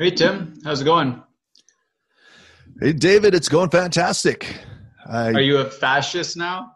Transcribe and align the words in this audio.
Hey, 0.00 0.12
Tim. 0.12 0.54
How's 0.62 0.80
it 0.80 0.84
going? 0.84 1.20
Hey, 2.80 2.92
David. 2.92 3.34
It's 3.34 3.48
going 3.48 3.68
fantastic. 3.68 4.56
I, 5.04 5.32
Are 5.32 5.40
you 5.40 5.58
a 5.58 5.64
fascist 5.68 6.36
now? 6.36 6.74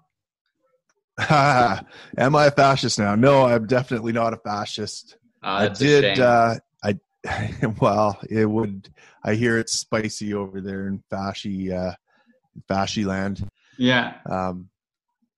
Am 1.31 2.35
I 2.35 2.47
a 2.47 2.51
fascist 2.51 2.99
now? 2.99 3.15
No, 3.15 3.45
I'm 3.45 3.69
definitely 3.69 4.11
not 4.11 4.33
a 4.33 4.39
fascist. 4.39 5.19
Oh, 5.41 5.53
I 5.53 5.69
did. 5.69 6.19
Uh, 6.19 6.57
I 6.83 6.99
well, 7.81 8.19
it 8.29 8.45
would. 8.45 8.89
I 9.23 9.35
hear 9.35 9.57
it's 9.57 9.75
spicy 9.75 10.35
over 10.35 10.61
there 10.61 10.89
in 10.89 11.01
fasci, 11.09 11.71
uh, 11.71 11.95
fasci 12.69 13.07
land. 13.07 13.49
Yeah. 13.79 14.15
Um, 14.29 14.69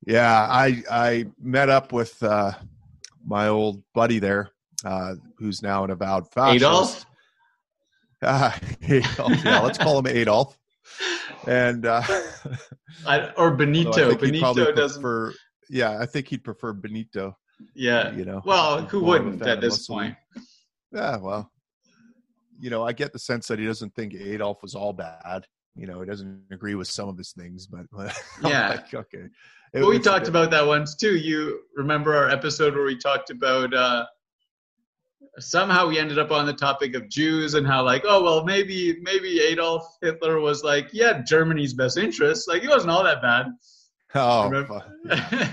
yeah. 0.07 0.47
I 0.49 0.83
I 0.91 1.27
met 1.39 1.69
up 1.69 1.93
with 1.93 2.23
uh, 2.23 2.53
my 3.27 3.49
old 3.49 3.83
buddy 3.93 4.21
there, 4.21 4.53
uh, 4.87 5.17
who's 5.37 5.63
now 5.63 5.85
an 5.85 5.91
avowed 5.91 6.33
fascist. 6.33 6.65
Adolf. 6.65 7.07
Uh, 8.25 8.53
Adolf. 8.89 9.45
Yeah, 9.45 9.61
let's 9.61 9.79
call 9.79 9.99
him 9.99 10.07
Adolf. 10.07 10.59
And 11.47 11.87
uh, 11.87 12.03
I, 13.07 13.31
or 13.37 13.53
Benito. 13.53 14.15
Benito 14.15 14.73
doesn't. 14.73 15.03
Prefer, 15.03 15.35
yeah, 15.69 15.99
I 15.99 16.07
think 16.07 16.29
he'd 16.29 16.45
prefer 16.45 16.73
Benito. 16.73 17.37
Yeah. 17.75 18.13
You 18.13 18.25
know. 18.25 18.43
Well, 18.45 18.83
who 18.87 19.05
wouldn't 19.05 19.43
at 19.43 19.61
this 19.61 19.87
point? 19.87 20.17
Yeah. 20.93 21.17
Well, 21.19 21.51
you 22.59 22.71
know, 22.71 22.87
I 22.87 22.93
get 22.93 23.13
the 23.13 23.19
sense 23.19 23.49
that 23.49 23.59
he 23.59 23.67
doesn't 23.67 23.95
think 23.95 24.15
Adolf 24.15 24.63
was 24.63 24.75
all 24.75 24.93
bad. 24.93 25.47
You 25.77 25.87
know, 25.87 26.01
he 26.01 26.07
doesn't 26.07 26.45
agree 26.53 26.77
with 26.77 26.89
some 26.89 27.09
of 27.09 27.19
his 27.19 27.33
things, 27.33 27.67
but 27.67 27.87
yeah, 28.43 28.69
like, 28.69 28.95
okay. 28.95 29.27
It, 29.73 29.81
well, 29.81 29.91
we 29.91 29.99
talked 29.99 30.29
about 30.29 30.53
that 30.53 30.65
once 30.65 30.95
too. 30.95 31.17
You 31.17 31.63
remember 31.75 32.15
our 32.15 32.31
episode 32.31 32.75
where 32.75 32.85
we 32.85 32.97
talked 32.97 33.31
about 33.31 33.75
uh, 33.75 34.07
somehow 35.39 35.89
we 35.89 35.99
ended 35.99 36.19
up 36.19 36.31
on 36.31 36.47
the 36.47 36.53
topic 36.53 36.95
of 36.95 37.09
Jews 37.09 37.55
and 37.55 37.67
how 37.67 37.85
like, 37.85 38.03
oh 38.07 38.23
well, 38.23 38.45
maybe 38.45 38.99
maybe 39.03 39.41
Adolf 39.41 39.85
Hitler 40.03 40.41
was 40.41 40.63
like, 40.63 40.89
yeah, 40.93 41.23
Germany's 41.23 41.75
best 41.75 41.99
interest. 41.99 42.49
Like 42.49 42.63
he 42.63 42.69
wasn't 42.69 42.91
all 42.91 43.05
that 43.05 43.23
bad. 43.23 43.47
Oh, 44.15 44.81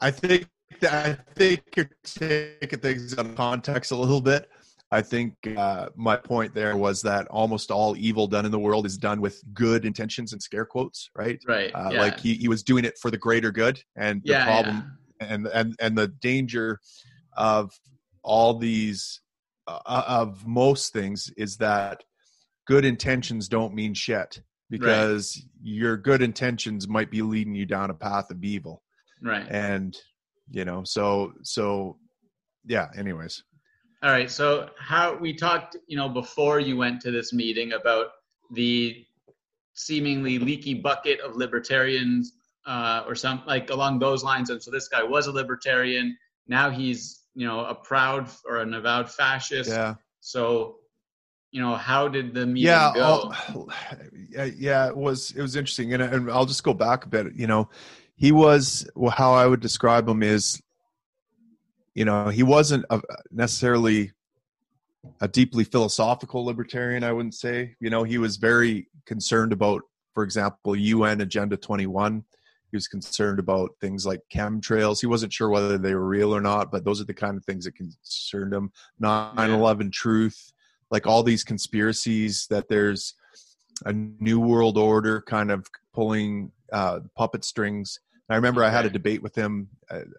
I 0.00 0.10
think 0.10 0.48
I 0.82 1.16
think 1.34 1.62
you're 1.76 1.90
taking 2.04 2.78
things 2.80 3.16
out 3.18 3.26
of 3.26 3.34
context 3.34 3.92
a 3.92 3.96
little 3.96 4.20
bit. 4.20 4.48
I 4.92 5.02
think 5.02 5.34
uh, 5.56 5.88
my 5.96 6.16
point 6.16 6.54
there 6.54 6.76
was 6.76 7.02
that 7.02 7.26
almost 7.28 7.70
all 7.70 7.96
evil 7.96 8.28
done 8.28 8.44
in 8.44 8.52
the 8.52 8.58
world 8.58 8.86
is 8.86 8.96
done 8.96 9.20
with 9.20 9.42
good 9.52 9.84
intentions 9.84 10.32
and 10.32 10.40
scare 10.40 10.64
quotes, 10.64 11.10
right? 11.16 11.42
Right. 11.46 11.72
Uh, 11.74 11.90
yeah. 11.92 12.00
Like 12.00 12.20
he, 12.20 12.34
he 12.34 12.46
was 12.48 12.62
doing 12.62 12.84
it 12.84 12.96
for 13.00 13.10
the 13.10 13.18
greater 13.18 13.50
good, 13.50 13.80
and 13.96 14.22
the 14.22 14.32
yeah, 14.32 14.44
problem 14.44 14.98
yeah. 15.20 15.26
and 15.28 15.46
and 15.48 15.76
and 15.80 15.98
the 15.98 16.08
danger 16.08 16.78
of 17.36 17.72
all 18.26 18.58
these 18.58 19.20
uh, 19.66 19.78
uh, 19.86 20.04
of 20.06 20.46
most 20.46 20.92
things 20.92 21.32
is 21.36 21.56
that 21.56 22.04
good 22.66 22.84
intentions 22.84 23.48
don't 23.48 23.74
mean 23.74 23.94
shit 23.94 24.42
because 24.68 25.36
right. 25.36 25.50
your 25.62 25.96
good 25.96 26.20
intentions 26.20 26.88
might 26.88 27.10
be 27.10 27.22
leading 27.22 27.54
you 27.54 27.64
down 27.64 27.90
a 27.90 27.94
path 27.94 28.30
of 28.30 28.44
evil. 28.44 28.82
Right. 29.22 29.46
And 29.48 29.96
you 30.50 30.64
know, 30.64 30.82
so 30.84 31.32
so 31.42 31.98
yeah. 32.66 32.88
Anyways. 32.96 33.42
All 34.02 34.10
right. 34.10 34.30
So 34.30 34.68
how 34.78 35.16
we 35.16 35.34
talked, 35.34 35.76
you 35.86 35.96
know, 35.96 36.08
before 36.08 36.60
you 36.60 36.76
went 36.76 37.00
to 37.02 37.10
this 37.10 37.32
meeting 37.32 37.72
about 37.72 38.08
the 38.52 39.04
seemingly 39.74 40.38
leaky 40.38 40.74
bucket 40.74 41.20
of 41.20 41.36
libertarians 41.36 42.32
uh, 42.66 43.04
or 43.06 43.14
some 43.14 43.42
like 43.46 43.70
along 43.70 43.98
those 44.00 44.22
lines. 44.22 44.50
And 44.50 44.62
so 44.62 44.70
this 44.70 44.88
guy 44.88 45.02
was 45.02 45.28
a 45.28 45.32
libertarian. 45.32 46.16
Now 46.46 46.70
he's, 46.70 47.22
you 47.36 47.46
know, 47.46 47.60
a 47.60 47.74
proud 47.74 48.28
or 48.48 48.58
an 48.58 48.74
avowed 48.74 49.10
fascist. 49.10 49.70
Yeah. 49.70 49.94
So, 50.20 50.78
you 51.52 51.60
know, 51.60 51.76
how 51.76 52.08
did 52.08 52.34
the 52.34 52.46
meeting 52.46 52.66
yeah, 52.66 52.92
go? 52.94 53.32
yeah, 54.56 54.88
it 54.88 54.96
was 54.96 55.30
it 55.30 55.42
was 55.42 55.54
interesting, 55.54 55.94
and, 55.94 56.02
and 56.02 56.30
I'll 56.30 56.46
just 56.46 56.64
go 56.64 56.74
back 56.74 57.04
a 57.04 57.08
bit. 57.08 57.34
You 57.34 57.46
know, 57.46 57.68
he 58.16 58.32
was 58.32 58.88
well, 58.96 59.12
how 59.12 59.34
I 59.34 59.46
would 59.46 59.60
describe 59.60 60.08
him 60.08 60.22
is 60.22 60.60
you 61.96 62.04
know 62.04 62.28
he 62.28 62.44
wasn't 62.44 62.84
a, 62.90 63.00
necessarily 63.32 64.12
a 65.20 65.26
deeply 65.26 65.64
philosophical 65.64 66.44
libertarian 66.44 67.02
i 67.02 67.12
wouldn't 67.12 67.34
say 67.34 67.74
you 67.80 67.90
know 67.90 68.04
he 68.04 68.18
was 68.18 68.36
very 68.36 68.88
concerned 69.06 69.52
about 69.52 69.82
for 70.14 70.22
example 70.22 70.74
un 70.74 71.20
agenda 71.20 71.56
21 71.56 72.22
he 72.76 72.78
was 72.78 72.88
concerned 72.88 73.38
about 73.38 73.70
things 73.80 74.06
like 74.06 74.20
chemtrails. 74.32 75.00
He 75.00 75.06
wasn't 75.06 75.32
sure 75.32 75.48
whether 75.48 75.78
they 75.78 75.94
were 75.94 76.06
real 76.06 76.34
or 76.34 76.40
not 76.40 76.70
but 76.70 76.84
those 76.84 77.00
are 77.00 77.04
the 77.04 77.14
kind 77.14 77.36
of 77.36 77.44
things 77.44 77.64
that 77.64 77.74
concerned 77.74 78.52
him. 78.52 78.70
9-11 79.02 79.92
truth 79.92 80.52
like 80.90 81.06
all 81.06 81.22
these 81.22 81.44
conspiracies 81.44 82.46
that 82.48 82.68
there's 82.68 83.14
a 83.84 83.92
new 83.92 84.40
world 84.40 84.78
order 84.78 85.20
kind 85.20 85.50
of 85.50 85.66
pulling 85.92 86.50
uh, 86.72 87.00
puppet 87.16 87.44
strings. 87.44 88.00
I 88.28 88.36
remember 88.36 88.64
I 88.64 88.70
had 88.70 88.86
a 88.86 88.90
debate 88.90 89.22
with 89.22 89.34
him. 89.34 89.68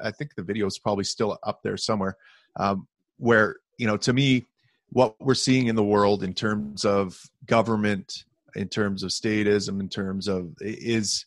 I 0.02 0.12
think 0.12 0.36
the 0.36 0.44
video 0.44 0.66
is 0.66 0.80
probably 0.80 1.04
still 1.04 1.38
up 1.44 1.62
there 1.64 1.78
somewhere, 1.78 2.16
um, 2.58 2.88
where 3.18 3.58
you 3.78 3.88
know, 3.88 3.98
to 3.98 4.14
me, 4.14 4.46
what 4.90 5.16
we're 5.20 5.36
seeing 5.36 5.68
in 5.68 5.76
the 5.76 5.84
world 5.84 6.24
in 6.24 6.34
terms 6.34 6.86
of 6.86 7.20
government, 7.46 8.24
in 8.56 8.70
terms 8.70 9.04
of 9.04 9.10
statism, 9.10 9.82
in 9.82 9.90
terms 9.90 10.28
of 10.28 10.54
is 10.62 11.26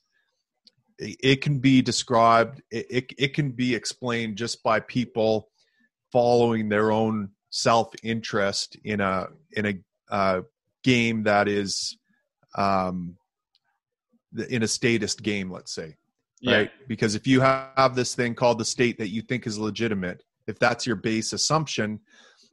it 1.01 1.43
can 1.43 1.59
be 1.59 1.83
described, 1.83 2.63
it, 2.71 2.87
it, 2.91 3.13
it 3.19 3.35
can 3.35 3.51
be 3.51 3.75
explained 3.75 4.37
just 4.37 4.63
by 4.63 4.81
people 4.81 5.49
following 6.13 6.69
their 6.69 6.93
own 6.93 7.31
self 7.51 7.93
interest 8.03 8.77
in 8.85 9.01
a 9.01 9.29
in 9.53 9.67
a 9.67 10.15
uh, 10.15 10.43
game 10.85 11.23
that 11.25 11.49
is 11.49 11.97
um, 12.57 13.17
in 14.49 14.63
a 14.63 14.69
statist 14.69 15.23
game, 15.23 15.51
let's 15.51 15.75
say 15.75 15.97
yeah. 16.41 16.57
right? 16.57 16.71
Because 16.89 17.15
if 17.15 17.27
you 17.27 17.41
have 17.41 17.95
this 17.95 18.15
thing 18.15 18.35
called 18.35 18.59
the 18.59 18.65
state 18.65 18.99
that 18.99 19.09
you 19.09 19.23
think 19.23 19.47
is 19.47 19.59
legitimate, 19.59 20.23
if 20.47 20.59
that's 20.59 20.87
your 20.87 20.97
base 20.97 21.33
assumption, 21.33 22.01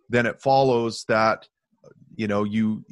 then 0.09 0.25
it 0.25 0.41
follows 0.41 1.05
that 1.07 1.47
you 2.15 2.27
know 2.27 2.43
you 2.43 2.83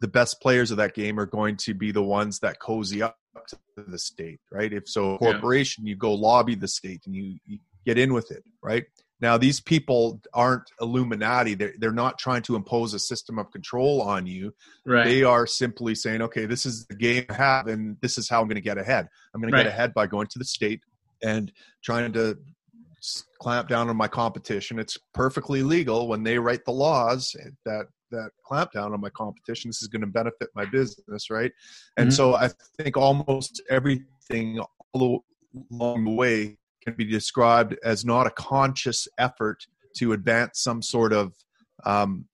the 0.00 0.08
best 0.08 0.40
players 0.40 0.70
of 0.70 0.76
that 0.78 0.94
game 0.94 1.18
are 1.18 1.26
going 1.26 1.56
to 1.56 1.74
be 1.74 1.92
the 1.92 2.02
ones 2.02 2.38
that 2.40 2.58
cozy 2.58 3.02
up 3.02 3.16
to 3.48 3.56
the 3.76 3.98
state, 3.98 4.40
right? 4.50 4.72
If 4.72 4.88
so, 4.88 5.18
corporation, 5.18 5.84
yeah. 5.84 5.90
you 5.90 5.96
go 5.96 6.12
lobby 6.12 6.54
the 6.54 6.68
state 6.68 7.02
and 7.06 7.14
you, 7.14 7.38
you 7.46 7.58
get 7.84 7.98
in 7.98 8.12
with 8.12 8.30
it, 8.30 8.44
right? 8.62 8.84
Now, 9.20 9.38
these 9.38 9.60
people 9.60 10.20
aren't 10.34 10.68
Illuminati. 10.80 11.54
They're, 11.54 11.74
they're 11.78 11.92
not 11.92 12.18
trying 12.18 12.42
to 12.42 12.56
impose 12.56 12.92
a 12.92 12.98
system 12.98 13.38
of 13.38 13.52
control 13.52 14.02
on 14.02 14.26
you. 14.26 14.52
Right. 14.84 15.04
They 15.04 15.22
are 15.22 15.46
simply 15.46 15.94
saying, 15.94 16.22
okay, 16.22 16.44
this 16.44 16.66
is 16.66 16.86
the 16.86 16.96
game 16.96 17.24
I 17.30 17.34
have, 17.34 17.68
and 17.68 17.96
this 18.00 18.18
is 18.18 18.28
how 18.28 18.40
I'm 18.40 18.48
going 18.48 18.56
to 18.56 18.60
get 18.60 18.78
ahead. 18.78 19.08
I'm 19.32 19.40
going 19.40 19.52
right. 19.52 19.60
to 19.60 19.64
get 19.68 19.72
ahead 19.72 19.94
by 19.94 20.08
going 20.08 20.26
to 20.26 20.38
the 20.40 20.44
state 20.44 20.80
and 21.22 21.52
trying 21.84 22.12
to 22.14 22.36
clamp 23.40 23.68
down 23.68 23.88
on 23.88 23.96
my 23.96 24.08
competition. 24.08 24.80
It's 24.80 24.98
perfectly 25.14 25.62
legal 25.62 26.08
when 26.08 26.24
they 26.24 26.38
write 26.38 26.64
the 26.64 26.72
laws 26.72 27.36
that 27.64 27.86
that 28.12 28.30
clamp 28.44 28.72
down 28.72 28.92
on 28.92 29.00
my 29.00 29.10
competition. 29.10 29.68
This 29.68 29.82
is 29.82 29.88
going 29.88 30.02
to 30.02 30.06
benefit 30.06 30.48
my 30.54 30.64
business, 30.64 31.30
right? 31.30 31.52
And 31.96 32.08
mm-hmm. 32.08 32.14
so 32.14 32.34
I 32.34 32.50
think 32.78 32.96
almost 32.96 33.60
everything 33.68 34.60
along 34.94 36.04
the 36.04 36.10
way 36.10 36.58
can 36.82 36.94
be 36.94 37.04
described 37.04 37.76
as 37.84 38.04
not 38.04 38.26
a 38.26 38.30
conscious 38.30 39.08
effort 39.18 39.66
to 39.96 40.12
advance 40.12 40.60
some 40.60 40.82
sort 40.82 41.12
of 41.12 41.34
um, 41.84 42.26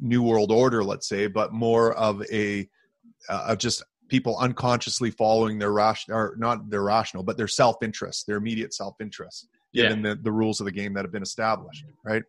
new 0.00 0.22
world 0.22 0.52
order, 0.52 0.84
let's 0.84 1.08
say, 1.08 1.26
but 1.26 1.52
more 1.52 1.94
of 1.94 2.22
a 2.30 2.68
uh, 3.28 3.46
of 3.48 3.58
just 3.58 3.82
people 4.08 4.36
unconsciously 4.38 5.10
following 5.10 5.58
their 5.58 5.72
rational 5.72 6.18
or 6.18 6.34
not 6.38 6.70
their 6.70 6.82
rational, 6.82 7.22
but 7.22 7.36
their 7.36 7.48
self 7.48 7.76
interest, 7.82 8.26
their 8.26 8.36
immediate 8.36 8.74
self 8.74 8.94
interest, 9.00 9.48
given 9.74 10.04
yeah. 10.04 10.14
the, 10.14 10.22
the 10.22 10.32
rules 10.32 10.60
of 10.60 10.64
the 10.64 10.72
game 10.72 10.94
that 10.94 11.04
have 11.04 11.12
been 11.12 11.22
established, 11.22 11.84
right? 12.04 12.22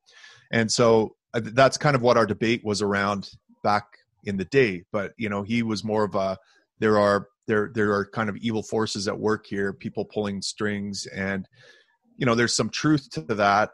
And 0.52 0.72
so 0.72 1.16
that's 1.34 1.78
kind 1.78 1.96
of 1.96 2.02
what 2.02 2.18
our 2.18 2.26
debate 2.26 2.64
was 2.64 2.82
around 2.82 3.30
back 3.64 3.86
in 4.24 4.38
the 4.38 4.46
day. 4.46 4.84
But 4.92 5.14
you 5.18 5.30
know, 5.30 5.44
he 5.44 5.64
was 5.64 5.84
more 5.84 6.04
of 6.04 6.16
a 6.16 6.38
there 6.80 6.98
are 6.98 7.28
there 7.48 7.72
there 7.74 7.94
are 7.94 8.06
kind 8.06 8.30
of 8.30 8.38
evil 8.38 8.64
forces 8.64 9.08
at 9.08 9.20
work 9.20 9.46
here, 9.46 9.74
people 9.74 10.06
pulling 10.06 10.42
strings, 10.42 11.06
and 11.08 11.48
you 12.18 12.26
know 12.26 12.36
there's 12.36 12.56
some 12.56 12.70
truth 12.70 13.10
to 13.12 13.22
that, 13.22 13.72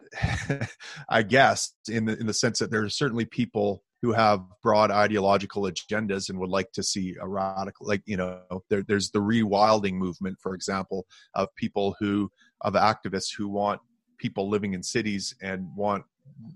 I 1.10 1.24
guess, 1.24 1.74
in 1.88 2.06
the 2.06 2.18
in 2.20 2.28
the 2.28 2.34
sense 2.34 2.60
that 2.60 2.72
there 2.72 2.84
are 2.84 2.90
certainly 2.90 3.26
people 3.26 3.84
who 4.02 4.12
have 4.12 4.44
broad 4.62 4.92
ideological 4.92 5.64
agendas 5.64 6.30
and 6.30 6.38
would 6.40 6.50
like 6.50 6.72
to 6.74 6.84
see 6.84 7.16
a 7.20 7.28
radical 7.28 7.88
like 7.88 8.04
you 8.06 8.18
know 8.18 8.40
there, 8.70 8.84
there's 8.84 9.10
the 9.12 9.20
rewilding 9.20 9.94
movement 9.94 10.38
for 10.40 10.54
example 10.54 11.08
of 11.34 11.48
people 11.56 11.96
who 12.00 12.30
of 12.62 12.74
activists 12.74 13.36
who 13.36 13.48
want 13.48 13.82
people 14.20 14.48
living 14.48 14.74
in 14.74 14.84
cities 14.84 15.34
and 15.42 15.68
want 15.76 16.04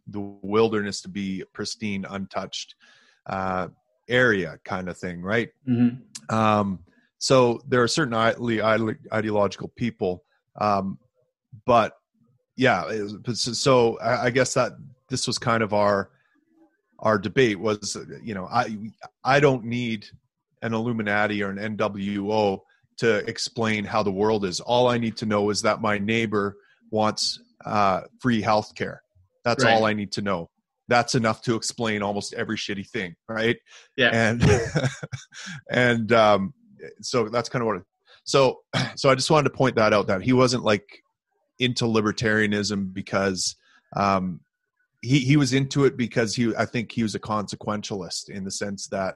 the 0.08 0.20
wilderness 0.20 1.02
to 1.02 1.10
be 1.10 1.44
pristine 1.54 2.06
untouched 2.10 2.76
uh, 3.28 3.68
area 4.08 4.60
kind 4.64 4.90
of 4.90 4.98
thing 4.98 5.22
right 5.22 5.50
mm-hmm. 5.68 6.36
um, 6.36 6.80
so 7.20 7.62
there 7.68 7.84
are 7.84 7.88
certain 7.88 8.14
ideological 8.14 9.68
people, 9.76 10.24
um, 10.60 10.98
but 11.66 11.94
yeah. 12.56 12.90
so 13.34 14.00
I 14.02 14.30
guess 14.30 14.54
that 14.54 14.74
this 15.10 15.28
was 15.28 15.38
kind 15.38 15.62
of 15.62 15.74
our 15.74 16.12
our 17.00 17.18
debate 17.18 17.60
was, 17.60 17.98
you 18.24 18.34
know, 18.34 18.46
I 18.46 18.78
I 19.24 19.40
don't 19.42 19.66
need 19.66 20.06
an 20.62 20.74
Illuminati 20.74 21.44
or 21.44 21.50
an 21.50 21.78
NWO 21.78 22.62
to 22.98 23.18
explain 23.30 23.84
how 23.84 24.02
the 24.02 24.12
world 24.12 24.46
is. 24.46 24.62
All 24.62 24.88
I 24.88 24.98
need 24.98 25.18
to 25.18 25.26
know 25.26 25.50
is 25.50 25.62
that 25.62 25.82
my 25.82 25.98
neighbor 25.98 26.58
wants 26.90 27.42
uh, 27.66 28.02
free 28.20 28.42
health 28.42 28.76
care. 28.76 29.04
That's 29.50 29.66
right. 29.66 29.74
all 29.74 29.86
I 29.86 29.94
need 29.94 30.12
to 30.14 30.22
know. 30.22 30.50
That's 30.88 31.16
enough 31.16 31.42
to 31.44 31.56
explain 31.56 32.02
almost 32.02 32.34
every 32.34 32.58
shitty 32.58 32.88
thing, 32.88 33.16
right? 33.28 33.58
Yeah. 33.96 34.10
And 34.12 34.44
and 35.72 36.12
um, 36.12 36.54
so 37.02 37.30
that's 37.30 37.50
kind 37.50 37.62
of 37.62 37.68
what. 37.68 37.78
It, 37.78 37.84
so 38.24 38.62
so 38.96 39.10
I 39.10 39.16
just 39.16 39.30
wanted 39.30 39.50
to 39.50 39.56
point 39.56 39.76
that 39.76 39.94
out 39.94 40.08
that 40.08 40.22
he 40.22 40.34
wasn't 40.34 40.64
like 40.64 40.88
into 41.60 41.86
libertarianism 41.86 42.94
because 42.94 43.56
um, 43.96 44.40
he 45.02 45.20
he 45.20 45.38
was 45.38 45.54
into 45.54 45.86
it 45.86 45.98
because 45.98 46.36
he 46.36 46.54
I 46.56 46.66
think 46.66 46.92
he 46.92 47.04
was 47.04 47.16
a 47.16 47.20
consequentialist 47.20 48.30
in 48.30 48.44
the 48.44 48.52
sense 48.52 48.88
that 48.88 49.16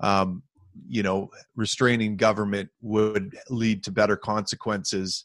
um, 0.00 0.42
you 0.88 1.02
know 1.02 1.30
restraining 1.56 2.16
government 2.16 2.68
would 2.82 3.36
lead 3.48 3.84
to 3.84 3.92
better 3.92 4.16
consequences 4.16 5.24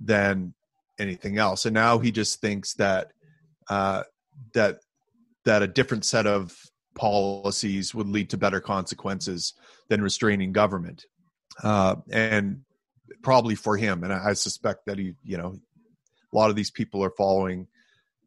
than 0.00 0.54
anything 0.98 1.38
else 1.38 1.64
and 1.64 1.74
now 1.74 1.98
he 1.98 2.10
just 2.10 2.40
thinks 2.40 2.74
that 2.74 3.12
uh, 3.72 4.02
that 4.54 4.80
that 5.44 5.62
a 5.62 5.66
different 5.66 6.04
set 6.04 6.26
of 6.26 6.56
policies 6.94 7.94
would 7.94 8.08
lead 8.08 8.30
to 8.30 8.36
better 8.36 8.60
consequences 8.60 9.54
than 9.88 10.02
restraining 10.02 10.52
government 10.52 11.06
uh, 11.62 11.96
and 12.10 12.62
probably 13.22 13.54
for 13.54 13.76
him 13.76 14.04
and 14.04 14.12
I, 14.12 14.30
I 14.30 14.32
suspect 14.34 14.86
that 14.86 14.98
he 14.98 15.14
you 15.24 15.38
know 15.38 15.58
a 16.32 16.36
lot 16.36 16.50
of 16.50 16.56
these 16.56 16.70
people 16.70 17.04
are 17.04 17.10
following 17.10 17.68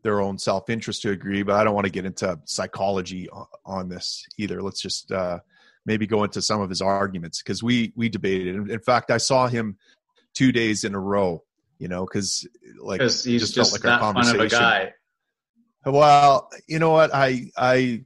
their 0.06 0.22
own 0.22 0.38
self 0.38 0.70
interest 0.70 1.02
to 1.02 1.10
agree, 1.10 1.42
but 1.42 1.56
I 1.56 1.64
don't 1.64 1.74
want 1.74 1.86
to 1.86 1.92
get 1.92 2.06
into 2.06 2.40
psychology 2.46 3.28
on, 3.66 3.90
this 3.90 4.24
either. 4.38 4.62
Let's 4.62 4.80
just 4.80 5.12
uh, 5.12 5.40
maybe 5.84 6.06
go 6.06 6.24
into 6.24 6.44
some 6.44 6.62
of 6.62 6.70
his 6.70 6.80
arguments 6.80 7.42
because 7.42 7.64
we 7.64 7.92
we 7.96 8.08
debated. 8.08 8.70
In 8.70 8.80
fact, 8.80 9.10
I 9.10 9.18
saw 9.18 9.48
him 9.48 9.78
two 10.36 10.52
days 10.52 10.84
in 10.84 10.94
a 10.94 11.00
row. 11.00 11.44
You 11.80 11.90
know, 11.90 12.06
because 12.06 12.48
like 12.80 13.02
he's 13.02 13.24
just, 13.24 13.56
just 13.56 13.74
like 13.74 13.84
our 13.84 14.00
conversation. 14.00 14.92
Well, 15.86 16.50
you 16.68 16.80
know 16.80 16.92
what? 16.92 17.14
I 17.14 17.52
I 17.58 18.06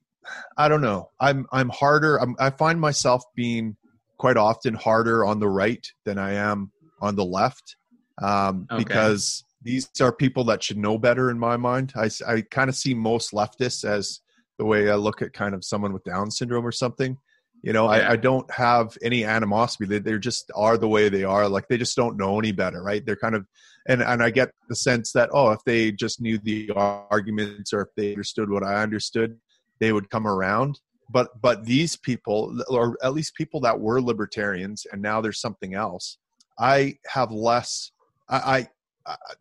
I 0.58 0.68
don't 0.68 0.81
know. 0.81 1.10
I'm 1.20 1.48
I'm 1.52 1.70
harder. 1.70 2.18
I'm, 2.18 2.36
I 2.40 2.50
find 2.50 2.80
myself 2.80 3.24
being 3.36 3.78
quite 4.18 4.38
often 4.38 4.74
harder 4.74 5.26
on 5.26 5.40
the 5.40 5.50
right 5.50 5.86
than 6.06 6.18
I 6.18 6.34
am 6.34 6.72
on 7.02 7.16
the 7.16 7.26
left 7.26 7.78
um, 8.22 8.68
okay. 8.70 8.84
because 8.84 9.44
these 9.62 9.90
are 10.02 10.12
people 10.12 10.44
that 10.46 10.64
should 10.64 10.78
know 10.78 10.98
better 10.98 11.30
in 11.30 11.40
my 11.40 11.58
mind. 11.58 11.94
I, 11.96 12.10
I 12.28 12.42
kind 12.42 12.70
of 12.70 12.76
see 12.76 12.94
most 12.94 13.31
leftists 13.31 13.84
as 13.84 14.20
the 14.58 14.66
way 14.66 14.90
I 14.90 14.96
look 14.96 15.22
at 15.22 15.34
kind 15.34 15.56
of 15.56 15.64
someone 15.64 15.94
with 15.94 16.04
Down 16.04 16.31
syndrome 16.31 16.66
or 16.66 16.72
something. 16.72 17.18
You 17.62 17.74
know, 17.74 17.92
yeah. 17.92 18.10
I, 18.10 18.12
I, 18.12 18.16
don't 18.16 18.50
have 18.52 18.98
any 19.02 19.26
animosity. 19.26 19.86
They, 19.86 20.00
they 20.00 20.18
just 20.18 20.50
are 20.56 20.78
the 20.78 20.88
way 20.88 21.10
they 21.10 21.26
are. 21.26 21.50
Like 21.50 21.68
they 21.68 21.78
just 21.78 21.98
don't 21.98 22.16
know 22.16 22.40
any 22.40 22.54
better, 22.54 22.81
right? 22.81 23.06
They're 23.06 23.18
kind 23.18 23.36
of, 23.36 23.46
and 23.90 24.04
and 24.04 24.24
I 24.24 24.30
get 24.30 24.52
the 24.70 24.76
sense 24.76 25.12
that 25.14 25.30
oh, 25.34 25.52
if 25.52 25.60
they 25.66 25.92
just 25.92 26.22
knew 26.22 26.38
the 26.38 26.72
arguments 26.76 27.74
or 27.74 27.82
if 27.82 27.90
they 27.98 28.12
understood 28.12 28.50
what 28.50 28.64
I 28.64 28.82
understood, 28.82 29.38
they 29.80 29.92
would 29.92 30.10
come 30.10 30.28
around. 30.28 30.80
But 31.10 31.42
but 31.42 31.66
these 31.66 31.98
people, 31.98 32.62
or 32.70 32.98
at 33.04 33.14
least 33.14 33.34
people 33.34 33.60
that 33.62 33.80
were 33.80 34.00
libertarians, 34.00 34.86
and 34.92 35.02
now 35.02 35.20
there's 35.20 35.42
something 35.42 35.74
else. 35.74 36.18
I 36.58 37.00
have 37.08 37.32
less. 37.32 37.92
I, 38.30 38.68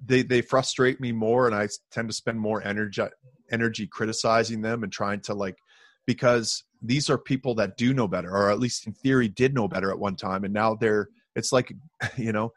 they 0.03 0.23
they 0.23 0.41
frustrate 0.41 0.99
me 0.99 1.13
more, 1.13 1.47
and 1.47 1.55
I 1.55 1.69
tend 1.93 2.09
to 2.09 2.15
spend 2.15 2.41
more 2.41 2.67
energy 2.67 3.03
energy 3.51 3.87
criticizing 3.87 4.63
them 4.63 4.83
and 4.83 4.91
trying 4.91 5.21
to 5.21 5.35
like 5.35 5.59
because 6.07 6.65
these 6.81 7.11
are 7.11 7.19
people 7.19 7.55
that 7.57 7.77
do 7.77 7.93
know 7.93 8.09
better, 8.09 8.31
or 8.31 8.51
at 8.51 8.61
least 8.61 8.87
in 8.87 8.95
theory 8.95 9.29
did 9.29 9.53
know 9.53 9.69
better 9.69 9.91
at 9.91 9.99
one 9.99 10.17
time, 10.17 10.45
and 10.45 10.55
now 10.55 10.75
they're 10.75 11.11
it's 11.37 11.53
like 11.53 11.71
you 12.17 12.33
know 12.33 12.51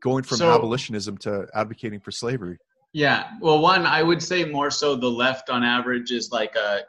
going 0.00 0.24
from 0.24 0.38
so, 0.38 0.52
abolitionism 0.52 1.18
to 1.18 1.46
advocating 1.54 2.00
for 2.00 2.10
slavery. 2.10 2.58
Yeah, 2.92 3.30
well, 3.40 3.60
one 3.60 3.86
I 3.86 4.02
would 4.02 4.22
say 4.22 4.44
more 4.44 4.70
so 4.70 4.96
the 4.96 5.08
left 5.08 5.50
on 5.50 5.64
average 5.64 6.10
is 6.10 6.30
like 6.30 6.54
a 6.56 6.80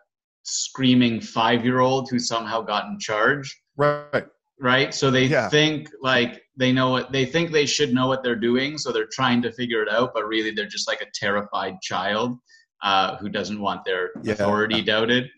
screaming 0.43 1.21
five 1.21 1.63
year 1.63 1.79
old 1.79 2.09
who 2.09 2.19
somehow 2.19 2.61
got 2.61 2.85
in 2.85 2.99
charge. 2.99 3.61
Right 3.77 4.25
right? 4.63 4.93
So 4.93 5.11
they 5.11 5.25
yeah. 5.25 5.49
think 5.49 5.89
like 6.01 6.41
they 6.55 6.71
know 6.71 6.89
what 6.89 7.11
they 7.11 7.25
think 7.25 7.51
they 7.51 7.65
should 7.65 7.93
know 7.93 8.07
what 8.07 8.23
they're 8.23 8.35
doing, 8.35 8.77
so 8.77 8.91
they're 8.91 9.09
trying 9.11 9.41
to 9.43 9.51
figure 9.51 9.83
it 9.83 9.89
out, 9.89 10.11
but 10.13 10.25
really 10.25 10.51
they're 10.51 10.65
just 10.65 10.87
like 10.87 11.01
a 11.01 11.07
terrified 11.13 11.75
child 11.81 12.39
uh, 12.81 13.17
who 13.17 13.29
doesn't 13.29 13.59
want 13.59 13.83
their 13.85 14.11
yeah. 14.23 14.33
authority 14.33 14.81
doubted. 14.81 15.29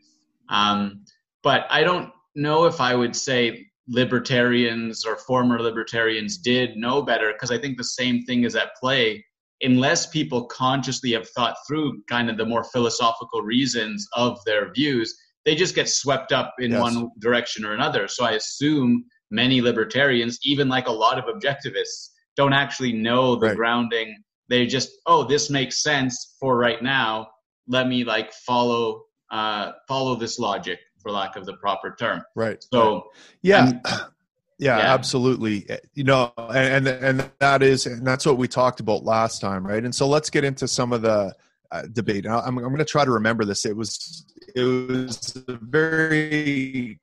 Um, 0.50 1.06
but 1.44 1.66
I 1.70 1.84
don't 1.84 2.12
know 2.36 2.66
if 2.66 2.80
I 2.80 2.94
would 2.96 3.16
say 3.16 3.68
libertarians 3.88 5.06
or 5.06 5.18
former 5.18 5.62
libertarians 5.62 6.38
did 6.38 6.76
know 6.76 7.02
better 7.02 7.34
because 7.34 7.52
I 7.52 7.58
think 7.58 7.78
the 7.78 7.84
same 7.84 8.24
thing 8.24 8.44
is 8.44 8.56
at 8.56 8.76
play. 8.80 9.24
Unless 9.62 10.08
people 10.08 10.46
consciously 10.48 11.14
have 11.14 11.30
thought 11.30 11.56
through 11.68 12.02
kind 12.10 12.30
of 12.30 12.38
the 12.38 12.46
more 12.46 12.64
philosophical 12.64 13.42
reasons 13.42 14.08
of 14.14 14.38
their 14.46 14.72
views, 14.74 15.16
they 15.46 15.56
just 15.56 15.76
get 15.76 15.88
swept 15.88 16.32
up 16.32 16.54
in 16.60 16.72
yes. 16.72 16.82
one 16.82 17.10
direction 17.20 17.64
or 17.66 17.74
another. 17.74 18.08
So 18.08 18.26
I 18.26 18.32
assume 18.32 19.06
many 19.32 19.62
libertarians, 19.62 20.40
even 20.44 20.68
like 20.68 20.88
a 20.88 20.92
lot 20.92 21.18
of 21.18 21.26
objectivists, 21.26 22.10
don't 22.36 22.54
actually 22.54 22.92
know 22.92 23.36
the 23.36 23.48
right. 23.48 23.56
grounding. 23.56 24.18
They 24.50 24.66
just, 24.66 24.90
oh, 25.06 25.24
this 25.24 25.50
makes 25.50 25.82
sense 25.82 26.36
for 26.40 26.58
right 26.58 26.84
now. 26.84 27.28
Let 27.68 27.88
me 27.88 28.04
like 28.04 28.34
follow 28.46 29.04
uh, 29.32 29.72
follow 29.88 30.16
this 30.16 30.38
logic, 30.38 30.80
for 31.06 31.12
lack 31.12 31.36
of 31.36 31.46
the 31.46 31.54
proper 31.54 31.96
term. 31.98 32.24
Right. 32.34 32.64
So 32.74 33.12
yeah. 33.42 33.72
Yeah, 34.58 34.78
yeah, 34.78 34.94
absolutely. 34.94 35.68
You 35.96 36.06
know, 36.06 36.32
and, 36.38 36.88
and 36.88 37.30
that 37.40 37.62
is 37.62 37.88
and 37.88 38.08
that's 38.08 38.26
what 38.26 38.38
we 38.38 38.48
talked 38.48 38.80
about 38.80 39.04
last 39.04 39.42
time, 39.42 39.68
right? 39.68 39.84
And 39.84 39.94
so 39.94 40.08
let's 40.08 40.30
get 40.30 40.46
into 40.46 40.66
some 40.66 40.94
of 40.94 41.02
the 41.02 41.36
uh, 41.72 41.82
debate. 41.92 42.26
I'm 42.26 42.58
I'm 42.58 42.64
going 42.64 42.78
to 42.78 42.86
try 42.86 43.04
to 43.04 43.12
remember 43.12 43.44
this. 43.44 43.66
It 43.66 43.76
was 43.76 44.26
it 44.56 44.64
was 44.64 45.44
a 45.50 45.58
very 45.62 47.02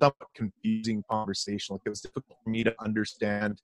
somewhat 0.00 0.16
confusing 0.34 1.04
conversation. 1.08 1.74
Like 1.74 1.82
it 1.86 1.90
was 1.90 2.00
difficult 2.00 2.36
for 2.42 2.50
me 2.50 2.64
to 2.64 2.74
understand 2.80 3.62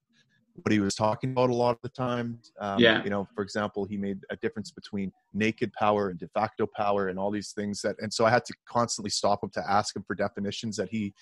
what 0.62 0.72
he 0.72 0.80
was 0.80 0.94
talking 0.94 1.30
about 1.30 1.50
a 1.50 1.54
lot 1.54 1.72
of 1.72 1.82
the 1.82 1.88
time. 1.88 2.38
Um, 2.60 2.78
yeah. 2.78 3.02
You 3.04 3.10
know, 3.10 3.28
for 3.34 3.42
example, 3.42 3.84
he 3.84 3.96
made 3.96 4.18
a 4.30 4.36
difference 4.36 4.70
between 4.70 5.12
naked 5.34 5.72
power 5.72 6.10
and 6.10 6.18
de 6.18 6.28
facto 6.28 6.66
power 6.66 7.08
and 7.08 7.18
all 7.18 7.30
these 7.30 7.52
things 7.52 7.80
that, 7.82 7.96
and 8.00 8.12
so 8.12 8.24
I 8.24 8.30
had 8.30 8.44
to 8.46 8.54
constantly 8.68 9.10
stop 9.10 9.42
him 9.42 9.50
to 9.50 9.70
ask 9.70 9.94
him 9.94 10.04
for 10.06 10.14
definitions 10.14 10.76
that 10.76 10.88
he 10.88 11.14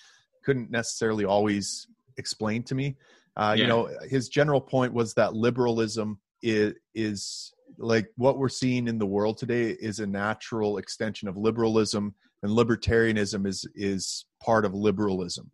couldn't 0.43 0.71
necessarily 0.71 1.25
always 1.25 1.87
explain 2.17 2.63
to 2.63 2.75
me. 2.75 2.95
Uh, 3.37 3.55
yeah. 3.57 3.63
You 3.63 3.67
know, 3.67 3.89
his 4.09 4.29
general 4.29 4.61
point 4.61 4.93
was 4.93 5.13
that 5.15 5.33
liberalism 5.33 6.19
is, 6.41 6.73
is 6.93 7.53
like 7.77 8.07
what 8.15 8.37
we're 8.37 8.49
seeing 8.49 8.87
in 8.87 8.97
the 8.97 9.05
world 9.05 9.37
today 9.37 9.71
is 9.71 9.99
a 9.99 10.07
natural 10.07 10.77
extension 10.77 11.27
of 11.27 11.37
liberalism 11.37 12.13
and 12.43 12.51
libertarianism 12.51 13.47
is 13.47 13.67
is 13.75 14.25
part 14.41 14.65
of 14.65 14.73
liberalism 14.73 15.51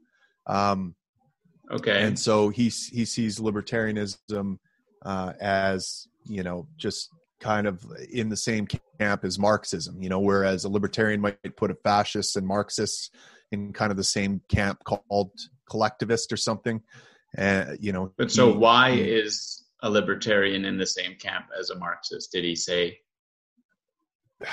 um 0.47 0.95
okay 1.71 2.03
and 2.03 2.17
so 2.17 2.49
he 2.49 2.65
he 2.65 3.05
sees 3.05 3.39
libertarianism 3.39 4.57
uh 5.05 5.33
as 5.39 6.07
you 6.25 6.43
know 6.43 6.67
just 6.77 7.09
kind 7.39 7.65
of 7.65 7.83
in 8.11 8.29
the 8.29 8.37
same 8.37 8.67
camp 8.99 9.23
as 9.23 9.39
marxism 9.39 10.01
you 10.01 10.09
know 10.09 10.19
whereas 10.19 10.63
a 10.63 10.69
libertarian 10.69 11.19
might 11.19 11.55
put 11.55 11.71
a 11.71 11.75
fascist 11.75 12.35
and 12.35 12.45
marxists 12.45 13.09
in 13.51 13.73
kind 13.73 13.91
of 13.91 13.97
the 13.97 14.03
same 14.03 14.41
camp 14.47 14.83
called 14.83 15.31
collectivist 15.69 16.31
or 16.31 16.37
something 16.37 16.81
and 17.35 17.69
uh, 17.69 17.73
you 17.79 17.91
know 17.91 18.11
but 18.17 18.31
so 18.31 18.51
he, 18.51 18.57
why 18.57 18.91
he, 18.91 19.01
is 19.01 19.61
a 19.81 19.89
libertarian 19.89 20.65
in 20.65 20.77
the 20.77 20.85
same 20.85 21.15
camp 21.15 21.45
as 21.59 21.69
a 21.69 21.77
Marxist? 21.77 22.31
Did 22.31 22.43
he 22.43 22.55
say? 22.55 22.99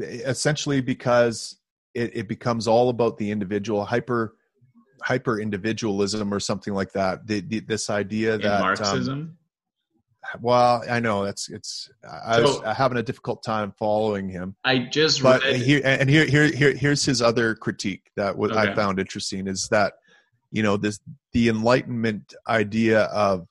Essentially, 0.00 0.80
because 0.80 1.58
it, 1.94 2.16
it 2.16 2.28
becomes 2.28 2.68
all 2.68 2.88
about 2.88 3.18
the 3.18 3.30
individual, 3.30 3.84
hyper 3.84 4.36
hyper 5.02 5.40
individualism 5.40 6.32
or 6.32 6.40
something 6.40 6.74
like 6.74 6.92
that. 6.92 7.26
The, 7.26 7.40
the, 7.40 7.60
this 7.60 7.90
idea 7.90 8.38
that 8.38 8.54
in 8.56 8.60
Marxism. 8.60 9.12
Um, 9.12 9.38
well, 10.40 10.84
I 10.88 11.00
know 11.00 11.24
that's 11.24 11.48
it's. 11.50 11.90
I 12.08 12.36
so, 12.36 12.42
was 12.42 12.76
having 12.76 12.96
a 12.96 13.02
difficult 13.02 13.42
time 13.42 13.72
following 13.78 14.28
him. 14.28 14.54
I 14.64 14.78
just 14.78 15.22
but 15.22 15.42
read. 15.42 15.56
Here, 15.56 15.80
and 15.84 16.08
here, 16.08 16.24
here, 16.26 16.46
here, 16.46 16.74
here's 16.74 17.04
his 17.04 17.20
other 17.20 17.54
critique 17.54 18.10
that 18.16 18.38
what 18.38 18.52
okay. 18.52 18.60
I 18.60 18.74
found 18.74 19.00
interesting 19.00 19.48
is 19.48 19.68
that 19.68 19.94
you 20.52 20.62
know 20.62 20.76
this 20.76 21.00
the 21.32 21.48
Enlightenment 21.48 22.34
idea 22.48 23.02
of 23.02 23.48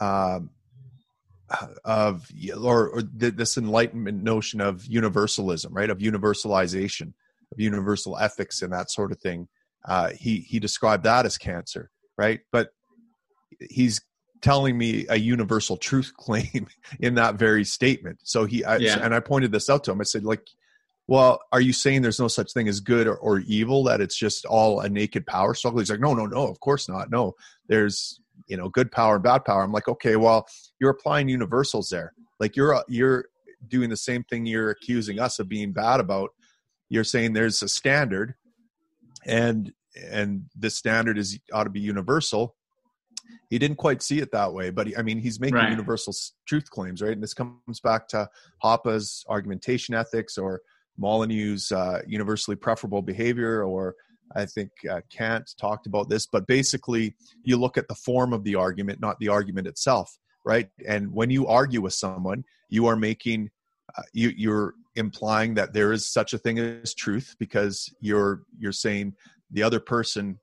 um, 0.00 0.50
of 1.84 2.28
or, 2.56 2.88
or 2.88 3.02
this 3.02 3.56
enlightenment 3.56 4.22
notion 4.22 4.60
of 4.60 4.84
universalism 4.86 5.72
right 5.72 5.90
of 5.90 5.98
universalization 5.98 7.12
of 7.52 7.60
universal 7.60 8.18
ethics 8.18 8.62
and 8.62 8.72
that 8.72 8.90
sort 8.90 9.12
of 9.12 9.18
thing 9.20 9.46
uh, 9.86 10.10
he 10.10 10.38
he 10.40 10.58
described 10.58 11.04
that 11.04 11.26
as 11.26 11.38
cancer 11.38 11.90
right 12.16 12.40
but 12.52 12.70
he's 13.70 14.00
telling 14.40 14.76
me 14.76 15.06
a 15.08 15.16
universal 15.16 15.76
truth 15.76 16.12
claim 16.16 16.66
in 17.00 17.14
that 17.14 17.36
very 17.36 17.64
statement 17.64 18.18
so 18.22 18.44
he 18.44 18.64
I, 18.64 18.76
yeah. 18.76 18.98
and 19.02 19.14
i 19.14 19.20
pointed 19.20 19.52
this 19.52 19.70
out 19.70 19.84
to 19.84 19.92
him 19.92 20.00
i 20.00 20.04
said 20.04 20.24
like 20.24 20.46
well, 21.06 21.40
are 21.52 21.60
you 21.60 21.72
saying 21.72 22.02
there's 22.02 22.20
no 22.20 22.28
such 22.28 22.52
thing 22.52 22.68
as 22.68 22.80
good 22.80 23.06
or, 23.06 23.16
or 23.16 23.40
evil, 23.40 23.84
that 23.84 24.00
it's 24.00 24.16
just 24.16 24.46
all 24.46 24.80
a 24.80 24.88
naked 24.88 25.26
power 25.26 25.54
struggle? 25.54 25.80
He's 25.80 25.90
like, 25.90 26.00
no, 26.00 26.14
no, 26.14 26.26
no, 26.26 26.46
of 26.48 26.60
course 26.60 26.88
not. 26.88 27.10
No, 27.10 27.34
there's, 27.68 28.20
you 28.46 28.56
know, 28.56 28.68
good 28.70 28.90
power 28.90 29.16
and 29.16 29.24
bad 29.24 29.44
power. 29.44 29.62
I'm 29.62 29.72
like, 29.72 29.88
okay, 29.88 30.16
well, 30.16 30.46
you're 30.80 30.90
applying 30.90 31.28
universals 31.28 31.90
there. 31.90 32.14
Like 32.40 32.56
you're, 32.56 32.82
you're 32.88 33.26
doing 33.68 33.90
the 33.90 33.96
same 33.96 34.24
thing 34.24 34.46
you're 34.46 34.70
accusing 34.70 35.20
us 35.20 35.38
of 35.38 35.48
being 35.48 35.72
bad 35.72 36.00
about. 36.00 36.30
You're 36.88 37.04
saying 37.04 37.32
there's 37.32 37.62
a 37.62 37.68
standard 37.68 38.34
and, 39.26 39.72
and 40.10 40.44
the 40.58 40.70
standard 40.70 41.18
is 41.18 41.38
ought 41.52 41.64
to 41.64 41.70
be 41.70 41.80
universal 41.80 42.54
he 43.48 43.58
didn't 43.58 43.76
quite 43.76 44.02
see 44.02 44.18
it 44.18 44.32
that 44.32 44.52
way 44.52 44.70
but 44.70 44.86
he, 44.86 44.96
i 44.96 45.02
mean 45.02 45.18
he's 45.18 45.40
making 45.40 45.56
right. 45.56 45.70
universal 45.70 46.12
truth 46.46 46.68
claims 46.70 47.00
right 47.00 47.12
and 47.12 47.22
this 47.22 47.32
comes 47.32 47.80
back 47.82 48.08
to 48.08 48.28
hoppe's 48.58 49.24
argumentation 49.28 49.94
ethics 49.94 50.36
or 50.36 50.60
Molyneux's 51.00 51.72
uh, 51.72 52.00
universally 52.06 52.56
preferable 52.56 53.02
behavior, 53.02 53.64
or 53.64 53.94
I 54.34 54.46
think 54.46 54.70
uh, 54.90 55.00
Kant 55.10 55.50
talked 55.58 55.86
about 55.86 56.08
this, 56.08 56.26
but 56.26 56.46
basically, 56.46 57.14
you 57.42 57.56
look 57.56 57.76
at 57.76 57.88
the 57.88 57.94
form 57.94 58.32
of 58.32 58.44
the 58.44 58.54
argument, 58.54 59.00
not 59.00 59.18
the 59.18 59.28
argument 59.28 59.66
itself, 59.66 60.16
right? 60.44 60.68
And 60.86 61.12
when 61.12 61.30
you 61.30 61.46
argue 61.46 61.80
with 61.80 61.94
someone, 61.94 62.44
you 62.68 62.86
are 62.86 62.96
making, 62.96 63.50
uh, 63.96 64.02
you, 64.12 64.32
you're 64.36 64.74
implying 64.96 65.54
that 65.54 65.72
there 65.72 65.92
is 65.92 66.12
such 66.12 66.32
a 66.32 66.38
thing 66.38 66.58
as 66.58 66.94
truth 66.94 67.34
because 67.38 67.92
you're 68.00 68.42
you're 68.58 68.72
saying 68.72 69.14
the 69.50 69.62
other 69.62 69.80
person 69.80 70.38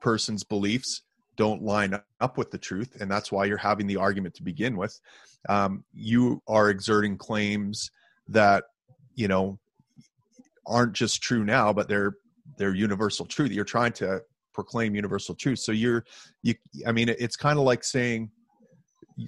person's 0.00 0.44
beliefs 0.44 1.02
don't 1.36 1.62
line 1.62 1.98
up 2.20 2.38
with 2.38 2.50
the 2.50 2.58
truth, 2.58 3.00
and 3.00 3.10
that's 3.10 3.32
why 3.32 3.44
you're 3.44 3.56
having 3.56 3.86
the 3.86 3.96
argument 3.96 4.34
to 4.34 4.42
begin 4.42 4.76
with. 4.76 4.98
Um, 5.48 5.84
you 5.92 6.42
are 6.46 6.70
exerting 6.70 7.16
claims 7.16 7.90
that 8.28 8.64
you 9.14 9.28
know 9.28 9.58
aren't 10.66 10.94
just 10.94 11.20
true 11.22 11.44
now 11.44 11.72
but 11.72 11.88
they're 11.88 12.14
they're 12.56 12.74
universal 12.74 13.26
truth. 13.26 13.50
You're 13.50 13.64
trying 13.64 13.92
to 13.94 14.22
proclaim 14.52 14.94
universal 14.94 15.34
truth. 15.34 15.58
So 15.58 15.72
you're 15.72 16.04
you 16.42 16.54
i 16.86 16.92
mean 16.92 17.08
it's 17.08 17.36
kind 17.36 17.58
of 17.58 17.64
like 17.64 17.84
saying 17.84 18.30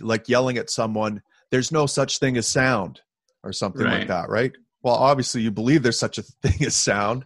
like 0.00 0.28
yelling 0.28 0.58
at 0.58 0.70
someone 0.70 1.22
there's 1.50 1.70
no 1.70 1.86
such 1.86 2.18
thing 2.18 2.36
as 2.36 2.46
sound 2.46 3.00
or 3.46 3.52
something 3.52 3.84
right. 3.84 4.00
like 4.00 4.08
that 4.08 4.28
right 4.28 4.52
well 4.82 4.94
obviously 4.94 5.40
you 5.40 5.50
believe 5.50 5.82
there's 5.82 5.98
such 5.98 6.18
a 6.18 6.22
thing 6.42 6.66
as 6.66 6.74
sound 6.74 7.24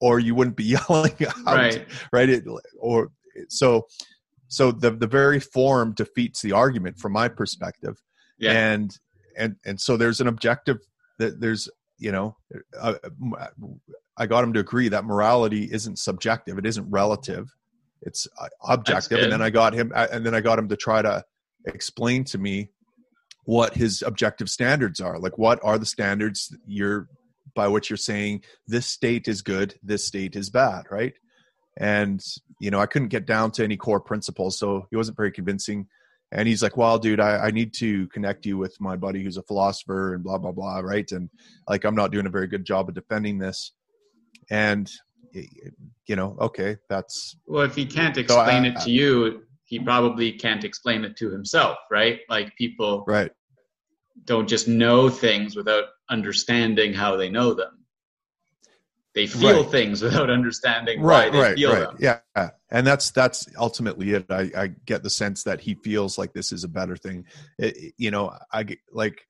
or 0.00 0.18
you 0.18 0.34
wouldn't 0.34 0.56
be 0.56 0.64
yelling 0.88 1.14
out 1.26 1.44
right, 1.44 1.86
right? 2.12 2.28
It, 2.28 2.44
or 2.78 3.10
so 3.48 3.86
so 4.48 4.72
the 4.72 4.90
the 4.90 5.06
very 5.06 5.40
form 5.40 5.92
defeats 5.92 6.42
the 6.42 6.52
argument 6.52 6.98
from 6.98 7.12
my 7.12 7.28
perspective 7.28 8.00
yeah. 8.38 8.52
and 8.52 8.98
and 9.36 9.56
and 9.64 9.80
so 9.80 9.96
there's 9.96 10.20
an 10.20 10.26
objective 10.26 10.78
that 11.18 11.40
there's 11.40 11.68
you 11.98 12.12
know 12.12 12.36
uh, 12.80 12.94
i 14.16 14.26
got 14.26 14.42
him 14.42 14.52
to 14.52 14.60
agree 14.60 14.88
that 14.88 15.04
morality 15.04 15.68
isn't 15.70 15.98
subjective 15.98 16.58
it 16.58 16.66
isn't 16.66 16.88
relative 16.90 17.48
it's 18.02 18.26
uh, 18.40 18.48
objective 18.66 19.20
and 19.20 19.32
then 19.32 19.42
i 19.42 19.50
got 19.50 19.72
him 19.74 19.92
and 19.94 20.24
then 20.24 20.34
i 20.34 20.40
got 20.40 20.58
him 20.58 20.68
to 20.68 20.76
try 20.76 21.02
to 21.02 21.22
explain 21.66 22.24
to 22.24 22.38
me 22.38 22.70
what 23.48 23.74
his 23.74 24.02
objective 24.02 24.50
standards 24.50 25.00
are. 25.00 25.18
Like 25.18 25.38
what 25.38 25.58
are 25.62 25.78
the 25.78 25.86
standards 25.86 26.54
you're 26.66 27.08
by 27.54 27.66
which 27.66 27.88
you're 27.88 27.96
saying 27.96 28.44
this 28.66 28.84
state 28.84 29.26
is 29.26 29.40
good 29.40 29.74
this 29.82 30.04
state 30.04 30.36
is 30.36 30.50
bad 30.50 30.84
right? 30.90 31.14
And 31.78 32.22
you 32.60 32.70
know 32.70 32.78
i 32.78 32.84
couldn't 32.84 33.08
get 33.08 33.24
down 33.24 33.50
to 33.52 33.64
any 33.64 33.78
core 33.78 34.00
principles 34.00 34.58
so 34.58 34.86
he 34.90 34.96
wasn't 34.96 35.16
very 35.16 35.32
convincing. 35.32 35.86
And 36.30 36.46
he's 36.46 36.62
like 36.62 36.76
well 36.76 36.98
dude 36.98 37.20
I, 37.20 37.46
I, 37.46 37.50
need 37.50 37.72
to 37.76 38.06
connect 38.08 38.44
you 38.44 38.58
with 38.58 38.78
my 38.80 38.96
buddy 38.96 39.22
who's 39.22 39.38
a 39.38 39.42
philosopher 39.42 40.12
and 40.12 40.22
blah 40.22 40.36
blah 40.36 40.52
blah 40.52 40.80
right? 40.80 41.10
And 41.10 41.30
like 41.66 41.84
i'm 41.84 41.94
not 41.94 42.12
doing 42.12 42.26
a 42.26 42.30
very 42.30 42.48
good 42.48 42.66
job 42.66 42.90
of 42.90 42.94
defending 42.94 43.38
this. 43.38 43.72
And 44.50 44.92
you 45.32 46.16
know 46.16 46.36
okay 46.38 46.76
that's 46.90 47.34
well 47.46 47.62
if 47.62 47.74
he 47.74 47.86
can't 47.86 48.18
explain 48.18 48.64
so 48.64 48.68
I, 48.68 48.72
it 48.72 48.80
to 48.80 48.90
you 48.90 49.42
he 49.64 49.78
probably 49.78 50.32
can't 50.32 50.64
explain 50.64 51.04
it 51.04 51.16
to 51.16 51.30
himself 51.30 51.78
right? 51.90 52.20
Like 52.28 52.54
people 52.56 53.04
right 53.06 53.30
don't 54.24 54.48
just 54.48 54.68
know 54.68 55.08
things 55.08 55.56
without 55.56 55.84
understanding 56.08 56.92
how 56.94 57.16
they 57.16 57.28
know 57.28 57.54
them 57.54 57.78
they 59.18 59.26
feel 59.26 59.62
right. 59.62 59.70
things 59.70 60.00
without 60.02 60.30
understanding 60.30 61.00
right, 61.02 61.32
why 61.32 61.36
they 61.36 61.42
right, 61.42 61.56
feel 61.56 61.72
right. 61.72 61.98
them. 61.98 62.20
Yeah, 62.36 62.50
and 62.70 62.86
that's 62.86 63.10
that's 63.10 63.48
ultimately 63.58 64.12
it. 64.12 64.26
I, 64.30 64.50
I 64.56 64.66
get 64.86 65.02
the 65.02 65.10
sense 65.10 65.42
that 65.42 65.60
he 65.60 65.74
feels 65.74 66.18
like 66.18 66.32
this 66.32 66.52
is 66.52 66.62
a 66.62 66.68
better 66.68 66.96
thing. 66.96 67.24
It, 67.58 67.94
you 67.96 68.12
know, 68.12 68.32
I 68.52 68.62
get 68.62 68.78
like 68.92 69.20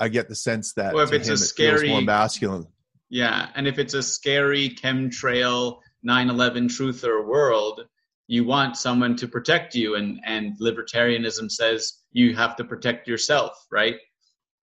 I 0.00 0.08
get 0.08 0.28
the 0.28 0.34
sense 0.34 0.72
that 0.74 0.94
well, 0.94 1.04
if 1.04 1.12
it's 1.12 1.28
him, 1.28 1.34
a 1.34 1.36
scary, 1.36 1.88
it 1.88 1.92
more 1.92 2.02
masculine. 2.02 2.66
Yeah, 3.08 3.50
and 3.54 3.68
if 3.68 3.78
it's 3.78 3.94
a 3.94 4.02
scary 4.02 4.70
chemtrail 4.70 5.78
9/11 6.04 6.64
truther 6.64 7.24
world, 7.24 7.86
you 8.26 8.44
want 8.44 8.76
someone 8.76 9.14
to 9.16 9.28
protect 9.28 9.76
you, 9.76 9.94
and 9.94 10.20
and 10.24 10.58
libertarianism 10.58 11.52
says 11.52 12.00
you 12.14 12.34
have 12.34 12.56
to 12.56 12.64
protect 12.64 13.06
yourself, 13.06 13.66
right? 13.70 13.96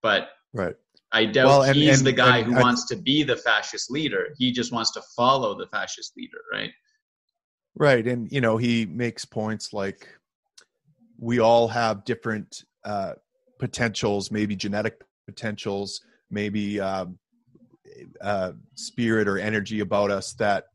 But 0.02 0.30
right 0.54 0.76
I 1.12 1.26
doubt 1.26 1.46
well, 1.46 1.64
and, 1.64 1.76
he's 1.76 2.00
and, 2.00 2.08
the 2.08 2.14
guy 2.14 2.42
who 2.42 2.54
wants 2.54 2.86
to 2.88 2.96
be 2.96 3.24
the 3.24 3.36
fascist 3.36 3.92
leader. 3.92 4.30
He 4.38 4.52
just 4.52 4.72
wants 4.72 4.92
to 4.92 5.02
follow 5.16 5.58
the 5.58 5.68
fascist 5.68 6.14
leader, 6.16 6.40
right? 6.52 6.72
Right, 7.76 8.08
and 8.08 8.32
you 8.32 8.42
know 8.42 8.58
he 8.58 8.86
makes 8.86 9.26
points 9.26 9.74
like 9.74 10.08
we 11.18 11.40
all 11.40 11.68
have 11.68 12.06
different 12.06 12.64
uh, 12.86 13.14
potentials, 13.60 14.32
maybe 14.32 14.56
genetic 14.56 15.02
potentials, 15.28 16.02
maybe 16.30 16.80
um, 16.80 17.20
uh, 18.22 18.54
spirit 18.76 19.28
or 19.28 19.38
energy 19.38 19.82
about 19.82 20.12
us 20.12 20.34
that 20.36 20.66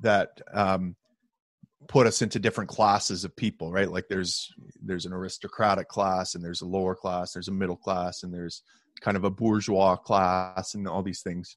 that 0.00 0.40
um, 0.52 0.94
put 1.90 2.06
us 2.06 2.22
into 2.22 2.38
different 2.38 2.70
classes 2.70 3.24
of 3.24 3.34
people, 3.34 3.72
right? 3.72 3.90
Like 3.90 4.06
there's 4.08 4.52
there's 4.80 5.06
an 5.06 5.12
aristocratic 5.12 5.88
class, 5.88 6.34
and 6.34 6.44
there's 6.44 6.62
a 6.62 6.66
lower 6.66 6.94
class, 6.94 7.32
there's 7.32 7.48
a 7.48 7.52
middle 7.52 7.76
class, 7.76 8.22
and 8.22 8.32
there's 8.32 8.62
kind 9.00 9.16
of 9.16 9.24
a 9.24 9.30
bourgeois 9.30 9.96
class 9.96 10.74
and 10.74 10.86
all 10.86 11.02
these 11.02 11.22
things 11.22 11.56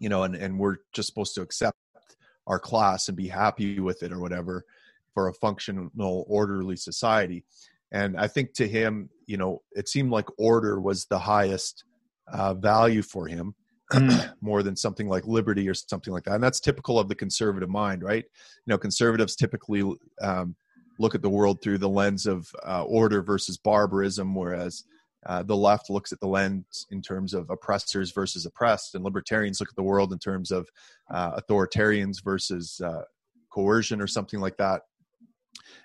you 0.00 0.08
know 0.08 0.24
and, 0.24 0.34
and 0.34 0.58
we're 0.58 0.78
just 0.92 1.06
supposed 1.06 1.34
to 1.34 1.42
accept 1.42 1.76
our 2.46 2.58
class 2.58 3.08
and 3.08 3.16
be 3.16 3.28
happy 3.28 3.78
with 3.78 4.02
it 4.02 4.12
or 4.12 4.18
whatever 4.18 4.64
for 5.12 5.28
a 5.28 5.34
functional 5.34 6.24
orderly 6.26 6.74
society 6.74 7.44
and 7.92 8.16
i 8.16 8.26
think 8.26 8.54
to 8.54 8.66
him 8.66 9.10
you 9.26 9.36
know 9.36 9.60
it 9.72 9.88
seemed 9.88 10.10
like 10.10 10.26
order 10.38 10.80
was 10.80 11.04
the 11.04 11.18
highest 11.18 11.84
uh, 12.32 12.54
value 12.54 13.02
for 13.02 13.26
him. 13.26 13.54
more 14.40 14.62
than 14.62 14.76
something 14.76 15.08
like 15.08 15.26
liberty 15.26 15.68
or 15.68 15.74
something 15.74 16.12
like 16.12 16.24
that. 16.24 16.34
And 16.34 16.42
that's 16.42 16.60
typical 16.60 16.98
of 16.98 17.08
the 17.08 17.14
conservative 17.14 17.68
mind 17.68 18.02
right? 18.02 18.24
You 18.24 18.70
know 18.70 18.78
conservatives 18.78 19.36
typically 19.36 19.82
um, 20.20 20.54
look 20.98 21.14
at 21.14 21.22
the 21.22 21.30
world 21.30 21.62
through 21.62 21.78
the 21.78 21.88
lens 21.88 22.26
of 22.26 22.50
uh, 22.66 22.84
order 22.84 23.22
versus 23.22 23.56
barbarism 23.56 24.34
whereas 24.34 24.84
uh, 25.26 25.42
the 25.42 25.56
left 25.56 25.90
looks 25.90 26.12
at 26.12 26.20
the 26.20 26.26
lens 26.26 26.86
in 26.90 27.02
terms 27.02 27.34
of 27.34 27.50
oppressors 27.50 28.10
versus 28.10 28.46
oppressed, 28.46 28.94
and 28.94 29.04
libertarians 29.04 29.60
look 29.60 29.68
at 29.68 29.76
the 29.76 29.82
world 29.82 30.12
in 30.12 30.18
terms 30.18 30.50
of 30.50 30.68
uh, 31.10 31.38
authoritarians 31.38 32.24
versus 32.24 32.80
uh, 32.82 33.02
coercion 33.50 34.00
or 34.00 34.06
something 34.06 34.40
like 34.40 34.56
that. 34.56 34.82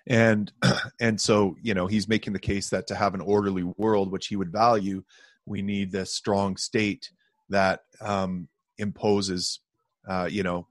And 0.07 0.51
and 1.01 1.19
so 1.19 1.57
you 1.61 1.73
know 1.73 1.87
he's 1.87 2.07
making 2.07 2.33
the 2.33 2.39
case 2.39 2.69
that 2.69 2.87
to 2.87 2.95
have 2.95 3.13
an 3.13 3.21
orderly 3.21 3.63
world, 3.77 4.11
which 4.11 4.27
he 4.27 4.37
would 4.37 4.51
value, 4.51 5.03
we 5.45 5.61
need 5.61 5.91
this 5.91 6.13
strong 6.13 6.55
state 6.55 7.11
that 7.49 7.81
um, 8.01 8.47
imposes 8.77 9.59
uh, 10.07 10.27
you 10.29 10.43
know 10.43 10.67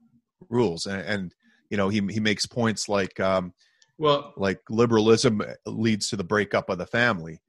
rules, 0.49 0.85
and, 0.85 1.01
and, 1.01 1.35
you 1.69 1.77
know 1.77 1.89
he 1.89 2.01
he 2.09 2.19
makes 2.19 2.45
points 2.45 2.87
like 2.87 3.19
um, 3.19 3.53
well 3.97 4.33
like 4.37 4.61
liberalism 4.69 5.41
leads 5.65 6.09
to 6.09 6.15
the 6.15 6.23
breakup 6.23 6.69
of 6.69 6.77
the 6.77 6.85
family 6.85 7.41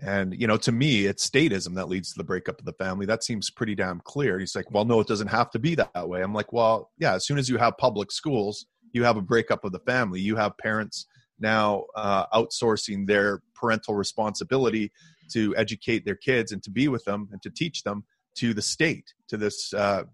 and, 0.00 0.38
you 0.38 0.46
know, 0.46 0.56
to 0.58 0.72
me, 0.72 1.06
it's 1.06 1.28
statism 1.28 1.74
that 1.76 1.88
leads 1.88 2.12
to 2.12 2.18
the 2.18 2.24
breakup 2.24 2.58
of 2.58 2.64
the 2.64 2.72
family. 2.72 3.06
That 3.06 3.22
seems 3.22 3.50
pretty 3.50 3.74
damn 3.74 4.00
clear. 4.00 4.38
He's 4.38 4.56
like, 4.56 4.70
well, 4.70 4.84
no, 4.84 5.00
it 5.00 5.06
doesn't 5.06 5.28
have 5.28 5.50
to 5.52 5.58
be 5.58 5.74
that 5.76 6.08
way. 6.08 6.22
I'm 6.22 6.34
like, 6.34 6.52
well, 6.52 6.90
yeah, 6.98 7.14
as 7.14 7.26
soon 7.26 7.38
as 7.38 7.48
you 7.48 7.58
have 7.58 7.78
public 7.78 8.10
schools, 8.10 8.66
you 8.92 9.04
have 9.04 9.16
a 9.16 9.22
breakup 9.22 9.64
of 9.64 9.72
the 9.72 9.78
family. 9.80 10.20
You 10.20 10.36
have 10.36 10.58
parents 10.58 11.06
now 11.38 11.84
uh, 11.94 12.26
outsourcing 12.34 13.06
their 13.06 13.40
parental 13.54 13.94
responsibility 13.94 14.90
to 15.32 15.54
educate 15.56 16.04
their 16.04 16.16
kids 16.16 16.52
and 16.52 16.62
to 16.64 16.70
be 16.70 16.88
with 16.88 17.04
them 17.04 17.28
and 17.32 17.40
to 17.42 17.50
teach 17.50 17.82
them 17.82 18.04
to 18.36 18.54
the 18.54 18.62
state, 18.62 19.12
to 19.28 19.36
this. 19.36 19.72
Uh, 19.72 20.04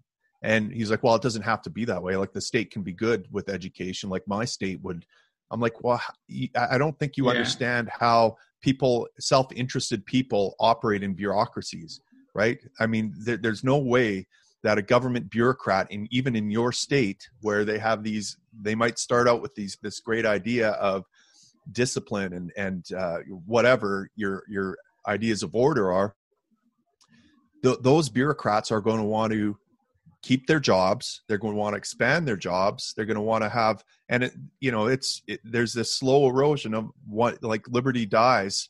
and 0.43 0.71
he's 0.71 0.89
like, 0.89 1.03
well, 1.03 1.15
it 1.15 1.21
doesn't 1.21 1.43
have 1.43 1.61
to 1.63 1.69
be 1.69 1.85
that 1.85 2.01
way. 2.01 2.15
Like 2.15 2.33
the 2.33 2.41
state 2.41 2.71
can 2.71 2.81
be 2.81 2.93
good 2.93 3.27
with 3.31 3.49
education, 3.49 4.09
like 4.09 4.27
my 4.27 4.45
state 4.45 4.81
would. 4.81 5.05
I'm 5.51 5.59
like, 5.59 5.83
well, 5.83 6.01
I 6.55 6.77
don't 6.77 6.97
think 6.97 7.17
you 7.17 7.25
yeah. 7.25 7.31
understand 7.31 7.89
how 7.91 8.37
people 8.61 9.07
self-interested 9.19 10.05
people 10.05 10.55
operate 10.59 11.03
in 11.03 11.13
bureaucracies 11.13 11.99
right 12.33 12.59
i 12.79 12.85
mean 12.85 13.13
there, 13.17 13.37
there's 13.37 13.63
no 13.63 13.77
way 13.77 14.25
that 14.63 14.77
a 14.77 14.81
government 14.81 15.29
bureaucrat 15.29 15.91
in 15.91 16.07
even 16.11 16.35
in 16.35 16.49
your 16.49 16.71
state 16.71 17.27
where 17.41 17.65
they 17.65 17.79
have 17.79 18.03
these 18.03 18.37
they 18.61 18.75
might 18.75 18.99
start 18.99 19.27
out 19.27 19.41
with 19.41 19.53
these 19.55 19.77
this 19.81 19.99
great 19.99 20.25
idea 20.25 20.69
of 20.71 21.03
discipline 21.71 22.33
and 22.33 22.51
and 22.57 22.85
uh, 22.97 23.17
whatever 23.45 24.09
your 24.15 24.43
your 24.47 24.77
ideas 25.07 25.43
of 25.43 25.55
order 25.55 25.91
are 25.91 26.15
th- 27.63 27.79
those 27.81 28.09
bureaucrats 28.09 28.71
are 28.71 28.81
going 28.81 28.97
to 28.97 29.03
want 29.03 29.33
to 29.33 29.57
keep 30.21 30.45
their 30.47 30.59
jobs. 30.59 31.21
They're 31.27 31.37
going 31.37 31.53
to 31.53 31.59
want 31.59 31.73
to 31.73 31.77
expand 31.77 32.27
their 32.27 32.37
jobs. 32.37 32.93
They're 32.95 33.05
going 33.05 33.15
to 33.15 33.21
want 33.21 33.43
to 33.43 33.49
have 33.49 33.83
and 34.09 34.23
it 34.23 34.33
you 34.59 34.71
know 34.71 34.87
it's 34.87 35.21
it, 35.27 35.39
there's 35.43 35.73
this 35.73 35.93
slow 35.93 36.27
erosion 36.29 36.73
of 36.73 36.89
what 37.07 37.41
like 37.43 37.67
liberty 37.67 38.05
dies 38.05 38.69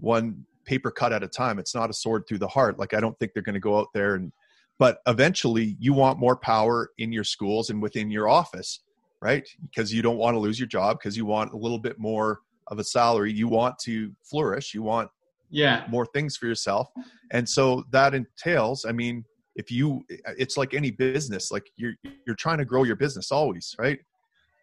one 0.00 0.44
paper 0.64 0.90
cut 0.90 1.12
at 1.12 1.22
a 1.22 1.28
time. 1.28 1.58
It's 1.58 1.74
not 1.74 1.90
a 1.90 1.94
sword 1.94 2.24
through 2.28 2.38
the 2.38 2.48
heart. 2.48 2.78
Like 2.78 2.94
i 2.94 3.00
don't 3.00 3.18
think 3.18 3.32
they're 3.32 3.42
going 3.42 3.54
to 3.54 3.60
go 3.60 3.78
out 3.78 3.88
there 3.94 4.14
and 4.14 4.32
but 4.78 5.00
eventually 5.06 5.76
you 5.80 5.92
want 5.92 6.20
more 6.20 6.36
power 6.36 6.90
in 6.98 7.10
your 7.10 7.24
schools 7.24 7.70
and 7.70 7.82
within 7.82 8.10
your 8.10 8.28
office 8.28 8.80
right? 9.20 9.48
Because 9.62 9.92
you 9.92 10.02
don't 10.02 10.18
want 10.18 10.34
to 10.34 10.38
lose 10.38 10.58
your 10.58 10.68
job 10.68 10.98
because 10.98 11.16
you 11.16 11.26
want 11.26 11.52
a 11.52 11.56
little 11.56 11.78
bit 11.78 11.98
more 11.98 12.40
of 12.68 12.78
a 12.78 12.84
salary. 12.84 13.32
You 13.32 13.48
want 13.48 13.78
to 13.80 14.12
flourish. 14.22 14.74
You 14.74 14.82
want 14.82 15.10
yeah. 15.50 15.84
more 15.88 16.06
things 16.06 16.36
for 16.36 16.46
yourself. 16.46 16.88
And 17.30 17.48
so 17.48 17.84
that 17.90 18.14
entails 18.14 18.84
i 18.84 18.92
mean 18.92 19.24
if 19.56 19.70
you 19.70 20.04
it's 20.38 20.56
like 20.56 20.72
any 20.72 20.90
business 20.90 21.50
like 21.50 21.66
you're 21.76 21.94
you're 22.26 22.36
trying 22.36 22.58
to 22.58 22.64
grow 22.64 22.84
your 22.84 22.96
business 22.96 23.32
always 23.32 23.74
right? 23.78 23.98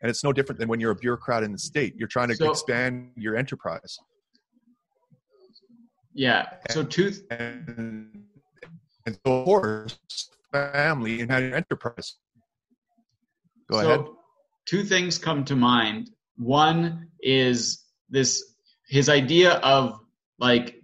And 0.02 0.10
it's 0.10 0.24
no 0.24 0.32
different 0.32 0.60
than 0.60 0.70
when 0.70 0.80
you're 0.80 0.92
a 0.92 0.96
bureaucrat 0.96 1.42
in 1.42 1.52
the 1.52 1.58
state. 1.58 1.96
You're 1.98 2.08
trying 2.08 2.28
to 2.28 2.36
so, 2.36 2.52
expand 2.52 3.12
your 3.16 3.36
enterprise. 3.36 3.98
Yeah. 6.14 6.46
So 6.70 6.84
two 6.84 7.12
and, 7.32 8.24
and 9.06 9.18
so 9.26 9.40
of 9.40 9.46
course 9.46 9.98
family 10.52 11.22
and 11.22 11.32
enterprise. 11.32 12.16
Go 13.70 13.82
so, 13.82 13.88
ahead. 13.88 14.06
two 14.66 14.84
things 14.84 15.18
come 15.18 15.44
to 15.46 15.56
mind. 15.56 16.12
One 16.38 17.08
is 17.22 17.84
this 18.10 18.56
his 18.88 19.10
idea 19.10 19.54
of 19.56 20.00
like 20.40 20.75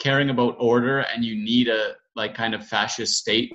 caring 0.00 0.30
about 0.30 0.56
order 0.58 1.00
and 1.00 1.24
you 1.24 1.36
need 1.36 1.68
a 1.68 1.94
like 2.16 2.34
kind 2.34 2.54
of 2.54 2.66
fascist 2.66 3.16
state 3.16 3.52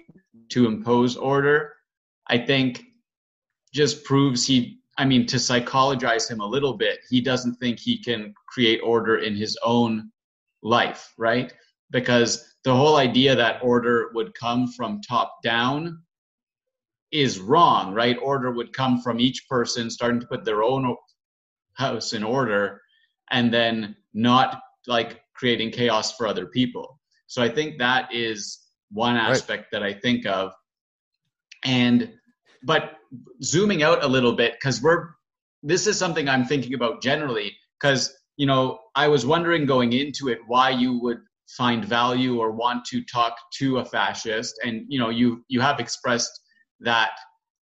to 0.49 0.65
impose 0.67 1.17
order 1.17 1.73
i 2.27 2.37
think 2.37 2.83
just 3.73 4.03
proves 4.05 4.47
he 4.47 4.79
i 4.97 5.03
mean 5.03 5.25
to 5.25 5.37
psychologize 5.37 6.29
him 6.29 6.39
a 6.39 6.45
little 6.45 6.73
bit 6.73 6.99
he 7.09 7.19
doesn't 7.19 7.55
think 7.55 7.77
he 7.79 7.97
can 8.01 8.33
create 8.47 8.79
order 8.83 9.17
in 9.17 9.35
his 9.35 9.57
own 9.63 10.09
life 10.65 11.13
right? 11.17 11.53
Because 11.91 12.55
the 12.63 12.75
whole 12.75 12.97
idea 12.97 13.35
that 13.35 13.63
order 13.63 14.09
would 14.13 14.33
come 14.33 14.67
from 14.67 14.99
top 15.01 15.41
down 15.43 16.01
is 17.11 17.39
wrong 17.39 17.93
right? 17.93 18.17
Order 18.21 18.51
would 18.51 18.73
come 18.73 18.99
from 18.99 19.19
each 19.19 19.47
person 19.47 19.89
starting 19.89 20.19
to 20.19 20.27
put 20.27 20.43
their 20.43 20.63
own 20.63 20.95
house 21.73 22.13
in 22.13 22.23
order 22.23 22.81
and 23.31 23.53
then 23.53 23.95
not 24.13 24.61
like 24.87 25.21
creating 25.35 25.71
chaos 25.71 26.15
for 26.15 26.27
other 26.27 26.45
people. 26.45 26.99
So 27.27 27.41
I 27.41 27.49
think 27.49 27.79
that 27.79 28.13
is 28.13 28.59
one 28.91 29.15
aspect 29.17 29.67
right. 29.73 29.81
that 29.81 29.83
I 29.83 29.93
think 29.93 30.25
of. 30.25 30.51
And 31.63 32.13
but 32.63 32.93
zooming 33.43 33.83
out 33.83 34.03
a 34.03 34.07
little 34.07 34.33
bit 34.33 34.53
because 34.53 34.81
we're 34.81 35.09
this 35.63 35.87
is 35.87 35.97
something 35.97 36.29
I'm 36.29 36.45
thinking 36.45 36.73
about 36.73 37.01
generally 37.01 37.55
because 37.79 38.13
you 38.37 38.45
know 38.45 38.79
I 38.95 39.07
was 39.07 39.25
wondering 39.25 39.65
going 39.65 39.93
into 39.93 40.29
it 40.29 40.39
why 40.47 40.69
you 40.69 40.99
would 41.01 41.19
find 41.57 41.85
value 41.85 42.39
or 42.39 42.51
want 42.51 42.85
to 42.85 43.03
talk 43.03 43.35
to 43.59 43.77
a 43.77 43.85
fascist 43.85 44.59
and 44.63 44.85
you 44.87 44.99
know 44.99 45.09
you 45.09 45.43
you 45.47 45.61
have 45.61 45.79
expressed 45.79 46.31
that 46.81 47.11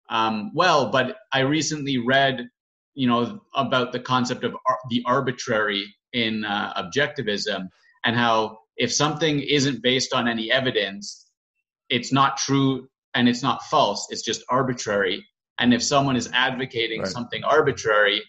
um, 0.10 0.52
well 0.54 0.92
but 0.92 1.18
I 1.34 1.42
recently 1.42 1.98
read 1.98 2.48
you 2.96 3.08
know 3.08 3.42
about 3.56 3.92
the 3.92 4.00
concept 4.00 4.44
of 4.44 4.56
ar- 4.68 4.80
the 4.90 5.04
arbitrary 5.06 5.94
in 6.14 6.44
uh, 6.46 6.74
objectivism 6.82 7.68
and 8.06 8.16
how 8.16 8.58
if 8.78 8.94
something 8.94 9.40
isn't 9.42 9.84
based 9.84 10.14
on 10.14 10.28
any 10.28 10.52
evidence 10.52 11.28
it's 11.90 12.12
not 12.12 12.38
true 12.38 12.88
and 13.14 13.28
it's 13.30 13.44
not 13.44 13.64
false 13.64 14.08
it's 14.10 14.24
just 14.24 14.44
arbitrary 14.50 15.26
and 15.60 15.74
if 15.74 15.84
someone 15.84 16.16
is 16.16 16.30
advocating 16.34 17.02
right. 17.02 17.10
something 17.10 17.44
arbitrary 17.44 18.22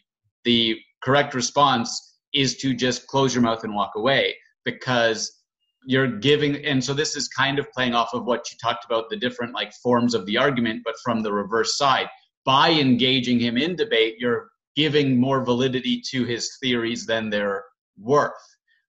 the 0.44 0.78
correct 1.02 1.34
response 1.34 2.18
is 2.34 2.56
to 2.58 2.75
just 2.75 3.06
close 3.06 3.34
your 3.34 3.42
mouth 3.42 3.64
and 3.64 3.75
walk 3.75 3.92
away 3.96 4.34
because 4.64 5.40
you're 5.86 6.18
giving 6.18 6.64
and 6.66 6.84
so 6.84 6.92
this 6.92 7.16
is 7.16 7.28
kind 7.28 7.58
of 7.58 7.70
playing 7.73 7.94
off 7.94 8.10
of 8.12 8.25
what 8.25 8.50
you 8.50 8.58
talked 8.62 8.84
about 8.84 9.08
the 9.08 9.16
different 9.16 9.54
like 9.54 9.73
forms 9.82 10.14
of 10.14 10.26
the 10.26 10.36
argument 10.36 10.82
but 10.84 10.94
from 11.02 11.23
the 11.23 11.32
reverse 11.32 11.78
side 11.78 12.08
by 12.50 12.71
engaging 12.71 13.39
him 13.39 13.56
in 13.56 13.76
debate 13.76 14.17
you're 14.19 14.50
giving 14.75 15.21
more 15.21 15.45
validity 15.45 16.02
to 16.10 16.25
his 16.25 16.56
theories 16.60 17.06
than 17.06 17.30
they're 17.30 17.63
worth, 17.97 18.32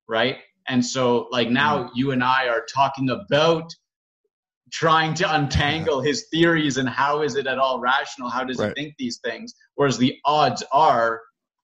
right? 0.08 0.38
And 0.66 0.84
so, 0.84 1.28
like 1.30 1.48
now, 1.48 1.84
mm-hmm. 1.84 1.94
you 1.94 2.10
and 2.10 2.24
I 2.24 2.48
are 2.48 2.64
talking 2.74 3.08
about 3.10 3.72
trying 4.72 5.14
to 5.14 5.32
untangle 5.36 6.00
his 6.00 6.26
theories 6.32 6.76
and 6.76 6.88
how 6.88 7.22
is 7.22 7.36
it 7.36 7.46
at 7.46 7.58
all 7.60 7.78
rational? 7.78 8.28
How 8.28 8.42
does 8.42 8.58
right. 8.58 8.72
he 8.76 8.82
think 8.82 8.94
these 8.98 9.20
things? 9.24 9.54
Whereas 9.76 9.96
the 9.96 10.16
odds 10.24 10.64
are, 10.72 11.20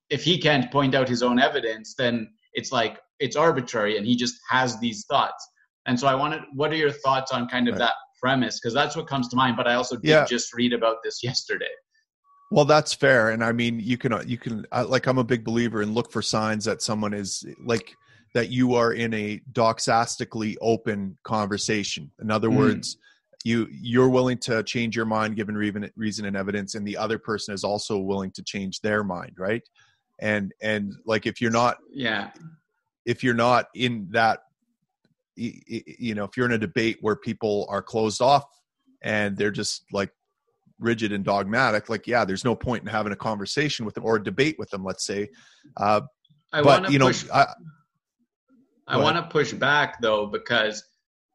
if 0.09 0.23
he 0.23 0.39
can't 0.39 0.71
point 0.71 0.95
out 0.95 1.09
his 1.09 1.25
own 1.25 1.41
evidence, 1.41 1.97
then 1.99 2.31
it's 2.53 2.71
like 2.71 3.01
it's 3.19 3.35
arbitrary 3.35 3.97
and 3.97 4.07
he 4.07 4.15
just 4.15 4.37
has 4.49 4.79
these 4.79 5.05
thoughts. 5.11 5.45
And 5.87 5.99
so, 5.99 6.07
I 6.07 6.15
wanted, 6.15 6.43
what 6.55 6.71
are 6.71 6.77
your 6.77 6.93
thoughts 6.93 7.33
on 7.33 7.49
kind 7.49 7.67
of 7.67 7.73
right. 7.73 7.87
that 7.87 7.95
premise? 8.23 8.61
Because 8.61 8.75
that's 8.75 8.95
what 8.95 9.09
comes 9.09 9.27
to 9.31 9.37
mind. 9.37 9.57
But 9.57 9.67
I 9.67 9.75
also 9.75 9.97
did 9.97 10.11
yeah. 10.11 10.25
just 10.25 10.55
read 10.55 10.73
about 10.73 10.99
this 11.03 11.25
yesterday. 11.25 11.75
Well, 12.51 12.65
that's 12.65 12.95
fair, 12.95 13.31
and 13.31 13.45
I 13.45 13.53
mean, 13.53 13.79
you 13.79 13.99
can 13.99 14.15
you 14.27 14.39
can 14.39 14.67
like 14.87 15.07
I'm 15.07 15.19
a 15.19 15.25
big 15.25 15.45
believer 15.45 15.83
in 15.83 15.93
look 15.93 16.11
for 16.11 16.23
signs 16.23 16.65
that 16.65 16.81
someone 16.81 17.13
is 17.13 17.45
like 17.63 17.95
that 18.35 18.51
you 18.51 18.75
are 18.75 18.93
in 18.93 19.13
a 19.15 19.41
doxastically 19.53 20.57
open 20.61 21.19
conversation. 21.25 22.11
In 22.21 22.31
other 22.31 22.49
mm. 22.49 22.57
words, 22.57 22.97
you 23.45 23.69
you're 23.71 24.09
willing 24.09 24.39
to 24.39 24.63
change 24.63 24.97
your 24.97 25.05
mind 25.05 25.37
given 25.37 25.57
reason, 25.57 25.91
reason 25.97 26.25
and 26.25 26.37
evidence, 26.37 26.75
and 26.75 26.87
the 26.87 26.97
other 26.97 27.19
person 27.19 27.53
is 27.53 27.65
also 27.65 27.99
willing 27.99 28.31
to 28.33 28.43
change 28.43 28.81
their 28.81 29.05
mind, 29.05 29.33
right? 29.37 29.63
And 30.19 30.53
and 30.63 30.95
like 31.05 31.27
if 31.27 31.41
you're 31.41 31.51
not, 31.51 31.79
yeah, 31.93 32.31
if 33.05 33.23
you're 33.23 33.35
not 33.35 33.69
in 33.75 34.09
that, 34.13 34.41
you 35.37 36.15
know, 36.15 36.25
if 36.25 36.37
you're 36.37 36.47
in 36.47 36.53
a 36.53 36.59
debate 36.59 36.99
where 37.01 37.17
people 37.17 37.67
are 37.69 37.83
closed 37.83 38.21
off 38.21 38.45
and 39.03 39.37
they're 39.37 39.51
just 39.51 39.85
like 39.93 40.11
rigid 40.81 41.13
and 41.13 41.25
dogmatic, 41.25 41.89
like 41.89 42.07
yeah, 42.07 42.25
there's 42.25 42.45
no 42.45 42.55
point 42.55 42.83
in 42.83 42.89
having 42.89 43.13
a 43.13 43.17
conversation 43.17 43.85
with 43.85 43.95
them 43.95 44.05
or 44.05 44.17
a 44.17 44.23
debate 44.23 44.57
with 44.59 44.71
them. 44.71 44.85
Let's 44.85 45.05
say, 45.05 45.29
uh, 45.77 46.03
I 46.53 46.63
but 46.63 46.91
you 46.91 46.99
know, 46.99 47.07
push, 47.07 47.29
I, 47.33 47.47
I 48.87 48.97
want 48.97 49.17
to 49.17 49.23
push 49.23 49.53
back 49.53 50.01
though 50.01 50.27
because 50.27 50.83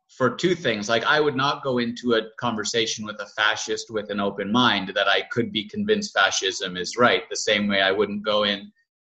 for 0.09 0.35
two 0.35 0.55
things, 0.55 0.89
like 0.89 1.03
I 1.05 1.19
would 1.19 1.35
not 1.35 1.63
go 1.63 1.79
into 1.79 2.13
a 2.13 2.21
conversation 2.39 3.05
with 3.05 3.19
a 3.19 3.25
fascist 3.27 3.89
with 3.89 4.09
an 4.11 4.19
open 4.19 4.51
mind 4.51 4.91
that 4.95 5.07
I 5.07 5.23
could 5.31 5.51
be 5.51 5.67
convinced 5.67 6.13
fascism 6.13 6.77
is 6.77 6.97
right. 6.97 7.23
The 7.29 7.35
same 7.35 7.67
way 7.67 7.81
I 7.81 7.91
wouldn't 7.91 8.23
go 8.23 8.43
in 8.43 8.71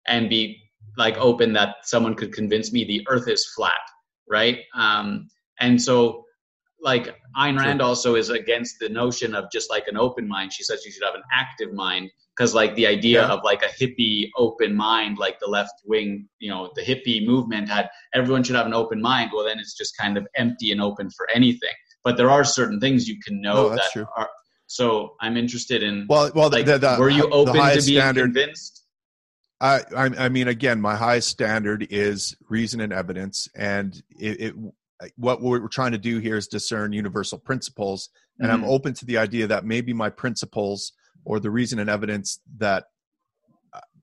and 0.07 0.29
be 0.29 0.61
like 0.97 1.17
open 1.17 1.51
that 1.53 1.77
someone 1.83 2.15
could 2.15 2.33
convince 2.33 2.71
me 2.71 2.83
the 2.83 3.05
Earth 3.09 3.27
is 3.27 3.45
flat, 3.47 3.73
right? 4.29 4.59
Um, 4.75 5.27
and 5.59 5.81
so 5.81 6.24
like 6.85 7.15
Ayn 7.35 7.59
Rand 7.59 7.81
also 7.81 8.15
is 8.15 8.29
against 8.29 8.75
the 8.79 8.87
notion 8.87 9.33
of 9.33 9.45
just 9.51 9.71
like 9.71 9.87
an 9.87 9.97
open 9.97 10.27
mind. 10.27 10.53
She 10.53 10.63
says 10.63 10.85
you 10.85 10.91
should 10.91 11.03
have 11.03 11.15
an 11.15 11.23
active 11.33 11.73
mind 11.73 12.11
because 12.37 12.53
like 12.53 12.75
the 12.75 12.85
idea 12.85 13.21
yeah. 13.21 13.33
of 13.33 13.41
like 13.43 13.63
a 13.63 13.83
hippie 13.83 14.29
open 14.37 14.75
mind, 14.75 15.17
like 15.17 15.39
the 15.39 15.47
left 15.47 15.73
wing, 15.83 16.29
you 16.39 16.49
know, 16.49 16.69
the 16.75 16.83
hippie 16.83 17.25
movement 17.25 17.67
had 17.67 17.89
everyone 18.13 18.43
should 18.43 18.55
have 18.55 18.67
an 18.67 18.73
open 18.73 19.01
mind. 19.01 19.31
Well, 19.33 19.43
then 19.43 19.57
it's 19.57 19.75
just 19.75 19.97
kind 19.97 20.15
of 20.15 20.27
empty 20.35 20.71
and 20.71 20.79
open 20.79 21.09
for 21.09 21.27
anything. 21.33 21.73
But 22.03 22.17
there 22.17 22.29
are 22.29 22.43
certain 22.43 22.79
things 22.79 23.07
you 23.07 23.19
can 23.25 23.41
know 23.41 23.65
oh, 23.65 23.69
that 23.69 23.89
true. 23.91 24.05
are. 24.15 24.29
So 24.67 25.15
I'm 25.21 25.37
interested 25.37 25.81
in. 25.81 26.05
Well, 26.07 26.31
well, 26.35 26.49
like, 26.51 26.67
the, 26.67 26.77
the, 26.77 26.97
were 26.99 27.09
you 27.09 27.27
open 27.31 27.55
to 27.55 27.61
being 27.61 27.81
standard, 27.81 28.25
convinced? 28.25 28.83
I, 29.59 29.81
I, 29.95 30.29
mean, 30.29 30.47
again, 30.47 30.81
my 30.81 30.95
highest 30.95 31.29
standard 31.29 31.87
is 31.89 32.35
reason 32.49 32.81
and 32.81 32.93
evidence, 32.93 33.47
and 33.55 33.95
it, 34.19 34.41
it 34.41 34.55
what 35.17 35.41
we're 35.41 35.67
trying 35.67 35.91
to 35.91 35.97
do 35.97 36.19
here 36.19 36.37
is 36.37 36.47
discern 36.47 36.93
universal 36.93 37.37
principles 37.37 38.09
and 38.39 38.49
mm-hmm. 38.49 38.63
i'm 38.63 38.69
open 38.69 38.93
to 38.93 39.05
the 39.05 39.17
idea 39.17 39.47
that 39.47 39.65
maybe 39.65 39.93
my 39.93 40.09
principles 40.09 40.93
or 41.25 41.39
the 41.39 41.51
reason 41.51 41.79
and 41.79 41.89
evidence 41.89 42.39
that 42.57 42.85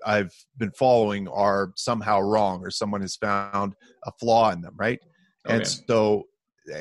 i've 0.04 0.32
been 0.58 0.72
following 0.72 1.28
are 1.28 1.72
somehow 1.76 2.20
wrong 2.20 2.60
or 2.62 2.70
someone 2.70 3.00
has 3.00 3.16
found 3.16 3.74
a 4.06 4.12
flaw 4.20 4.50
in 4.50 4.60
them 4.60 4.74
right 4.76 5.00
okay. 5.46 5.56
and 5.56 5.66
so 5.66 6.24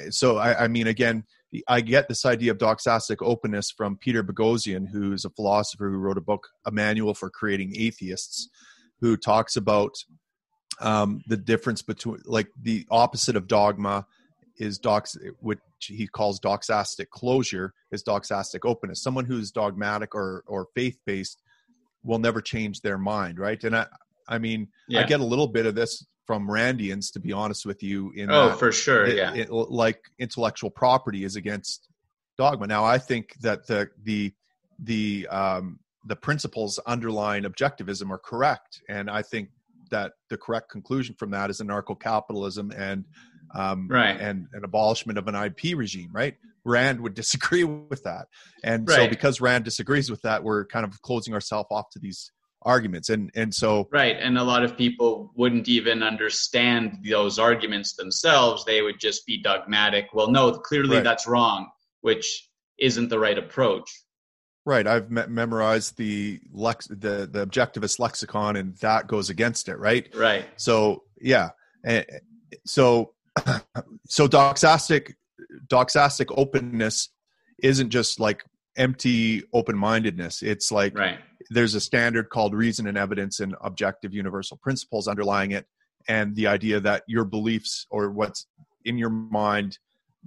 so 0.10 0.38
I, 0.38 0.66
I, 0.66 0.68
mean 0.68 0.88
again 0.88 1.24
i 1.68 1.82
get 1.82 2.08
this 2.08 2.26
idea 2.26 2.52
of 2.52 2.58
doxastic 2.58 3.18
openness 3.22 3.72
from 3.72 3.98
peter 3.98 4.24
boghossian 4.24 4.88
who's 4.92 5.26
a 5.26 5.30
philosopher 5.32 5.90
who 5.90 5.98
wrote 5.98 6.18
a 6.18 6.22
book 6.22 6.48
a 6.66 6.72
manual 6.72 7.14
for 7.14 7.30
creating 7.30 7.74
atheists 7.78 8.50
who 9.00 9.18
talks 9.18 9.56
about 9.56 9.92
um, 10.82 11.22
the 11.28 11.38
difference 11.38 11.82
between 11.82 12.20
like 12.26 12.48
the 12.62 12.86
opposite 12.90 13.36
of 13.36 13.48
dogma 13.48 14.06
is 14.58 14.78
dox 14.78 15.18
which 15.40 15.60
he 15.80 16.08
calls 16.08 16.40
doxastic 16.40 17.10
closure 17.10 17.74
is 17.92 18.04
doxastic 18.04 18.60
openness 18.64 19.02
someone 19.02 19.26
who's 19.26 19.52
dogmatic 19.52 20.14
or 20.14 20.44
or 20.48 20.68
faith 20.76 21.00
based 21.06 21.42
will 22.04 22.20
never 22.20 22.42
change 22.42 22.82
their 22.82 22.98
mind 22.98 23.40
right 23.40 23.64
and 23.64 23.76
i 23.76 23.86
i 24.28 24.38
mean 24.38 24.68
yeah. 24.88 25.00
i 25.00 25.04
get 25.04 25.20
a 25.20 25.26
little 25.26 25.48
bit 25.48 25.66
of 25.66 25.74
this 25.74 26.06
from 26.28 26.48
randians 26.48 27.12
to 27.12 27.20
be 27.20 27.32
honest 27.32 27.66
with 27.66 27.82
you 27.82 28.12
in 28.16 28.30
oh 28.30 28.50
that, 28.50 28.60
for 28.60 28.72
sure 28.72 29.06
it, 29.06 29.16
yeah 29.16 29.34
it, 29.34 29.50
like 29.52 30.00
intellectual 30.20 30.70
property 30.70 31.24
is 31.24 31.36
against 31.36 31.88
dogma. 32.42 32.68
Now, 32.68 32.84
I 32.84 32.98
think 32.98 33.36
that 33.42 33.68
the 33.68 33.90
the 34.04 34.34
the 34.80 35.28
um, 35.30 35.80
the 36.06 36.16
principles 36.16 36.80
underlying 36.80 37.44
objectivism 37.44 38.10
are 38.10 38.18
correct, 38.18 38.82
and 38.90 39.10
I 39.10 39.22
think 39.22 39.50
that 39.92 40.14
the 40.30 40.38
correct 40.38 40.70
conclusion 40.70 41.16
from 41.18 41.32
that 41.32 41.50
is 41.50 41.62
anarcho-capitalism 41.62 42.72
and 42.76 43.06
um, 43.54 43.88
right. 43.90 44.20
and 44.20 44.48
an 44.54 44.64
abolishment 44.64 45.18
of 45.18 45.28
an 45.28 45.36
IP 45.36 45.78
regime. 45.78 46.10
Right? 46.12 46.36
Rand 46.66 47.00
would 47.02 47.14
disagree 47.22 47.64
with 47.64 48.04
that, 48.04 48.28
and 48.64 48.88
right. 48.88 48.96
so 48.96 49.08
because 49.08 49.42
Rand 49.42 49.66
disagrees 49.66 50.10
with 50.10 50.22
that, 50.24 50.44
we're 50.44 50.66
kind 50.66 50.86
of 50.86 51.02
closing 51.02 51.34
ourselves 51.34 51.68
off 51.72 51.90
to 51.92 52.00
these 52.00 52.32
arguments 52.64 53.10
and 53.10 53.32
and 53.36 53.54
so 53.54 53.88
right 53.92 54.18
and 54.20 54.38
a 54.38 54.44
lot 54.44 54.64
of 54.64 54.78
people 54.78 55.32
wouldn't 55.36 55.68
even 55.68 56.04
understand 56.04 57.00
those 57.10 57.40
arguments 57.40 57.96
themselves 57.96 58.64
they 58.66 58.84
would 58.84 59.00
just 59.00 59.26
be 59.26 59.42
dogmatic 59.42 60.08
well 60.14 60.30
no 60.30 60.52
clearly 60.52 60.98
right. 60.98 61.04
that's 61.04 61.26
wrong 61.26 61.68
which 62.02 62.50
isn't 62.78 63.10
the 63.10 63.18
right 63.18 63.40
approach 63.40 63.90
right 64.66 64.88
i've 64.88 65.10
me- 65.10 65.28
memorized 65.28 65.98
the 65.98 66.40
lex 66.52 66.88
the 66.88 67.28
the 67.32 67.46
objectivist 67.46 68.00
lexicon 68.00 68.56
and 68.56 68.76
that 68.78 69.08
goes 69.08 69.30
against 69.30 69.70
it 69.70 69.78
right? 69.78 70.14
Right. 70.16 70.46
So 70.58 71.04
yeah 71.20 71.50
and 71.84 72.06
so 72.66 73.14
so 74.08 74.28
doxastic 74.28 75.14
doxastic 75.68 76.34
openness 76.36 77.10
isn't 77.62 77.90
just 77.90 78.20
like 78.20 78.44
empty 78.78 79.44
open-mindedness. 79.54 80.42
It's 80.42 80.72
like 80.72 80.98
right. 80.98 81.20
there's 81.50 81.76
a 81.76 81.82
standard 81.82 82.30
called 82.30 82.54
reason 82.54 82.88
and 82.88 82.98
evidence 82.98 83.40
and 83.40 83.56
objective 83.62 84.14
universal 84.14 84.58
principles 84.58 85.08
underlying 85.08 85.52
it 85.52 85.66
and 86.08 86.36
the 86.36 86.48
idea 86.48 86.80
that 86.80 87.04
your 87.08 87.26
beliefs 87.26 87.86
or 87.90 88.10
what's 88.10 88.48
in 88.86 88.98
your 88.98 89.10
mind 89.10 89.78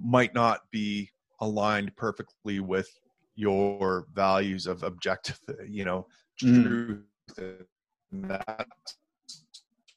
might 0.01 0.33
not 0.33 0.61
be 0.71 1.09
aligned 1.39 1.95
perfectly 1.95 2.59
with 2.59 2.87
your 3.35 4.07
values 4.13 4.67
of 4.67 4.83
objective 4.83 5.39
you 5.67 5.85
know 5.85 6.07
mm. 6.41 6.63
truth 6.63 7.03
and 7.37 8.29
that 8.29 8.67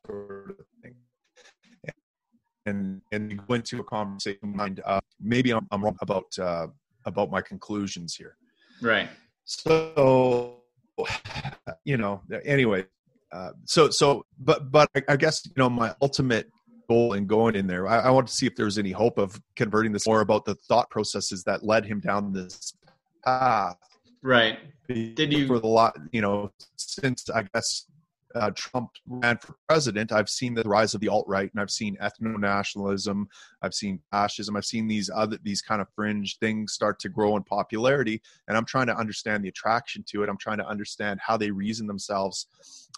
sort 0.06 0.50
of 0.50 0.66
thing. 0.82 0.94
And 2.66 3.00
and 3.12 3.46
go 3.46 3.54
into 3.54 3.80
a 3.80 3.84
conversation 3.84 4.54
mind 4.54 4.82
uh, 4.84 5.00
maybe 5.20 5.52
I'm, 5.52 5.66
I'm, 5.70 5.82
wrong 5.82 5.96
about 6.02 6.38
uh, 6.38 6.66
about 7.06 7.30
my 7.30 7.40
conclusions 7.40 8.14
here. 8.14 8.36
Right. 8.82 9.08
So 9.46 10.60
you 11.84 11.96
know, 11.96 12.20
anyway, 12.44 12.84
uh, 13.32 13.52
so 13.64 13.88
so, 13.88 14.26
but 14.38 14.70
but 14.70 14.90
I 15.08 15.16
guess 15.16 15.46
you 15.46 15.52
know 15.56 15.70
my 15.70 15.94
ultimate 16.02 16.50
goal 16.90 17.14
in 17.14 17.26
going 17.26 17.54
in 17.54 17.66
there, 17.66 17.88
I, 17.88 18.00
I 18.00 18.10
want 18.10 18.26
to 18.26 18.34
see 18.34 18.46
if 18.46 18.54
there 18.54 18.66
was 18.66 18.76
any 18.76 18.92
hope 18.92 19.16
of 19.16 19.40
converting 19.56 19.92
this 19.92 20.06
more 20.06 20.20
about 20.20 20.44
the 20.44 20.54
thought 20.54 20.90
processes 20.90 21.44
that 21.44 21.64
led 21.64 21.86
him 21.86 22.00
down 22.00 22.34
this 22.34 22.74
path. 23.24 23.76
Right. 24.22 24.58
Did 24.88 25.32
you 25.32 25.46
for 25.46 25.58
the 25.58 25.66
lot? 25.66 25.96
You 26.12 26.22
know, 26.22 26.50
since 26.76 27.28
I 27.30 27.44
guess 27.54 27.86
uh, 28.34 28.50
Trump 28.54 28.90
ran 29.06 29.38
for 29.38 29.54
president, 29.68 30.12
I've 30.12 30.28
seen 30.28 30.54
the 30.54 30.62
rise 30.62 30.94
of 30.94 31.00
the 31.00 31.08
alt 31.08 31.26
right, 31.28 31.50
and 31.52 31.60
I've 31.60 31.70
seen 31.70 31.96
ethno 32.02 32.38
nationalism, 32.38 33.28
I've 33.62 33.74
seen 33.74 34.00
fascism, 34.10 34.56
I've 34.56 34.64
seen 34.64 34.86
these 34.88 35.10
other 35.14 35.38
these 35.42 35.62
kind 35.62 35.80
of 35.80 35.88
fringe 35.94 36.38
things 36.38 36.72
start 36.72 36.98
to 37.00 37.08
grow 37.08 37.36
in 37.36 37.42
popularity, 37.42 38.22
and 38.46 38.56
I'm 38.56 38.64
trying 38.64 38.86
to 38.86 38.96
understand 38.96 39.44
the 39.44 39.48
attraction 39.48 40.04
to 40.08 40.22
it. 40.22 40.28
I'm 40.28 40.38
trying 40.38 40.58
to 40.58 40.66
understand 40.66 41.20
how 41.22 41.36
they 41.36 41.50
reason 41.50 41.86
themselves 41.86 42.46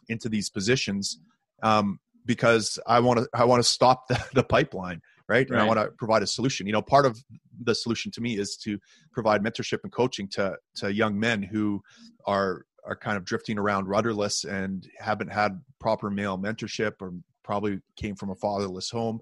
into 0.09 0.29
these 0.29 0.49
positions, 0.49 1.21
um, 1.63 1.99
because 2.25 2.79
I 2.87 3.01
want 3.01 3.21
to 3.21 3.29
I 3.35 3.45
want 3.45 3.63
to 3.63 3.69
stop 3.69 4.09
the, 4.09 4.23
the 4.35 4.45
pipeline, 4.45 5.01
right? 5.29 5.49
And 5.49 5.59
I 5.59 5.65
want 5.65 5.79
to 5.81 5.91
provide 5.99 6.23
a 6.23 6.27
solution. 6.27 6.67
You 6.67 6.73
know, 6.73 6.83
part 6.83 7.07
of 7.07 7.23
the 7.63 7.75
solution 7.75 8.11
to 8.13 8.21
me 8.21 8.39
is 8.39 8.57
to 8.57 8.79
provide 9.13 9.43
mentorship 9.43 9.79
and 9.83 9.93
coaching 9.93 10.29
to 10.29 10.57
to 10.77 10.93
young 10.93 11.19
men 11.19 11.43
who 11.43 11.81
are 12.27 12.65
are 12.85 12.97
kind 12.97 13.17
of 13.17 13.25
drifting 13.25 13.59
around 13.59 13.87
rudderless 13.87 14.45
and 14.45 14.89
haven't 14.99 15.31
had 15.31 15.61
proper 15.79 16.11
male 16.11 16.39
mentorship 16.39 16.93
or 17.01 17.13
probably 17.45 17.81
came 17.97 18.15
from 18.15 18.31
a 18.31 18.35
fatherless 18.35 18.91
home 18.91 19.21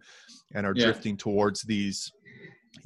and 0.54 0.66
are 0.66 0.74
yeah. 0.76 0.84
drifting 0.84 1.16
towards 1.16 1.62
these 1.62 2.12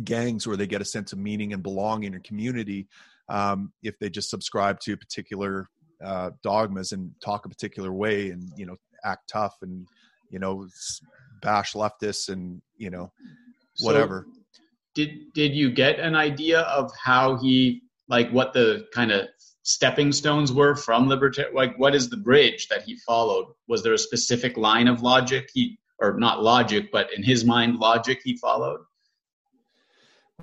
gangs 0.05 0.47
where 0.47 0.57
they 0.57 0.67
get 0.67 0.81
a 0.81 0.85
sense 0.85 1.13
of 1.13 1.19
meaning 1.19 1.53
and 1.53 1.63
belonging 1.63 2.15
and 2.15 2.25
community 2.25 2.87
um, 3.29 3.73
if 3.83 3.99
they 3.99 4.09
just 4.09 4.31
subscribe 4.31 4.79
to 4.81 4.97
particular 4.97 5.69
uh, 6.05 6.31
dogmas 6.43 6.93
and 6.93 7.13
talk 7.23 7.45
a 7.45 7.49
particular 7.49 7.93
way 7.93 8.31
and 8.31 8.51
you 8.57 8.67
know 8.67 8.77
act 9.05 9.29
tough 9.29 9.57
and 9.63 9.87
you 10.31 10.39
know 10.39 10.67
bash 11.41 11.73
leftists 11.73 12.29
and 12.29 12.63
you 12.77 12.91
know 12.91 13.13
whatever 13.81 14.27
so 14.33 14.42
did 14.95 15.33
did 15.33 15.55
you 15.55 15.71
get 15.71 15.99
an 15.99 16.15
idea 16.15 16.61
of 16.61 16.91
how 17.03 17.37
he 17.37 17.83
like 18.09 18.31
what 18.31 18.53
the 18.53 18.87
kind 18.93 19.11
of 19.11 19.29
stepping 19.63 20.13
stones 20.13 20.53
were 20.53 20.75
from 20.75 21.09
libertarian 21.09 21.55
like 21.55 21.79
what 21.79 21.95
is 21.95 22.09
the 22.09 22.17
bridge 22.17 22.69
that 22.69 22.83
he 22.83 22.97
followed? 22.97 23.47
Was 23.69 23.83
there 23.83 23.95
a 23.95 23.99
specific 23.99 24.57
line 24.57 24.89
of 24.89 25.03
logic 25.03 25.51
he 25.53 25.79
or 26.01 26.19
not 26.19 26.43
logic 26.43 26.91
but 26.93 27.13
in 27.15 27.23
his 27.23 27.45
mind 27.45 27.77
logic 27.77 28.21
he 28.25 28.37
followed? 28.37 28.81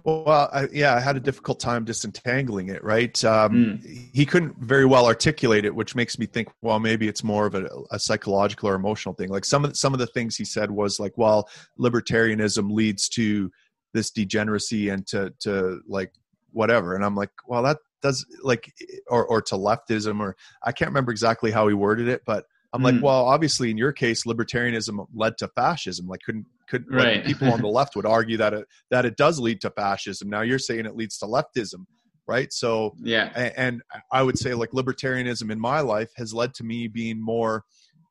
Well 0.05 0.49
I, 0.53 0.67
yeah 0.71 0.95
i 0.95 1.01
had 1.01 1.17
a 1.17 1.19
difficult 1.19 1.59
time 1.59 1.83
disentangling 1.83 2.69
it 2.69 2.81
right? 2.81 3.23
Um, 3.25 3.53
mm. 3.53 4.09
he 4.13 4.25
couldn't 4.25 4.57
very 4.57 4.85
well 4.85 5.05
articulate 5.05 5.65
it 5.65 5.75
which 5.75 5.95
makes 5.95 6.17
me 6.17 6.25
think 6.25 6.47
well 6.61 6.79
maybe 6.79 7.09
it's 7.09 7.23
more 7.23 7.45
of 7.45 7.55
a, 7.55 7.67
a 7.91 7.99
psychological 7.99 8.69
or 8.69 8.75
emotional 8.75 9.13
thing. 9.13 9.29
Like 9.29 9.43
some 9.43 9.65
of 9.65 9.71
the, 9.71 9.75
some 9.75 9.93
of 9.93 9.99
the 9.99 10.07
things 10.07 10.37
he 10.37 10.45
said 10.45 10.71
was 10.71 10.97
like 10.99 11.17
well 11.17 11.49
libertarianism 11.77 12.71
leads 12.71 13.09
to 13.09 13.51
this 13.93 14.11
degeneracy 14.11 14.89
and 14.89 15.05
to 15.07 15.33
to 15.39 15.81
like 15.87 16.11
whatever 16.51 16.95
and 16.95 17.05
i'm 17.05 17.15
like 17.15 17.31
well 17.47 17.63
that 17.63 17.77
does 18.01 18.25
like 18.43 18.71
or 19.07 19.25
or 19.25 19.41
to 19.41 19.55
leftism 19.55 20.19
or 20.19 20.35
I 20.63 20.71
can't 20.71 20.89
remember 20.89 21.11
exactly 21.11 21.51
how 21.51 21.67
he 21.67 21.73
worded 21.73 22.07
it, 22.07 22.21
but 22.25 22.45
I'm 22.73 22.81
mm. 22.81 22.85
like, 22.85 22.95
hmm. 22.95 23.01
well, 23.01 23.25
obviously 23.25 23.71
in 23.71 23.77
your 23.77 23.91
case, 23.91 24.25
libertarianism 24.25 25.05
led 25.13 25.37
to 25.39 25.47
fascism. 25.49 26.07
Like, 26.07 26.21
couldn't 26.21 26.45
could 26.69 26.85
right. 26.91 27.17
like, 27.17 27.25
people 27.25 27.51
on 27.51 27.61
the 27.61 27.67
left 27.79 27.95
would 27.95 28.05
argue 28.05 28.37
that 28.37 28.53
it 28.53 28.67
that 28.91 29.05
it 29.05 29.17
does 29.17 29.39
lead 29.39 29.61
to 29.61 29.69
fascism. 29.71 30.29
Now 30.29 30.41
you're 30.41 30.59
saying 30.59 30.85
it 30.85 30.95
leads 30.95 31.17
to 31.19 31.25
leftism, 31.25 31.85
right? 32.27 32.51
So 32.53 32.95
yeah, 33.01 33.31
and, 33.35 33.53
and 33.57 33.81
I 34.11 34.23
would 34.23 34.37
say 34.37 34.53
like 34.53 34.71
libertarianism 34.71 35.51
in 35.51 35.59
my 35.59 35.81
life 35.81 36.11
has 36.15 36.33
led 36.33 36.53
to 36.55 36.63
me 36.63 36.87
being 36.87 37.21
more 37.21 37.63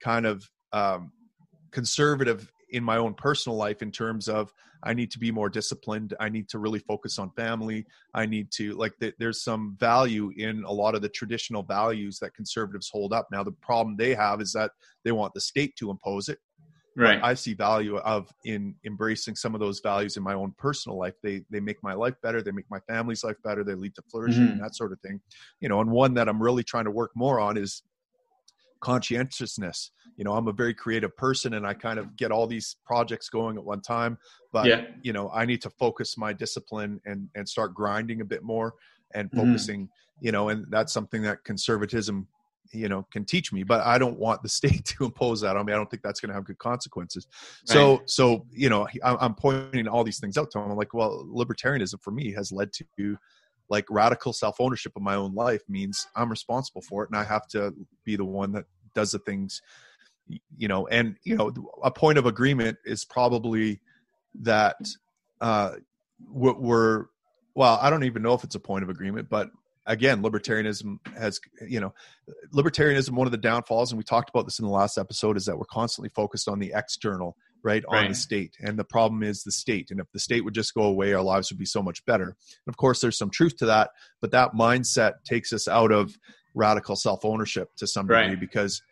kind 0.03 0.27
of 0.27 0.49
um, 0.73 1.13
conservative 1.71 2.51
in 2.71 2.85
my 2.85 2.97
own 2.97 3.15
personal 3.15 3.57
life 3.57 3.83
in 3.83 3.91
terms 3.91 4.29
of 4.29 4.53
I 4.83 4.95
need 4.95 5.11
to 5.13 5.19
be 5.19 5.33
more 5.33 5.49
disciplined. 5.49 6.15
I 6.21 6.29
need 6.29 6.49
to 6.51 6.59
really 6.59 6.79
focus 6.79 7.19
on 7.19 7.31
family. 7.33 7.87
I 8.15 8.27
need 8.27 8.51
to 8.53 8.75
like 8.75 8.93
th- 9.01 9.15
there's 9.19 9.43
some 9.43 9.77
value 9.79 10.31
in 10.37 10.63
a 10.65 10.73
lot 10.73 10.95
of 10.95 11.03
the 11.03 11.09
traditional 11.09 11.63
values 11.63 12.19
that 12.21 12.35
conservatives 12.35 12.89
hold 12.89 13.13
up. 13.13 13.29
Now 13.33 13.43
the 13.43 13.53
problem 13.53 13.97
they 13.97 14.15
have 14.15 14.41
is 14.41 14.53
that 14.53 14.73
they 15.05 15.13
want 15.13 15.35
the 15.35 15.41
state 15.41 15.75
to 15.77 15.91
impose 15.91 16.29
it. 16.29 16.39
Right. 16.97 17.21
But 17.21 17.27
I 17.27 17.35
see 17.35 17.55
value 17.55 17.97
of 17.99 18.29
in 18.45 18.75
embracing 18.85 19.37
some 19.37 19.55
of 19.55 19.61
those 19.61 19.79
values 19.81 20.17
in 20.17 20.23
my 20.25 20.35
own 20.35 20.53
personal 20.59 20.99
life. 20.99 21.15
They 21.23 21.43
they 21.49 21.61
make 21.61 21.81
my 21.83 21.95
life 21.95 22.15
better. 22.23 22.43
They 22.43 22.51
make 22.51 22.69
my 22.71 22.81
family's 22.89 23.23
life 23.23 23.37
better. 23.45 23.63
They 23.63 23.75
lead 23.75 23.95
to 23.95 24.03
flourishing 24.11 24.43
mm-hmm. 24.43 24.53
and 24.55 24.63
that 24.63 24.75
sort 24.75 24.93
of 24.93 25.01
thing. 25.01 25.21
You 25.61 25.69
know, 25.69 25.81
and 25.81 25.91
one 25.91 26.15
that 26.15 26.29
I'm 26.29 26.43
really 26.43 26.65
trying 26.65 26.87
to 26.87 26.91
work 26.91 27.13
more 27.15 27.39
on 27.39 27.57
is 27.57 27.83
conscientiousness 28.81 29.91
you 30.17 30.25
know 30.25 30.33
i'm 30.35 30.49
a 30.49 30.53
very 30.53 30.75
creative 30.75 31.17
person 31.17 31.55
and 31.55 31.67
i 31.67 31.73
kind 31.73 31.99
of 31.99 32.17
get 32.17 32.31
all 32.31 32.47
these 32.47 32.77
projects 32.85 33.29
going 33.29 33.57
at 33.57 33.65
one 33.65 33.81
time 33.81 34.19
but 34.53 34.67
yeah. 34.67 34.85
you 35.03 35.13
know 35.13 35.31
i 35.35 35.45
need 35.45 35.63
to 35.63 35.71
focus 35.71 36.19
my 36.19 36.33
discipline 36.33 37.01
and 37.07 37.29
and 37.35 37.49
start 37.49 37.75
grinding 37.75 38.21
a 38.21 38.25
bit 38.25 38.43
more 38.43 38.75
and 39.15 39.31
mm-hmm. 39.31 39.41
focusing 39.41 39.83
mm-hmm. 39.83 40.27
you 40.27 40.33
know 40.33 40.51
and 40.51 40.67
that's 40.71 40.93
something 40.93 41.23
that 41.23 41.43
conservatism 41.45 42.27
you 42.73 42.89
know 42.89 43.07
can 43.11 43.25
teach 43.25 43.53
me 43.53 43.63
but 43.63 43.81
i 43.87 43.97
don't 43.97 44.19
want 44.19 44.43
the 44.43 44.49
state 44.61 44.85
to 44.85 45.05
impose 45.05 45.41
that 45.41 45.57
on 45.57 45.65
me 45.67 45.73
i 45.73 45.77
don't 45.77 45.91
think 45.91 46.03
that's 46.03 46.21
going 46.21 46.29
to 46.29 46.35
have 46.35 46.45
good 46.45 46.59
consequences 46.59 47.27
right. 47.69 47.73
so 47.73 48.03
so 48.07 48.47
you 48.51 48.69
know 48.69 48.87
i'm 49.03 49.35
pointing 49.35 49.89
all 49.89 50.05
these 50.05 50.21
things 50.21 50.37
out 50.37 50.51
to 50.51 50.59
him 50.59 50.71
i'm 50.71 50.77
like 50.77 50.93
well 50.95 51.27
libertarianism 51.33 52.01
for 52.03 52.11
me 52.11 52.33
has 52.33 52.53
led 52.53 52.73
to 52.73 53.17
like 53.69 53.85
radical 53.91 54.33
self 54.33 54.61
ownership 54.61 54.93
of 54.97 55.03
my 55.03 55.15
own 55.15 55.35
life 55.35 55.63
means 55.69 56.07
I'm 56.17 56.31
responsible 56.31 56.83
for 56.83 57.05
it 57.05 57.11
and 57.11 57.19
I 57.19 57.25
have 57.25 57.47
to 57.49 57.75
be 58.05 58.17
the 58.17 58.25
one 58.25 58.53
that 58.53 58.65
does 58.95 59.13
the 59.13 59.19
things 59.19 59.63
you 60.57 60.69
know 60.69 60.87
and 60.89 61.17
you 61.25 61.37
know 61.37 61.53
a 61.83 61.91
point 61.91 62.19
of 62.19 62.27
agreement 62.27 62.79
is 62.85 63.05
probably 63.05 63.81
that 64.41 64.77
uh 65.41 65.73
we're 66.31 67.07
well 67.55 67.79
I 67.81 67.91
don't 67.91 68.05
even 68.05 68.23
know 68.23 68.35
if 68.35 68.45
it's 68.45 68.55
a 68.55 68.61
point 68.61 68.83
of 68.83 68.91
agreement 68.91 69.29
but 69.29 69.51
again 69.87 70.23
libertarianism 70.23 70.99
has 71.17 71.41
you 71.67 71.81
know 71.81 71.95
libertarianism 72.55 73.11
one 73.11 73.27
of 73.27 73.31
the 73.33 73.39
downfalls 73.39 73.91
and 73.91 73.99
we 73.99 74.05
talked 74.05 74.29
about 74.29 74.45
this 74.45 74.59
in 74.59 74.67
the 74.67 74.71
last 74.71 74.99
episode 74.99 75.37
is 75.37 75.47
that 75.47 75.57
we're 75.57 75.65
constantly 75.65 76.11
focused 76.11 76.49
on 76.49 76.59
the 76.59 76.73
external 76.75 77.37
right, 77.63 77.85
right, 77.91 78.05
on 78.05 78.09
the 78.09 78.15
state. 78.15 78.55
And 78.61 78.79
the 78.79 78.85
problem 78.85 79.23
is 79.23 79.43
the 79.43 79.53
state. 79.53 79.91
And 79.91 80.01
if 80.01 80.07
the 80.13 80.21
state 80.21 80.45
would 80.45 80.55
just 80.55 80.75
go 80.75 80.83
away, 80.83 81.13
our 81.13 81.23
lives 81.23 81.51
would 81.51 81.59
be 81.59 81.65
so 81.65 81.83
much 81.83 82.05
better. 82.05 82.25
And 82.25 82.69
of 82.69 82.77
course, 82.77 83.01
there's 83.01 83.19
some 83.19 83.31
truth 83.31 83.57
to 83.59 83.67
that, 83.67 83.91
but 84.21 84.31
that 84.33 84.53
mindset 84.53 85.15
takes 85.25 85.53
us 85.53 85.69
out 85.69 85.93
of 85.93 86.17
radical 86.55 86.97
self 86.97 87.25
ownership 87.25 87.71
to 87.77 87.87
some 87.87 88.07
degree 88.07 88.29
right. 88.29 88.41
because 88.41 88.83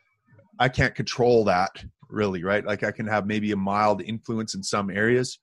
I 0.58 0.68
can't 0.68 0.94
control 0.94 1.44
that 1.44 1.84
really, 2.08 2.44
right? 2.44 2.64
Like 2.64 2.84
I 2.84 2.92
can 2.92 3.06
have 3.06 3.26
maybe 3.26 3.52
a 3.52 3.56
mild 3.56 4.02
influence 4.02 4.54
in 4.54 4.62
some 4.62 4.90
areas, 4.90 5.38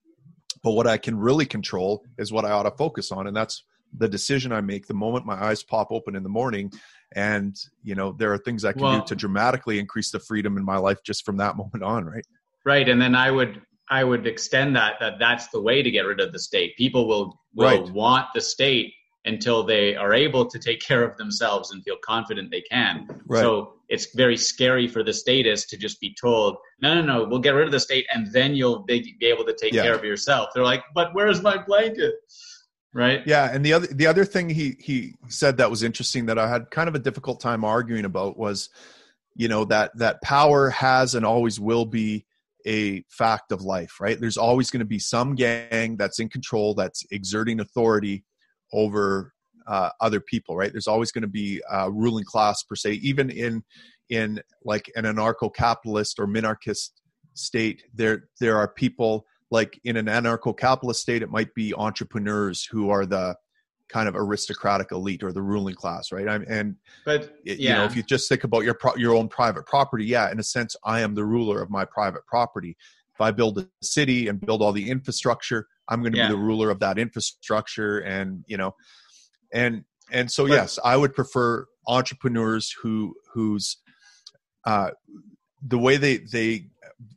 but 0.63 0.71
what 0.71 0.87
I 0.87 0.97
can 0.97 1.17
really 1.17 1.45
control 1.45 2.03
is 2.17 2.31
what 2.31 2.45
I 2.45 2.51
ought 2.51 2.63
to 2.63 2.71
focus 2.71 3.11
on. 3.11 3.27
And 3.27 3.35
that's 3.35 3.63
the 3.95 4.07
decision 4.07 4.51
I 4.51 4.61
make 4.61 4.87
the 4.87 4.93
moment 4.93 5.25
my 5.25 5.41
eyes 5.41 5.63
pop 5.63 5.91
open 5.91 6.15
in 6.15 6.23
the 6.23 6.29
morning. 6.29 6.71
And, 7.15 7.55
you 7.83 7.95
know, 7.95 8.13
there 8.13 8.33
are 8.33 8.37
things 8.37 8.65
I 8.65 8.73
can 8.73 8.81
well, 8.81 8.99
do 8.99 9.05
to 9.07 9.15
dramatically 9.15 9.77
increase 9.77 10.09
the 10.09 10.19
freedom 10.19 10.57
in 10.57 10.65
my 10.65 10.77
life 10.77 10.99
just 11.03 11.25
from 11.25 11.37
that 11.37 11.57
moment 11.57 11.83
on, 11.83 12.05
right? 12.05 12.25
Right. 12.65 12.87
And 12.87 13.01
then 13.01 13.15
I 13.15 13.31
would 13.31 13.61
I 13.89 14.03
would 14.03 14.25
extend 14.25 14.75
that 14.75 14.95
that 14.99 15.19
that's 15.19 15.49
the 15.49 15.61
way 15.61 15.83
to 15.83 15.91
get 15.91 16.01
rid 16.01 16.19
of 16.19 16.31
the 16.31 16.39
state. 16.39 16.75
People 16.77 17.07
will 17.07 17.39
will 17.53 17.83
right. 17.83 17.93
want 17.93 18.27
the 18.33 18.41
state 18.41 18.93
until 19.25 19.63
they 19.63 19.95
are 19.95 20.13
able 20.13 20.45
to 20.45 20.59
take 20.59 20.81
care 20.81 21.03
of 21.03 21.15
themselves 21.17 21.71
and 21.71 21.83
feel 21.83 21.95
confident 22.03 22.51
they 22.51 22.63
can. 22.69 23.07
Right. 23.25 23.41
So 23.41 23.75
it's 23.87 24.13
very 24.15 24.35
scary 24.35 24.87
for 24.87 25.03
the 25.03 25.13
statist 25.13 25.69
to 25.69 25.77
just 25.77 25.99
be 26.01 26.15
told, 26.19 26.57
no, 26.81 26.95
no, 26.95 27.01
no, 27.01 27.25
we'll 27.25 27.39
get 27.39 27.51
rid 27.51 27.65
of 27.65 27.71
the 27.71 27.79
state 27.79 28.05
and 28.13 28.31
then 28.33 28.53
you'll 28.55 28.79
be, 28.79 29.15
be 29.19 29.27
able 29.27 29.45
to 29.45 29.53
take 29.53 29.73
yeah. 29.73 29.83
care 29.83 29.95
of 29.95 30.03
yourself. 30.03 30.49
They're 30.53 30.63
like, 30.63 30.83
but 30.93 31.13
where's 31.13 31.41
my 31.41 31.57
blanket? 31.63 32.15
Right. 32.93 33.25
Yeah. 33.25 33.49
And 33.51 33.65
the 33.65 33.73
other, 33.73 33.87
the 33.87 34.07
other 34.07 34.25
thing 34.25 34.49
he, 34.49 34.75
he 34.79 35.15
said 35.29 35.57
that 35.57 35.69
was 35.69 35.83
interesting 35.83 36.25
that 36.25 36.37
I 36.37 36.49
had 36.49 36.69
kind 36.69 36.89
of 36.89 36.95
a 36.95 36.99
difficult 36.99 37.39
time 37.39 37.63
arguing 37.63 38.05
about 38.05 38.37
was, 38.37 38.69
you 39.35 39.47
know, 39.47 39.63
that, 39.65 39.97
that 39.97 40.21
power 40.21 40.69
has 40.69 41.15
and 41.15 41.25
always 41.25 41.59
will 41.59 41.85
be 41.85 42.25
a 42.65 43.03
fact 43.09 43.51
of 43.51 43.61
life, 43.61 43.99
right? 43.99 44.19
There's 44.19 44.37
always 44.37 44.69
going 44.71 44.79
to 44.79 44.85
be 44.85 44.99
some 44.99 45.35
gang 45.35 45.97
that's 45.97 46.19
in 46.19 46.29
control, 46.29 46.73
that's 46.73 47.05
exerting 47.11 47.59
authority 47.59 48.23
over 48.71 49.33
uh, 49.67 49.89
other 50.01 50.19
people, 50.19 50.55
right? 50.55 50.71
There's 50.71 50.87
always 50.87 51.11
going 51.11 51.21
to 51.23 51.27
be 51.27 51.61
a 51.69 51.91
ruling 51.91 52.25
class 52.25 52.63
per 52.63 52.75
se, 52.75 52.93
even 52.93 53.29
in 53.29 53.63
in 54.09 54.41
like 54.63 54.91
an 54.95 55.05
anarcho-capitalist 55.05 56.19
or 56.19 56.27
minarchist 56.27 56.91
state. 57.33 57.83
There 57.93 58.29
there 58.39 58.57
are 58.57 58.67
people 58.67 59.25
like 59.51 59.79
in 59.83 59.97
an 59.97 60.07
anarcho-capitalist 60.07 61.01
state, 61.01 61.21
it 61.21 61.29
might 61.29 61.53
be 61.53 61.73
entrepreneurs 61.75 62.65
who 62.65 62.89
are 62.89 63.05
the 63.05 63.35
kind 63.93 64.09
of 64.09 64.15
aristocratic 64.15 64.91
elite 64.91 65.21
or 65.21 65.31
the 65.31 65.41
ruling 65.41 65.75
class, 65.75 66.11
right? 66.11 66.27
I'm, 66.27 66.43
and 66.49 66.75
but 67.05 67.37
yeah. 67.45 67.53
you 67.55 67.69
know, 67.69 67.83
if 67.85 67.95
you 67.95 68.01
just 68.01 68.27
think 68.27 68.43
about 68.43 68.63
your 68.63 68.73
pro- 68.73 68.95
your 68.95 69.13
own 69.13 69.29
private 69.29 69.67
property, 69.67 70.05
yeah, 70.05 70.31
in 70.31 70.39
a 70.39 70.43
sense, 70.43 70.75
I 70.83 71.01
am 71.01 71.13
the 71.13 71.23
ruler 71.23 71.61
of 71.61 71.69
my 71.69 71.85
private 71.85 72.25
property. 72.25 72.75
If 73.13 73.21
I 73.21 73.29
build 73.29 73.59
a 73.59 73.67
city 73.83 74.27
and 74.27 74.41
build 74.41 74.63
all 74.63 74.71
the 74.71 74.89
infrastructure, 74.89 75.67
I'm 75.87 76.01
going 76.01 76.13
to 76.13 76.17
yeah. 76.17 76.29
be 76.29 76.33
the 76.33 76.39
ruler 76.39 76.71
of 76.71 76.79
that 76.79 76.97
infrastructure, 76.97 77.99
and 77.99 78.43
you 78.47 78.57
know, 78.57 78.75
and 79.53 79.83
and 80.11 80.31
so 80.31 80.47
but, 80.47 80.55
yes, 80.55 80.79
I 80.83 80.97
would 80.97 81.13
prefer 81.13 81.67
entrepreneurs 81.87 82.73
who 82.81 83.15
whose 83.31 83.77
uh, 84.65 84.89
the 85.61 85.77
way 85.77 85.97
they 85.97 86.17
they 86.17 86.65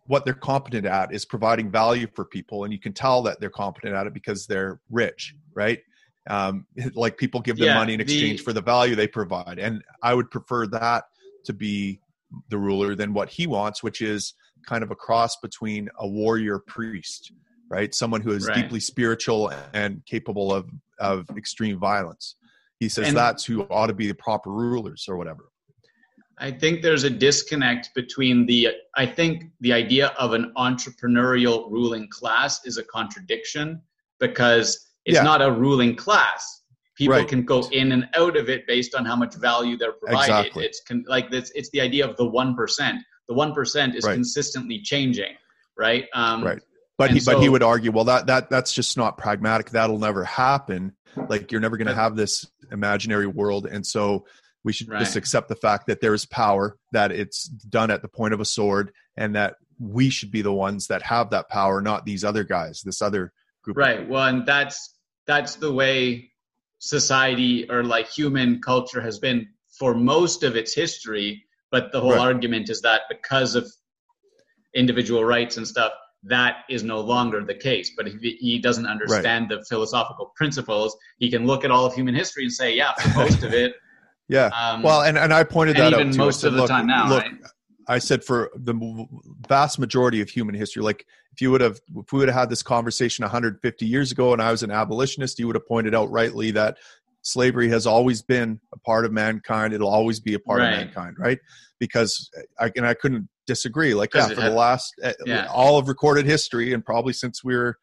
what 0.07 0.27
they're 0.27 0.35
competent 0.35 0.85
at 0.85 1.15
is 1.15 1.25
providing 1.25 1.71
value 1.71 2.07
for 2.15 2.27
people, 2.27 2.65
and 2.65 2.73
you 2.73 2.79
can 2.79 2.93
tell 2.93 3.23
that 3.23 3.41
they're 3.41 3.49
competent 3.49 3.95
at 3.95 4.07
it 4.07 4.13
because 4.13 4.47
they're 4.47 4.79
rich, 4.91 5.35
right? 5.55 5.81
Um, 6.29 6.67
like 6.95 7.17
people 7.17 7.41
give 7.41 7.57
them 7.57 7.69
yeah, 7.69 7.75
money 7.75 7.95
in 7.95 8.01
exchange 8.01 8.39
the, 8.39 8.45
for 8.45 8.53
the 8.53 8.61
value 8.61 8.95
they 8.95 9.09
provide. 9.09 9.59
And 9.59 9.83
i 10.03 10.15
would 10.15 10.31
prefer 10.31 10.67
that 10.69 11.05
to 11.45 11.53
be 11.53 12.01
the 12.51 12.59
ruler 12.59 12.95
than 12.95 13.15
what 13.15 13.29
he 13.29 13.47
wants 13.47 13.83
which 13.83 14.03
is 14.03 14.35
kind 14.67 14.83
of 14.83 14.91
a 14.91 14.97
cross 14.97 15.37
between 15.37 15.89
a 15.99 16.09
warrior 16.09 16.59
priest 16.59 17.33
right? 17.69 17.95
Someone 17.95 18.21
who 18.21 18.33
is 18.33 18.47
right. 18.47 18.57
deeply 18.57 18.81
spiritual 18.81 19.53
and 19.73 20.05
capable 20.07 20.53
of 20.53 20.71
of 20.99 21.29
extreme 21.37 21.79
violence. 21.79 22.37
He 22.81 22.89
says 22.89 23.09
and 23.09 23.17
that's 23.17 23.45
who 23.45 23.63
ought 23.65 23.89
to 23.89 23.95
be 23.95 24.07
the 24.07 24.15
proper 24.15 24.51
rulers 24.51 25.07
or 25.09 25.17
whatever. 25.17 25.51
I 26.39 26.51
think 26.51 26.83
there's 26.83 27.05
a 27.05 27.11
disconnect 27.11 27.91
between 27.95 28.45
the 28.45 28.69
i 28.95 29.07
think 29.07 29.45
the 29.61 29.73
idea 29.73 30.09
of 30.19 30.35
an 30.35 30.53
entrepreneurial 30.57 31.71
ruling 31.71 32.09
class 32.09 32.65
is 32.67 32.77
a 32.77 32.85
contradiction 32.85 33.81
because 34.21 34.87
it's 35.07 35.17
yeah. 35.17 35.23
not 35.23 35.41
a 35.41 35.51
ruling 35.51 35.97
class. 35.97 36.63
People 36.97 37.17
right. 37.17 37.29
can 37.29 37.43
go 37.43 37.67
in 37.73 37.93
and 37.93 38.09
out 38.15 38.37
of 38.37 38.49
it 38.49 38.67
based 38.67 38.95
on 38.95 39.05
how 39.05 39.17
much 39.17 39.35
value 39.37 39.77
they're 39.77 39.93
provided. 39.93 40.31
Exactly. 40.31 40.65
It's 40.65 40.81
con- 40.81 41.05
like 41.09 41.31
this. 41.31 41.51
It's 41.55 41.71
the 41.71 41.81
idea 41.81 42.07
of 42.07 42.17
the 42.17 42.27
one 42.27 42.55
percent. 42.55 42.99
The 43.29 43.35
one 43.35 43.55
percent 43.55 43.95
is 43.95 44.05
right. 44.05 44.15
consistently 44.15 44.81
changing, 44.83 45.35
right? 45.79 46.07
Um, 46.15 46.45
right. 46.45 46.63
But 46.99 47.11
he, 47.11 47.21
so, 47.21 47.35
but 47.35 47.43
he 47.43 47.49
would 47.49 47.63
argue, 47.63 47.93
well, 47.93 48.05
that 48.05 48.27
that 48.29 48.49
that's 48.49 48.73
just 48.73 48.97
not 48.97 49.19
pragmatic. 49.19 49.71
That'll 49.71 49.99
never 49.99 50.25
happen. 50.25 50.93
Like 51.29 51.53
you're 51.53 51.61
never 51.61 51.77
going 51.77 51.89
to 51.89 51.95
have 51.95 52.17
this 52.17 52.47
imaginary 52.73 53.27
world, 53.27 53.67
and 53.67 53.87
so 53.87 54.27
we 54.65 54.73
should 54.73 54.89
right. 54.89 54.99
just 54.99 55.17
accept 55.17 55.49
the 55.49 55.57
fact 55.57 55.87
that 55.87 56.01
there 56.01 56.15
is 56.15 56.25
power, 56.27 56.77
that 56.93 57.13
it's 57.13 57.45
done 57.45 57.91
at 57.91 58.03
the 58.03 58.09
point 58.09 58.33
of 58.35 58.41
a 58.41 58.45
sword, 58.45 58.93
and 59.17 59.37
that 59.37 59.57
we 59.79 60.09
should 60.09 60.31
be 60.31 60.41
the 60.41 60.53
ones 60.53 60.87
that 60.87 61.03
have 61.03 61.31
that 61.31 61.51
power, 61.51 61.83
not 61.83 62.07
these 62.07 62.25
other 62.25 62.45
guys, 62.45 62.81
this 62.83 63.03
other 63.03 63.33
group. 63.63 63.77
Right. 63.77 64.09
Well, 64.09 64.25
and 64.25 64.47
that's 64.47 64.95
that's 65.27 65.57
the 65.57 65.73
way 65.73 66.31
society 66.79 67.71
or 67.71 67.83
like 67.85 68.09
human 68.09 68.61
culture 68.61 69.01
has 69.01 69.19
been 69.19 69.49
for 69.79 69.95
most 69.95 70.43
of 70.43 70.57
its 70.57 70.75
history 70.75 71.45
but 71.71 71.91
the 71.93 72.01
whole 72.01 72.13
right. 72.13 72.21
argument 72.21 72.71
is 72.71 72.81
that 72.83 73.03
because 73.09 73.55
of 73.55 73.67
individual 74.75 75.25
rights 75.25 75.57
and 75.57 75.67
stuff 75.67 75.93
that 76.23 76.59
is 76.69 76.83
no 76.83 77.01
longer 77.01 77.45
the 77.45 77.55
case 77.55 77.93
but 77.97 78.07
if 78.07 78.15
he 78.21 78.59
doesn't 78.59 78.87
understand 78.87 79.49
right. 79.51 79.59
the 79.59 79.65
philosophical 79.65 80.33
principles 80.37 80.97
he 81.19 81.31
can 81.31 81.47
look 81.47 81.65
at 81.65 81.71
all 81.71 81.87
of 81.87 81.95
human 81.95 82.15
history 82.15 82.45
and 82.45 82.53
say 82.53 82.75
yeah 82.75 82.93
for 82.95 83.19
most 83.19 83.43
of 83.43 83.55
it 83.55 83.75
yeah 84.29 84.51
um, 84.59 84.83
well 84.83 85.03
and, 85.03 85.17
and 85.17 85.33
i 85.33 85.43
pointed 85.43 85.77
that 85.77 85.93
even 85.93 86.09
out 86.09 86.17
most 86.17 86.41
said, 86.41 86.49
of 86.49 86.55
the 86.55 86.61
look, 86.61 86.69
time 86.69 86.87
now 86.87 87.09
look, 87.09 87.23
right? 87.23 87.33
I 87.89 87.99
said 87.99 88.25
for 88.25 88.51
the 88.55 89.07
vast 89.49 89.79
majority 89.79 90.21
of 90.21 90.29
human 90.29 90.55
history, 90.55 90.83
like 90.83 91.07
if 91.33 91.41
you 91.41 91.51
would 91.51 91.61
have, 91.61 91.81
if 91.97 92.13
we 92.13 92.19
would 92.19 92.29
have 92.29 92.37
had 92.37 92.51
this 92.51 92.63
conversation 92.63 93.23
150 93.23 93.87
years 93.87 94.13
ago 94.13 94.33
and 94.33 94.43
I 94.43 94.51
was 94.51 94.63
an 94.63 94.71
abolitionist, 94.71 95.39
you 95.39 95.47
would 95.47 95.57
have 95.57 95.67
pointed 95.67 95.95
out 95.95 96.11
rightly 96.11 96.51
that 96.53 96.79
slavery 97.23 97.69
has 97.69 97.87
always 97.87 98.23
been 98.23 98.61
a 98.73 98.79
part 98.79 99.05
of 99.05 99.13
mankind. 99.13 99.73
It'll 99.73 99.89
always 99.89 100.21
be 100.21 100.35
a 100.35 100.39
part 100.39 100.61
right. 100.61 100.73
of 100.73 100.79
mankind, 100.79 101.17
right? 101.19 101.39
Because 101.79 102.31
I, 102.59 102.73
and 102.77 102.87
I 102.87 102.95
couldn't 102.95 103.29
disagree. 103.47 103.95
Like, 103.95 104.15
yeah, 104.15 104.29
for 104.29 104.41
had, 104.41 104.53
the 104.53 104.57
last, 104.57 104.95
eh, 105.03 105.13
yeah. 105.25 105.47
all 105.53 105.79
of 105.79 105.89
recorded 105.89 106.27
history 106.27 106.73
and 106.73 106.85
probably 106.85 107.13
since 107.13 107.45
we 107.45 107.57
were 107.57 107.79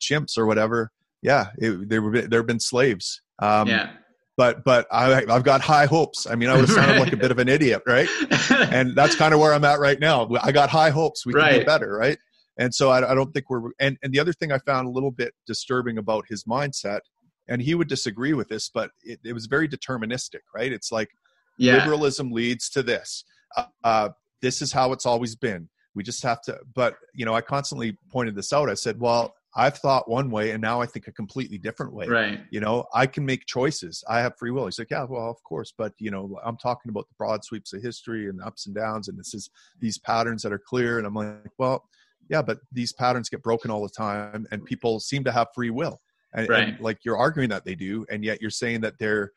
chimps 0.00 0.36
or 0.36 0.46
whatever, 0.46 0.92
yeah, 1.22 1.46
it, 1.56 1.88
there, 1.88 2.02
were, 2.02 2.22
there 2.22 2.40
have 2.40 2.46
been 2.46 2.60
slaves. 2.60 3.22
Um, 3.38 3.68
yeah 3.68 3.90
but 4.36 4.64
but 4.64 4.86
I, 4.90 5.24
I've 5.28 5.44
got 5.44 5.60
high 5.60 5.86
hopes. 5.86 6.26
I 6.26 6.34
mean, 6.34 6.48
I 6.48 6.54
would 6.54 6.68
have 6.68 6.70
sounded 6.70 6.98
like 7.00 7.12
a 7.12 7.16
bit 7.16 7.30
of 7.30 7.38
an 7.38 7.48
idiot, 7.48 7.82
right? 7.86 8.08
and 8.50 8.94
that's 8.94 9.14
kind 9.14 9.34
of 9.34 9.40
where 9.40 9.52
I'm 9.52 9.64
at 9.64 9.78
right 9.78 10.00
now. 10.00 10.28
I 10.42 10.52
got 10.52 10.70
high 10.70 10.90
hopes. 10.90 11.26
We 11.26 11.32
can 11.32 11.42
right. 11.42 11.60
do 11.60 11.66
better, 11.66 11.96
right? 11.96 12.18
And 12.58 12.74
so 12.74 12.90
I, 12.90 13.10
I 13.10 13.14
don't 13.14 13.32
think 13.32 13.50
we're. 13.50 13.70
And 13.78 13.98
and 14.02 14.12
the 14.12 14.20
other 14.20 14.32
thing 14.32 14.52
I 14.52 14.58
found 14.58 14.86
a 14.86 14.90
little 14.90 15.10
bit 15.10 15.34
disturbing 15.46 15.98
about 15.98 16.24
his 16.28 16.44
mindset, 16.44 17.00
and 17.48 17.60
he 17.60 17.74
would 17.74 17.88
disagree 17.88 18.32
with 18.32 18.48
this, 18.48 18.70
but 18.72 18.90
it, 19.02 19.20
it 19.24 19.32
was 19.32 19.46
very 19.46 19.68
deterministic, 19.68 20.40
right? 20.54 20.72
It's 20.72 20.90
like 20.90 21.10
yeah. 21.58 21.76
liberalism 21.76 22.30
leads 22.30 22.70
to 22.70 22.82
this. 22.82 23.24
Uh, 23.56 23.64
uh, 23.84 24.08
this 24.40 24.62
is 24.62 24.72
how 24.72 24.92
it's 24.92 25.06
always 25.06 25.36
been. 25.36 25.68
We 25.94 26.02
just 26.02 26.22
have 26.22 26.40
to. 26.42 26.58
But 26.74 26.96
you 27.14 27.24
know, 27.24 27.34
I 27.34 27.42
constantly 27.42 27.98
pointed 28.10 28.34
this 28.34 28.52
out. 28.52 28.70
I 28.70 28.74
said, 28.74 28.98
well, 28.98 29.34
I've 29.54 29.76
thought 29.76 30.08
one 30.08 30.30
way 30.30 30.52
and 30.52 30.62
now 30.62 30.80
I 30.80 30.86
think 30.86 31.08
a 31.08 31.12
completely 31.12 31.58
different 31.58 31.92
way. 31.92 32.06
Right. 32.06 32.40
You 32.50 32.60
know, 32.60 32.86
I 32.94 33.06
can 33.06 33.26
make 33.26 33.46
choices. 33.46 34.02
I 34.08 34.20
have 34.20 34.36
free 34.38 34.50
will. 34.50 34.64
He's 34.64 34.78
like, 34.78 34.90
yeah, 34.90 35.04
well, 35.04 35.28
of 35.28 35.42
course. 35.42 35.72
But, 35.76 35.92
you 35.98 36.10
know, 36.10 36.38
I'm 36.44 36.56
talking 36.56 36.90
about 36.90 37.08
the 37.08 37.14
broad 37.18 37.44
sweeps 37.44 37.72
of 37.72 37.82
history 37.82 38.28
and 38.28 38.38
the 38.38 38.46
ups 38.46 38.66
and 38.66 38.74
downs. 38.74 39.08
And 39.08 39.18
this 39.18 39.34
is 39.34 39.50
these 39.78 39.98
patterns 39.98 40.42
that 40.42 40.52
are 40.52 40.58
clear. 40.58 40.98
And 40.98 41.06
I'm 41.06 41.14
like, 41.14 41.50
well, 41.58 41.84
yeah, 42.30 42.40
but 42.40 42.60
these 42.72 42.92
patterns 42.92 43.28
get 43.28 43.42
broken 43.42 43.70
all 43.70 43.82
the 43.82 43.90
time 43.90 44.46
and 44.50 44.64
people 44.64 45.00
seem 45.00 45.24
to 45.24 45.32
have 45.32 45.48
free 45.54 45.70
will. 45.70 46.00
And, 46.34 46.48
right. 46.48 46.68
and 46.68 46.80
like 46.80 47.00
you're 47.04 47.18
arguing 47.18 47.50
that 47.50 47.66
they 47.66 47.74
do. 47.74 48.06
And 48.10 48.24
yet 48.24 48.40
you're 48.40 48.50
saying 48.50 48.80
that 48.82 48.98
they're 48.98 49.32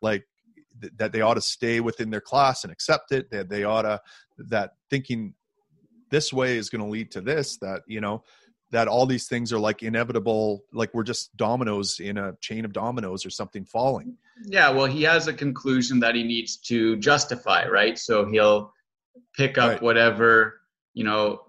like, 0.00 0.24
that 0.96 1.12
they 1.12 1.20
ought 1.20 1.34
to 1.34 1.40
stay 1.40 1.80
within 1.80 2.10
their 2.10 2.20
class 2.20 2.62
and 2.62 2.72
accept 2.72 3.10
it 3.10 3.30
that 3.32 3.48
they 3.48 3.64
ought 3.64 3.82
to 3.82 4.00
that 4.38 4.74
thinking 4.90 5.34
this 6.10 6.32
way 6.32 6.56
is 6.56 6.70
going 6.70 6.82
to 6.82 6.88
lead 6.88 7.10
to 7.10 7.20
this 7.20 7.56
that 7.58 7.82
you 7.88 8.00
know 8.00 8.22
that 8.70 8.88
all 8.88 9.06
these 9.06 9.28
things 9.28 9.52
are 9.52 9.58
like 9.58 9.82
inevitable 9.82 10.64
like 10.72 10.92
we're 10.92 11.02
just 11.02 11.34
dominoes 11.36 12.00
in 12.00 12.18
a 12.18 12.34
chain 12.40 12.64
of 12.64 12.72
dominoes 12.72 13.24
or 13.24 13.30
something 13.30 13.64
falling. 13.64 14.16
Yeah 14.44 14.70
well 14.70 14.86
he 14.86 15.02
has 15.02 15.26
a 15.26 15.32
conclusion 15.32 16.00
that 16.00 16.14
he 16.14 16.22
needs 16.22 16.56
to 16.68 16.96
justify 16.96 17.66
right? 17.66 17.98
So 17.98 18.26
he'll 18.26 18.72
pick 19.36 19.58
up 19.58 19.70
right. 19.70 19.82
whatever 19.82 20.60
you 20.94 21.04
know 21.04 21.42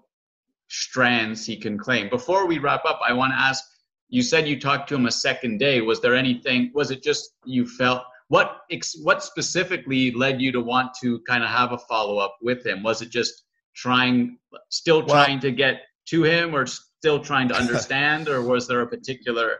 strands 0.68 1.44
he 1.44 1.56
can 1.56 1.78
claim. 1.78 2.08
Before 2.08 2.46
we 2.46 2.58
wrap 2.58 2.84
up 2.84 3.00
i 3.06 3.12
want 3.12 3.32
to 3.32 3.38
ask 3.38 3.64
you 4.10 4.22
said 4.22 4.48
you 4.48 4.58
talked 4.58 4.88
to 4.88 4.96
him 4.96 5.06
a 5.06 5.12
second 5.12 5.58
day. 5.58 5.80
Was 5.80 6.00
there 6.00 6.14
anything 6.14 6.70
was 6.74 6.90
it 6.90 7.02
just 7.02 7.30
you 7.44 7.66
felt 7.66 8.02
what 8.28 8.60
what 9.02 9.22
specifically 9.22 10.10
led 10.12 10.40
you 10.40 10.52
to 10.52 10.60
want 10.60 10.92
to 11.02 11.20
kind 11.20 11.42
of 11.42 11.50
have 11.50 11.72
a 11.72 11.78
follow 11.78 12.18
up 12.18 12.36
with 12.42 12.66
him? 12.66 12.82
Was 12.82 13.02
it 13.02 13.10
just 13.10 13.44
trying 13.74 14.38
still 14.68 15.04
trying 15.04 15.34
well, 15.34 15.40
to 15.42 15.50
get 15.52 15.82
to 16.06 16.24
him 16.24 16.54
or 16.54 16.66
still 17.00 17.18
trying 17.20 17.48
to 17.48 17.54
understand, 17.62 18.28
or 18.28 18.42
was 18.42 18.68
there 18.68 18.80
a 18.82 18.86
particular? 18.86 19.58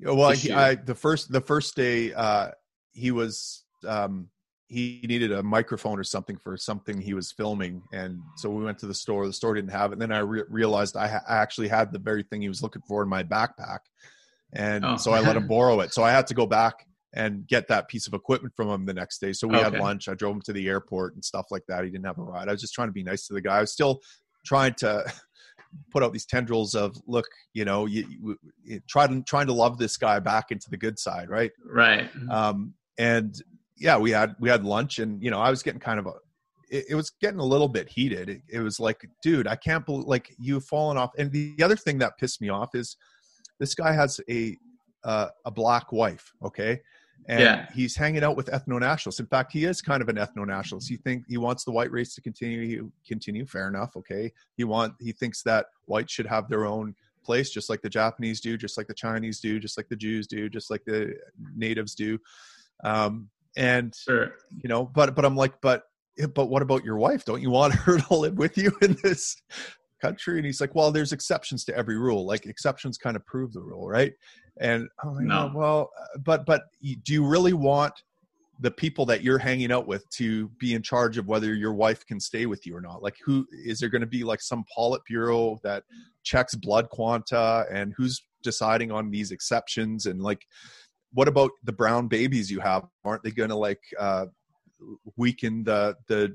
Well, 0.00 0.30
he, 0.32 0.52
I, 0.52 0.74
the 0.74 0.94
first 0.94 1.32
the 1.32 1.40
first 1.40 1.74
day 1.74 2.12
uh, 2.12 2.50
he 2.92 3.10
was 3.10 3.64
um, 3.86 4.28
he 4.68 5.00
needed 5.08 5.32
a 5.32 5.42
microphone 5.42 5.98
or 5.98 6.04
something 6.04 6.36
for 6.36 6.56
something 6.58 7.00
he 7.00 7.14
was 7.14 7.32
filming, 7.32 7.82
and 7.92 8.20
so 8.36 8.50
we 8.50 8.62
went 8.62 8.78
to 8.80 8.86
the 8.86 8.94
store. 8.94 9.26
The 9.26 9.32
store 9.32 9.54
didn't 9.54 9.70
have 9.70 9.90
it. 9.90 9.94
And 9.94 10.02
then 10.02 10.12
I 10.12 10.18
re- 10.18 10.44
realized 10.50 10.96
I, 10.96 11.08
ha- 11.08 11.24
I 11.26 11.36
actually 11.36 11.68
had 11.68 11.92
the 11.92 11.98
very 11.98 12.22
thing 12.22 12.42
he 12.42 12.48
was 12.48 12.62
looking 12.62 12.82
for 12.86 13.02
in 13.02 13.08
my 13.08 13.22
backpack, 13.22 13.78
and 14.52 14.84
Oh. 14.84 14.96
so 14.96 15.12
I 15.12 15.20
let 15.20 15.36
him 15.36 15.48
borrow 15.56 15.80
it. 15.80 15.94
So 15.94 16.02
I 16.02 16.10
had 16.10 16.26
to 16.26 16.34
go 16.34 16.46
back 16.46 16.86
and 17.14 17.46
get 17.46 17.68
that 17.68 17.88
piece 17.88 18.06
of 18.06 18.12
equipment 18.12 18.52
from 18.54 18.68
him 18.68 18.84
the 18.84 18.92
next 18.92 19.18
day. 19.20 19.32
So 19.32 19.48
we 19.48 19.56
had 19.56 19.72
lunch. 19.72 20.06
I 20.06 20.14
drove 20.14 20.34
him 20.36 20.42
to 20.42 20.52
the 20.52 20.68
airport 20.68 21.14
and 21.14 21.24
stuff 21.24 21.46
like 21.50 21.62
that. 21.68 21.82
He 21.84 21.90
didn't 21.90 22.04
have 22.04 22.18
a 22.18 22.22
ride. 22.22 22.46
I 22.48 22.52
was 22.52 22.60
just 22.60 22.74
trying 22.74 22.88
to 22.88 22.92
be 22.92 23.02
nice 23.02 23.26
to 23.28 23.32
the 23.32 23.40
guy. 23.40 23.56
I 23.56 23.60
was 23.62 23.72
still 23.72 24.00
trying 24.44 24.74
to 24.74 25.02
put 25.90 26.02
out 26.02 26.12
these 26.12 26.26
tendrils 26.26 26.74
of 26.74 26.96
look, 27.06 27.26
you 27.54 27.64
know, 27.64 27.86
you, 27.86 28.06
you, 28.08 28.36
you 28.64 28.80
try 28.88 29.06
to 29.06 29.22
trying 29.22 29.46
to 29.46 29.52
love 29.52 29.78
this 29.78 29.96
guy 29.96 30.18
back 30.18 30.50
into 30.50 30.68
the 30.70 30.76
good 30.76 30.98
side, 30.98 31.28
right? 31.28 31.52
Right. 31.64 32.08
um, 32.30 32.74
and 32.98 33.42
yeah 33.76 33.96
we 33.96 34.10
had 34.10 34.34
we 34.40 34.48
had 34.48 34.64
lunch 34.64 34.98
and 34.98 35.22
you 35.22 35.30
know 35.30 35.40
i 35.40 35.50
was 35.50 35.62
getting 35.62 35.80
kind 35.80 35.98
of 35.98 36.06
a 36.06 36.12
it, 36.70 36.86
it 36.90 36.94
was 36.94 37.10
getting 37.20 37.40
a 37.40 37.44
little 37.44 37.68
bit 37.68 37.88
heated 37.88 38.28
it, 38.28 38.42
it 38.48 38.60
was 38.60 38.80
like 38.80 39.08
dude 39.22 39.46
i 39.46 39.56
can't 39.56 39.86
believe 39.86 40.06
like 40.06 40.34
you've 40.38 40.64
fallen 40.64 40.96
off 40.96 41.10
and 41.18 41.30
the 41.32 41.56
other 41.62 41.76
thing 41.76 41.98
that 41.98 42.18
pissed 42.18 42.40
me 42.40 42.48
off 42.48 42.74
is 42.74 42.96
this 43.60 43.74
guy 43.74 43.92
has 43.92 44.20
a 44.30 44.56
uh, 45.04 45.28
a 45.44 45.50
black 45.50 45.92
wife 45.92 46.32
okay 46.44 46.80
and 47.28 47.40
Yeah. 47.40 47.68
he's 47.74 47.96
hanging 47.96 48.22
out 48.22 48.36
with 48.36 48.46
ethno-nationalists. 48.46 49.20
In 49.20 49.26
fact 49.26 49.52
he 49.52 49.64
is 49.64 49.80
kind 49.82 50.00
of 50.02 50.08
an 50.08 50.16
ethno-nationalist. 50.16 50.88
He 50.88 50.96
think 50.96 51.24
he 51.28 51.38
wants 51.38 51.64
the 51.64 51.72
white 51.72 51.90
race 51.90 52.14
to 52.14 52.20
continue 52.20 52.90
continue 53.06 53.46
fair 53.46 53.68
enough 53.68 53.96
okay. 53.96 54.32
He 54.56 54.64
want 54.64 54.94
he 55.00 55.12
thinks 55.12 55.42
that 55.42 55.66
whites 55.86 56.12
should 56.12 56.26
have 56.26 56.48
their 56.48 56.64
own 56.66 56.94
place 57.24 57.50
just 57.50 57.68
like 57.68 57.82
the 57.82 57.88
japanese 57.90 58.40
do 58.40 58.56
just 58.56 58.76
like 58.78 58.86
the 58.86 58.94
chinese 58.94 59.40
do 59.40 59.58
just 59.58 59.76
like 59.76 59.88
the 59.88 59.96
jews 59.96 60.28
do 60.28 60.48
just 60.48 60.70
like 60.70 60.84
the 60.84 61.12
natives 61.56 61.94
do. 61.96 62.18
Um 62.84 63.28
and 63.56 63.94
Sure. 63.96 64.34
you 64.62 64.68
know 64.68 64.84
but 64.84 65.14
but 65.16 65.24
i'm 65.24 65.34
like 65.36 65.60
but 65.60 65.84
but 66.34 66.46
what 66.46 66.62
about 66.62 66.82
your 66.82 66.96
wife? 66.96 67.24
Don't 67.26 67.42
you 67.42 67.50
want 67.50 67.74
her 67.74 67.98
to 68.08 68.14
live 68.14 68.38
with 68.38 68.56
you 68.56 68.72
in 68.80 68.96
this 69.02 69.36
country 70.00 70.36
and 70.36 70.46
he's 70.46 70.60
like 70.60 70.74
well 70.74 70.90
there's 70.90 71.12
exceptions 71.12 71.64
to 71.64 71.76
every 71.76 71.98
rule 71.98 72.26
like 72.26 72.46
exceptions 72.46 72.98
kind 72.98 73.16
of 73.16 73.24
prove 73.26 73.52
the 73.52 73.60
rule 73.60 73.88
right? 73.88 74.12
And 74.58 74.88
i'm 75.02 75.14
like 75.14 75.24
No. 75.24 75.50
"Oh, 75.52 75.58
well 75.58 75.90
uh, 76.00 76.18
but 76.18 76.46
but 76.46 76.64
do 76.82 77.12
you 77.12 77.26
really 77.26 77.52
want 77.52 78.02
the 78.60 78.70
people 78.70 79.04
that 79.04 79.22
you're 79.22 79.38
hanging 79.38 79.70
out 79.70 79.86
with 79.86 80.08
to 80.08 80.48
be 80.58 80.72
in 80.74 80.82
charge 80.82 81.18
of 81.18 81.26
whether 81.26 81.54
your 81.54 81.74
wife 81.74 82.06
can 82.06 82.18
stay 82.18 82.46
with 82.46 82.66
you 82.66 82.74
or 82.74 82.80
not? 82.80 83.02
Like 83.02 83.16
who 83.24 83.46
is 83.52 83.78
there 83.78 83.90
going 83.90 84.00
to 84.00 84.06
be 84.06 84.24
like 84.24 84.40
some 84.40 84.64
politburo 84.76 85.60
that 85.62 85.84
checks 86.22 86.54
blood 86.54 86.88
quanta 86.88 87.66
and 87.70 87.92
who's 87.96 88.22
deciding 88.42 88.90
on 88.90 89.10
these 89.10 89.30
exceptions? 89.30 90.06
And 90.06 90.22
like 90.22 90.46
what 91.12 91.28
about 91.28 91.50
the 91.64 91.72
brown 91.72 92.08
babies 92.08 92.50
you 92.50 92.60
have? 92.60 92.84
Aren't 93.04 93.22
they 93.22 93.30
going 93.30 93.50
to 93.50 93.56
like 93.56 93.80
uh 93.98 94.26
weaken 95.16 95.64
the 95.64 95.96
the 96.08 96.34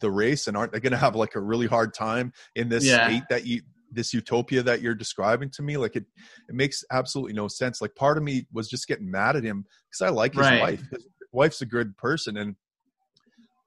the 0.00 0.10
race 0.10 0.46
and 0.46 0.56
aren't 0.56 0.72
they 0.72 0.80
going 0.80 0.92
to 0.92 0.96
have 0.98 1.16
like 1.16 1.34
a 1.34 1.40
really 1.40 1.66
hard 1.66 1.94
time 1.94 2.32
in 2.54 2.68
this 2.68 2.84
Yeah. 2.86 3.08
state 3.08 3.22
that 3.30 3.46
you 3.46 3.62
this 3.92 4.12
utopia 4.12 4.62
that 4.62 4.82
you're 4.82 4.94
describing 4.94 5.48
to 5.50 5.62
me 5.62 5.76
like 5.76 5.94
it 5.96 6.04
it 6.48 6.54
makes 6.54 6.84
absolutely 6.90 7.32
no 7.32 7.48
sense 7.48 7.80
like 7.80 7.94
part 7.94 8.18
of 8.18 8.24
me 8.24 8.46
was 8.52 8.68
just 8.68 8.88
getting 8.88 9.10
mad 9.10 9.36
at 9.36 9.44
him 9.44 9.64
because 9.88 10.02
i 10.02 10.08
like 10.08 10.34
his 10.34 10.50
Right. 10.50 10.60
wife 10.60 10.82
his 10.90 11.06
wife's 11.32 11.62
a 11.62 11.66
good 11.66 11.96
person 11.96 12.36
and 12.36 12.56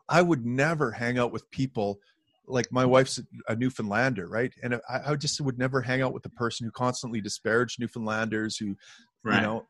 i 0.10 0.22
would 0.22 0.46
never 0.46 0.92
hang 0.92 1.18
out 1.18 1.32
with 1.32 1.50
people 1.52 2.00
like 2.48 2.72
my 2.72 2.86
wife's 2.86 3.20
a 3.48 3.56
newfoundlander 3.56 4.28
right 4.28 4.54
and 4.62 4.76
i, 4.90 5.12
I 5.12 5.16
just 5.16 5.40
would 5.40 5.58
never 5.58 5.82
hang 5.82 6.02
out 6.02 6.14
with 6.14 6.24
the 6.24 6.30
person 6.30 6.66
who 6.66 6.72
constantly 6.72 7.22
disparaged 7.22 7.80
newfoundlanders 7.80 8.58
who 8.58 8.76
Right. 9.24 9.36
you 9.36 9.42
know 9.42 9.68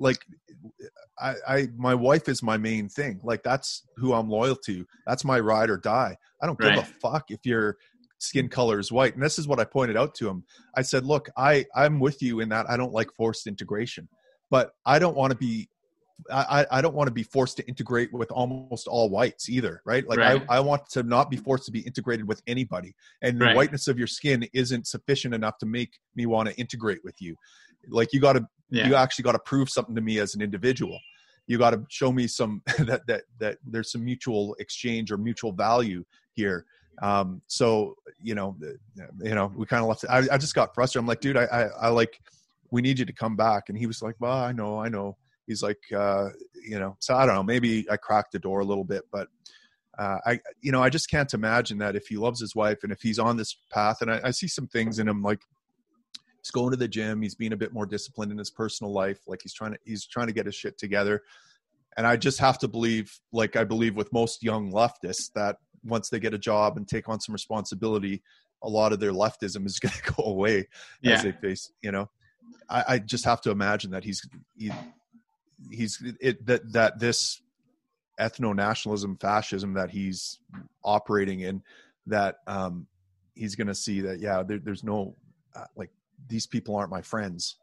like 0.00 0.24
I, 1.20 1.34
I 1.46 1.68
my 1.76 1.94
wife 1.94 2.28
is 2.28 2.42
my 2.42 2.56
main 2.56 2.88
thing 2.88 3.20
like 3.22 3.42
that's 3.42 3.86
who 3.96 4.12
i'm 4.12 4.28
loyal 4.28 4.56
to 4.66 4.86
that's 5.06 5.24
my 5.24 5.38
ride 5.38 5.70
or 5.70 5.76
die 5.76 6.16
i 6.42 6.46
don't 6.46 6.58
give 6.58 6.76
a 6.76 6.82
fuck 7.00 7.30
if 7.30 7.44
your 7.44 7.76
skin 8.18 8.48
color 8.48 8.78
is 8.78 8.90
white 8.90 9.14
and 9.14 9.22
this 9.22 9.38
is 9.38 9.46
what 9.46 9.60
i 9.60 9.64
pointed 9.64 9.96
out 9.96 10.14
to 10.14 10.28
him 10.28 10.44
i 10.76 10.82
said 10.82 11.04
look 11.04 11.28
i 11.36 11.64
i'm 11.76 12.00
with 12.00 12.20
you 12.22 12.40
in 12.40 12.48
that 12.48 12.68
i 12.68 12.76
don't 12.76 12.92
like 12.92 13.12
forced 13.12 13.46
integration 13.46 14.08
but 14.50 14.72
i 14.86 14.98
don't 14.98 15.16
want 15.16 15.30
to 15.30 15.38
be 15.38 15.68
I, 16.30 16.66
I 16.70 16.80
don't 16.80 16.94
want 16.94 17.08
to 17.08 17.14
be 17.14 17.22
forced 17.22 17.56
to 17.56 17.66
integrate 17.66 18.12
with 18.12 18.30
almost 18.30 18.86
all 18.86 19.08
whites 19.08 19.48
either, 19.48 19.80
right? 19.84 20.06
Like 20.06 20.18
Right. 20.18 20.42
I, 20.48 20.56
I 20.56 20.60
want 20.60 20.88
to 20.90 21.02
not 21.02 21.30
be 21.30 21.36
forced 21.36 21.64
to 21.66 21.72
be 21.72 21.80
integrated 21.80 22.26
with 22.26 22.42
anybody. 22.46 22.94
And 23.22 23.40
the 23.40 23.46
Right. 23.46 23.56
whiteness 23.56 23.88
of 23.88 23.98
your 23.98 24.06
skin 24.06 24.46
isn't 24.52 24.86
sufficient 24.86 25.34
enough 25.34 25.58
to 25.58 25.66
make 25.66 25.98
me 26.14 26.26
want 26.26 26.48
to 26.48 26.54
integrate 26.56 27.00
with 27.04 27.14
you. 27.20 27.36
Like 27.88 28.12
you 28.12 28.20
got 28.20 28.34
to 28.34 28.46
Yeah. 28.70 28.88
you 28.88 28.94
actually 28.94 29.24
got 29.24 29.32
to 29.32 29.38
prove 29.40 29.68
something 29.68 29.94
to 29.94 30.00
me 30.00 30.18
as 30.18 30.34
an 30.34 30.42
individual 30.42 30.98
you 31.50 31.58
got 31.58 31.70
to 31.70 31.84
show 31.88 32.12
me 32.12 32.28
some 32.28 32.62
that 32.78 33.02
that 33.08 33.24
that 33.40 33.58
there's 33.66 33.90
some 33.90 34.04
mutual 34.04 34.54
exchange 34.60 35.10
or 35.10 35.16
mutual 35.16 35.52
value 35.52 36.04
here 36.32 36.64
um 37.02 37.42
so 37.48 37.96
you 38.22 38.34
know 38.34 38.56
you 39.22 39.34
know 39.34 39.52
we 39.56 39.66
kind 39.66 39.82
of 39.82 39.88
left 39.88 40.04
it. 40.04 40.10
I, 40.10 40.18
I 40.32 40.38
just 40.38 40.54
got 40.54 40.74
frustrated 40.74 41.02
i'm 41.02 41.06
like 41.08 41.20
dude 41.20 41.36
I, 41.36 41.44
I 41.44 41.62
i 41.86 41.88
like 41.88 42.20
we 42.70 42.80
need 42.82 42.98
you 43.00 43.04
to 43.04 43.12
come 43.12 43.34
back 43.36 43.64
and 43.68 43.76
he 43.76 43.86
was 43.86 44.00
like 44.00 44.14
well 44.20 44.36
i 44.36 44.52
know 44.52 44.78
i 44.78 44.88
know 44.88 45.16
he's 45.48 45.62
like 45.62 45.80
uh 45.94 46.28
you 46.62 46.78
know 46.78 46.96
so 47.00 47.16
i 47.16 47.26
don't 47.26 47.34
know 47.34 47.42
maybe 47.42 47.84
i 47.90 47.96
cracked 47.96 48.32
the 48.32 48.38
door 48.38 48.60
a 48.60 48.64
little 48.64 48.84
bit 48.84 49.02
but 49.10 49.26
uh, 49.98 50.18
I, 50.24 50.40
you 50.62 50.72
know, 50.72 50.82
I 50.82 50.88
just 50.88 51.10
can't 51.10 51.34
imagine 51.34 51.76
that 51.78 51.94
if 51.94 52.06
he 52.06 52.16
loves 52.16 52.40
his 52.40 52.54
wife 52.54 52.84
and 52.84 52.92
if 52.92 53.02
he's 53.02 53.18
on 53.18 53.36
this 53.36 53.54
path, 53.70 54.00
and 54.00 54.10
I, 54.10 54.20
I 54.24 54.30
see 54.30 54.48
some 54.48 54.66
things 54.66 54.98
in 54.98 55.06
him 55.06 55.20
like 55.20 55.40
he's 56.42 56.50
going 56.50 56.70
to 56.70 56.76
the 56.76 56.88
gym 56.88 57.22
he's 57.22 57.34
being 57.34 57.52
a 57.52 57.56
bit 57.56 57.72
more 57.72 57.86
disciplined 57.86 58.32
in 58.32 58.38
his 58.38 58.50
personal 58.50 58.92
life 58.92 59.20
like 59.26 59.40
he's 59.42 59.54
trying 59.54 59.72
to 59.72 59.78
he's 59.84 60.06
trying 60.06 60.26
to 60.26 60.32
get 60.32 60.46
his 60.46 60.54
shit 60.54 60.78
together 60.78 61.22
and 61.96 62.06
i 62.06 62.16
just 62.16 62.38
have 62.38 62.58
to 62.58 62.68
believe 62.68 63.12
like 63.32 63.56
i 63.56 63.64
believe 63.64 63.96
with 63.96 64.12
most 64.12 64.42
young 64.42 64.70
leftists 64.72 65.32
that 65.34 65.56
once 65.84 66.08
they 66.08 66.20
get 66.20 66.34
a 66.34 66.38
job 66.38 66.76
and 66.76 66.88
take 66.88 67.08
on 67.08 67.20
some 67.20 67.32
responsibility 67.32 68.22
a 68.62 68.68
lot 68.68 68.92
of 68.92 69.00
their 69.00 69.12
leftism 69.12 69.64
is 69.66 69.78
going 69.80 69.92
to 69.92 70.12
go 70.14 70.24
away 70.24 70.66
Yeah. 71.02 71.14
as 71.14 71.22
they 71.22 71.32
face 71.32 71.70
you 71.82 71.92
know 71.92 72.08
I, 72.68 72.84
I 72.88 72.98
just 72.98 73.24
have 73.24 73.40
to 73.42 73.50
imagine 73.50 73.90
that 73.92 74.04
he's 74.04 74.26
he, 74.56 74.70
he's 75.70 76.02
it 76.20 76.46
that 76.46 76.72
that 76.72 76.98
this 76.98 77.42
ethno 78.18 78.54
nationalism 78.54 79.16
fascism 79.16 79.74
that 79.74 79.90
he's 79.90 80.38
operating 80.84 81.40
in 81.40 81.62
that 82.06 82.36
um 82.46 82.86
he's 83.34 83.54
going 83.56 83.66
to 83.66 83.74
see 83.74 84.00
that 84.02 84.20
yeah 84.20 84.42
there, 84.42 84.58
there's 84.58 84.84
no 84.84 85.16
uh, 85.54 85.64
like 85.76 85.90
these 86.28 86.46
people 86.46 86.76
aren't 86.76 86.90
my 86.90 87.02
friends 87.02 87.56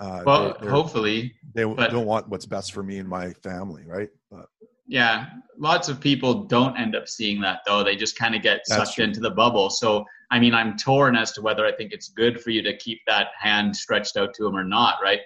uh 0.00 0.22
Well, 0.24 0.56
they're- 0.60 0.70
hopefully, 0.70 1.34
they 1.54 1.64
but- 1.64 1.90
don't 1.90 2.06
want 2.06 2.28
what's 2.28 2.46
best 2.46 2.72
for 2.72 2.82
me 2.82 2.98
and 2.98 3.08
my 3.08 3.32
family 3.34 3.84
right 3.86 4.10
but 4.30 4.46
yeah. 4.90 5.26
Lots 5.58 5.90
of 5.90 6.00
people 6.00 6.44
don't 6.44 6.74
end 6.78 6.96
up 6.96 7.08
seeing 7.08 7.42
that 7.42 7.60
though. 7.66 7.84
They 7.84 7.94
just 7.94 8.18
kind 8.18 8.34
of 8.34 8.40
get 8.40 8.66
sucked 8.66 8.94
true. 8.94 9.04
into 9.04 9.20
the 9.20 9.30
bubble. 9.30 9.68
So, 9.68 10.02
I 10.30 10.38
mean, 10.38 10.54
I'm 10.54 10.78
torn 10.78 11.14
as 11.14 11.30
to 11.32 11.42
whether 11.42 11.66
I 11.66 11.72
think 11.72 11.92
it's 11.92 12.08
good 12.08 12.40
for 12.40 12.48
you 12.48 12.62
to 12.62 12.74
keep 12.78 13.02
that 13.06 13.26
hand 13.38 13.76
stretched 13.76 14.16
out 14.16 14.32
to 14.36 14.44
them 14.44 14.56
or 14.56 14.64
not, 14.64 14.94
right? 15.02 15.20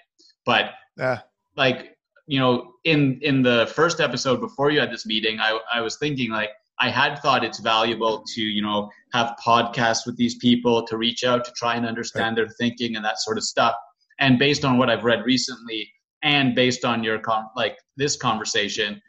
But 0.44 0.72
yeah 0.96 1.20
like 1.56 1.96
you 2.26 2.38
know 2.38 2.72
in 2.84 3.18
in 3.22 3.42
the 3.42 3.70
first 3.74 4.00
episode 4.00 4.40
before 4.40 4.70
you 4.70 4.80
had 4.80 4.90
this 4.90 5.06
meeting 5.06 5.40
i 5.40 5.58
i 5.72 5.80
was 5.80 5.96
thinking 5.96 6.30
like 6.30 6.50
i 6.82 6.88
had 6.90 7.18
thought 7.20 7.44
it's 7.44 7.60
valuable 7.60 8.24
to 8.34 8.42
you 8.42 8.60
know 8.60 8.90
have 9.12 9.34
podcasts 9.44 10.04
with 10.04 10.16
these 10.16 10.34
people 10.36 10.84
to 10.86 10.96
reach 10.96 11.24
out 11.24 11.44
to 11.44 11.52
try 11.52 11.76
and 11.76 11.86
understand 11.86 12.36
their 12.36 12.48
thinking 12.48 12.96
and 12.96 13.04
that 13.04 13.18
sort 13.18 13.36
of 13.36 13.44
stuff. 13.44 13.74
And 14.18 14.38
based 14.38 14.64
on 14.64 14.78
what 14.78 14.90
i've 14.90 15.04
read 15.04 15.24
recently 15.24 15.90
and 16.22 16.54
based 16.54 16.84
on 16.84 17.02
your 17.02 17.18
con- 17.18 17.48
like 17.56 17.78
this 17.96 18.16
conversation 18.16 19.00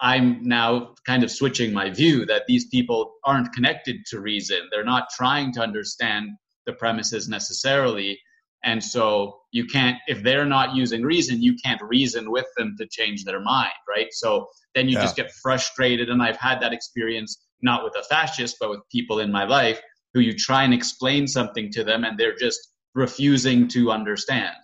i'm 0.00 0.42
now 0.42 0.94
kind 1.06 1.22
of 1.22 1.30
switching 1.30 1.72
my 1.72 1.90
view 1.90 2.26
that 2.26 2.44
these 2.48 2.66
people 2.66 3.14
aren't 3.24 3.52
connected 3.52 4.04
to 4.06 4.20
reason. 4.20 4.60
They're 4.70 4.84
not 4.84 5.08
trying 5.16 5.52
to 5.54 5.60
understand 5.60 6.30
the 6.66 6.72
premises 6.72 7.28
necessarily 7.28 8.18
and 8.64 8.82
so 8.82 9.40
you 9.52 9.66
can't, 9.66 9.98
if 10.08 10.22
they're 10.22 10.46
not 10.46 10.74
using 10.74 11.02
reason, 11.02 11.42
you 11.42 11.54
can't 11.62 11.80
reason 11.82 12.30
with 12.30 12.46
them 12.56 12.74
to 12.78 12.86
change 12.86 13.24
their 13.24 13.40
mind, 13.40 13.72
right? 13.88 14.08
So 14.12 14.48
then 14.74 14.88
you 14.88 14.94
Yeah. 14.94 15.02
just 15.02 15.16
get 15.16 15.30
frustrated. 15.42 16.08
And 16.08 16.22
I've 16.22 16.38
had 16.38 16.60
that 16.60 16.72
experience 16.72 17.38
not 17.62 17.84
with 17.84 17.94
a 17.96 18.02
fascist, 18.04 18.56
but 18.58 18.70
with 18.70 18.80
people 18.90 19.20
in 19.20 19.30
my 19.30 19.44
life 19.44 19.80
who 20.14 20.20
you 20.20 20.34
try 20.34 20.64
and 20.64 20.72
explain 20.72 21.26
something 21.26 21.70
to 21.72 21.84
them 21.84 22.04
and 22.04 22.18
they're 22.18 22.36
just 22.36 22.72
refusing 22.94 23.68
to 23.68 23.90
understand. 23.90 24.54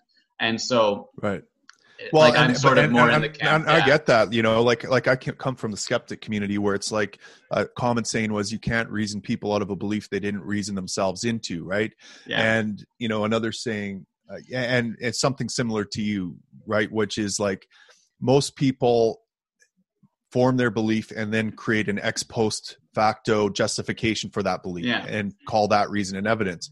And 0.40 0.60
so, 0.60 1.10
right 1.20 1.42
well, 2.12 2.22
like 2.22 2.38
I'm 2.38 2.50
and- 2.50 2.58
sort 2.58 2.76
but- 2.76 2.84
of 2.86 2.90
more 2.92 3.08
and- 3.10 3.16
in 3.24 3.32
the 3.32 3.38
camp. 3.38 3.68
I 3.68 3.84
get 3.84 4.06
that, 4.06 4.32
you 4.32 4.42
know, 4.42 4.62
like 4.62 4.88
like 4.88 5.08
I 5.08 5.16
come 5.16 5.56
from 5.56 5.70
the 5.70 5.76
skeptic 5.76 6.20
community 6.20 6.58
where 6.58 6.74
it's 6.74 6.90
like 6.92 7.18
a 7.50 7.66
common 7.66 8.04
saying 8.04 8.32
was 8.32 8.50
you 8.52 8.58
can't 8.58 8.88
reason 8.90 9.20
people 9.20 9.52
out 9.54 9.62
of 9.62 9.70
a 9.70 9.76
belief 9.76 10.08
they 10.10 10.20
didn't 10.20 10.42
reason 10.42 10.74
themselves 10.74 11.24
into, 11.24 11.64
right? 11.64 11.92
yeah. 12.26 12.40
And 12.58 12.84
you 12.98 13.08
know, 13.08 13.24
another 13.24 13.52
saying, 13.52 14.06
uh, 14.30 14.38
and 14.54 14.96
it's 15.00 15.20
something 15.20 15.48
similar 15.48 15.84
to 15.84 16.02
you, 16.02 16.36
right? 16.66 16.90
Which 16.90 17.18
is 17.18 17.38
like 17.40 17.66
most 18.20 18.56
people 18.56 19.22
form 20.32 20.56
their 20.56 20.70
belief 20.70 21.10
and 21.10 21.32
then 21.34 21.50
create 21.50 21.88
an 21.88 21.98
ex 21.98 22.22
post 22.22 22.76
facto 22.94 23.48
justification 23.48 24.30
for 24.30 24.42
that 24.42 24.62
belief 24.62 24.84
Yeah. 24.84 25.04
and 25.08 25.34
call 25.48 25.68
that 25.68 25.90
reason 25.90 26.16
and 26.16 26.26
evidence 26.26 26.70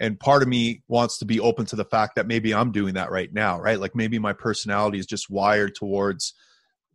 and 0.00 0.18
part 0.20 0.42
of 0.42 0.48
me 0.48 0.82
wants 0.88 1.18
to 1.18 1.24
be 1.24 1.40
open 1.40 1.66
to 1.66 1.76
the 1.76 1.84
fact 1.84 2.14
that 2.16 2.26
maybe 2.26 2.54
i'm 2.54 2.72
doing 2.72 2.94
that 2.94 3.10
right 3.10 3.32
now 3.32 3.60
right? 3.60 3.80
Like 3.80 3.94
maybe 3.94 4.18
my 4.18 4.32
personality 4.32 4.98
is 4.98 5.06
just 5.06 5.28
wired 5.30 5.74
towards 5.74 6.34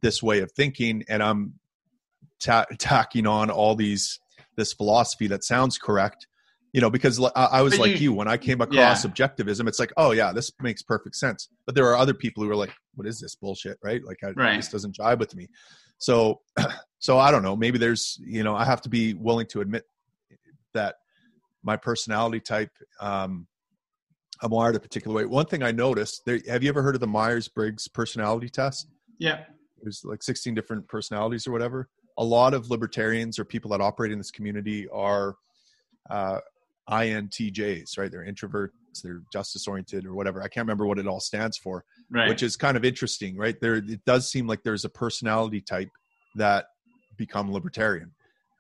this 0.02 0.22
way 0.24 0.40
of 0.40 0.52
thinking 0.52 1.04
and 1.10 1.22
i'm 1.24 1.54
ta- 2.40 2.66
tacking 2.78 3.28
on 3.28 3.50
all 3.50 3.76
these 3.76 4.20
this 4.56 4.74
philosophy 4.74 5.28
that 5.28 5.44
sounds 5.44 5.78
correct 5.78 6.28
you 6.74 6.82
know 6.82 6.90
because 6.90 7.20
I, 7.24 7.30
I 7.36 7.62
was 7.62 7.74
But 7.74 7.80
like 7.80 7.92
you- 8.02 8.12
you, 8.12 8.14
when 8.14 8.28
i 8.28 8.38
came 8.38 8.62
across 8.62 9.04
Yeah. 9.06 9.12
objectivism 9.12 9.68
it's 9.68 9.80
like 9.80 9.94
oh 9.98 10.12
yeah 10.12 10.32
this 10.34 10.52
makes 10.62 10.82
perfect 10.82 11.16
sense. 11.16 11.50
But 11.66 11.76
there 11.76 11.86
are 11.88 11.96
other 11.98 12.14
people 12.14 12.44
who 12.44 12.50
are 12.50 12.56
like 12.56 12.74
what 12.96 13.08
is 13.08 13.20
this 13.20 13.36
bullshit 13.36 13.78
right? 13.84 14.02
Like 14.04 14.18
I, 14.24 14.32
Right. 14.32 14.58
this 14.58 14.70
doesn't 14.70 14.96
jive 14.98 15.20
with 15.20 15.36
me. 15.36 15.48
So 16.00 16.42
so 17.00 17.18
i 17.20 17.32
don't 17.32 17.44
know. 17.44 17.56
Maybe 17.56 17.78
there's 17.78 18.20
you 18.26 18.44
know 18.44 18.56
i 18.56 18.66
have 18.66 18.82
to 18.82 18.90
be 18.90 19.14
willing 19.14 19.48
to 19.48 19.62
admit 19.62 19.84
that 20.74 20.96
my 21.64 21.76
personality 21.78 22.40
type 22.40 22.72
um 23.00 23.48
i'm 24.42 24.52
wired 24.52 24.76
a 24.76 24.80
particular 24.80 25.16
way. 25.16 25.26
One 25.26 25.46
thing 25.46 25.64
i 25.64 25.72
noticed 25.72 26.24
there 26.26 26.40
have 26.48 26.62
you 26.64 26.70
ever 26.70 26.82
heard 26.82 26.96
of 26.96 27.02
the 27.02 27.08
myers-briggs 27.08 27.88
personality 27.88 28.50
test? 28.50 28.88
Yeah. 29.20 29.46
there's 29.82 30.02
like 30.04 30.22
16 30.24 30.54
different 30.54 30.88
personalities 30.88 31.48
or 31.48 31.52
whatever. 31.52 31.90
A 32.18 32.24
lot 32.24 32.54
of 32.54 32.70
libertarians 32.70 33.40
or 33.40 33.46
people 33.46 33.72
that 33.72 33.82
operate 33.82 34.12
in 34.12 34.18
this 34.18 34.32
community 34.32 34.88
are 34.90 35.36
uh, 36.10 36.40
intjs 36.90 37.98
right? 37.98 38.12
They're 38.12 38.26
introverts 38.26 38.70
they're 39.04 39.22
justice 39.32 39.68
oriented 39.68 40.06
or 40.06 40.14
whatever. 40.14 40.40
I 40.42 40.48
can't 40.48 40.66
remember 40.66 40.86
what 40.86 41.00
it 41.00 41.08
all 41.08 41.20
stands 41.20 41.58
for 41.58 41.84
Right. 42.12 42.28
which 42.30 42.44
is 42.44 42.56
kind 42.58 42.76
of 42.78 42.84
interesting 42.86 43.38
right? 43.38 43.56
There 43.62 43.76
it 43.76 44.04
does 44.06 44.30
seem 44.30 44.46
like 44.48 44.62
there's 44.64 44.86
a 44.86 44.90
personality 44.90 45.62
type 45.62 45.90
that 46.36 46.66
become 47.18 47.52
libertarian 47.52 48.12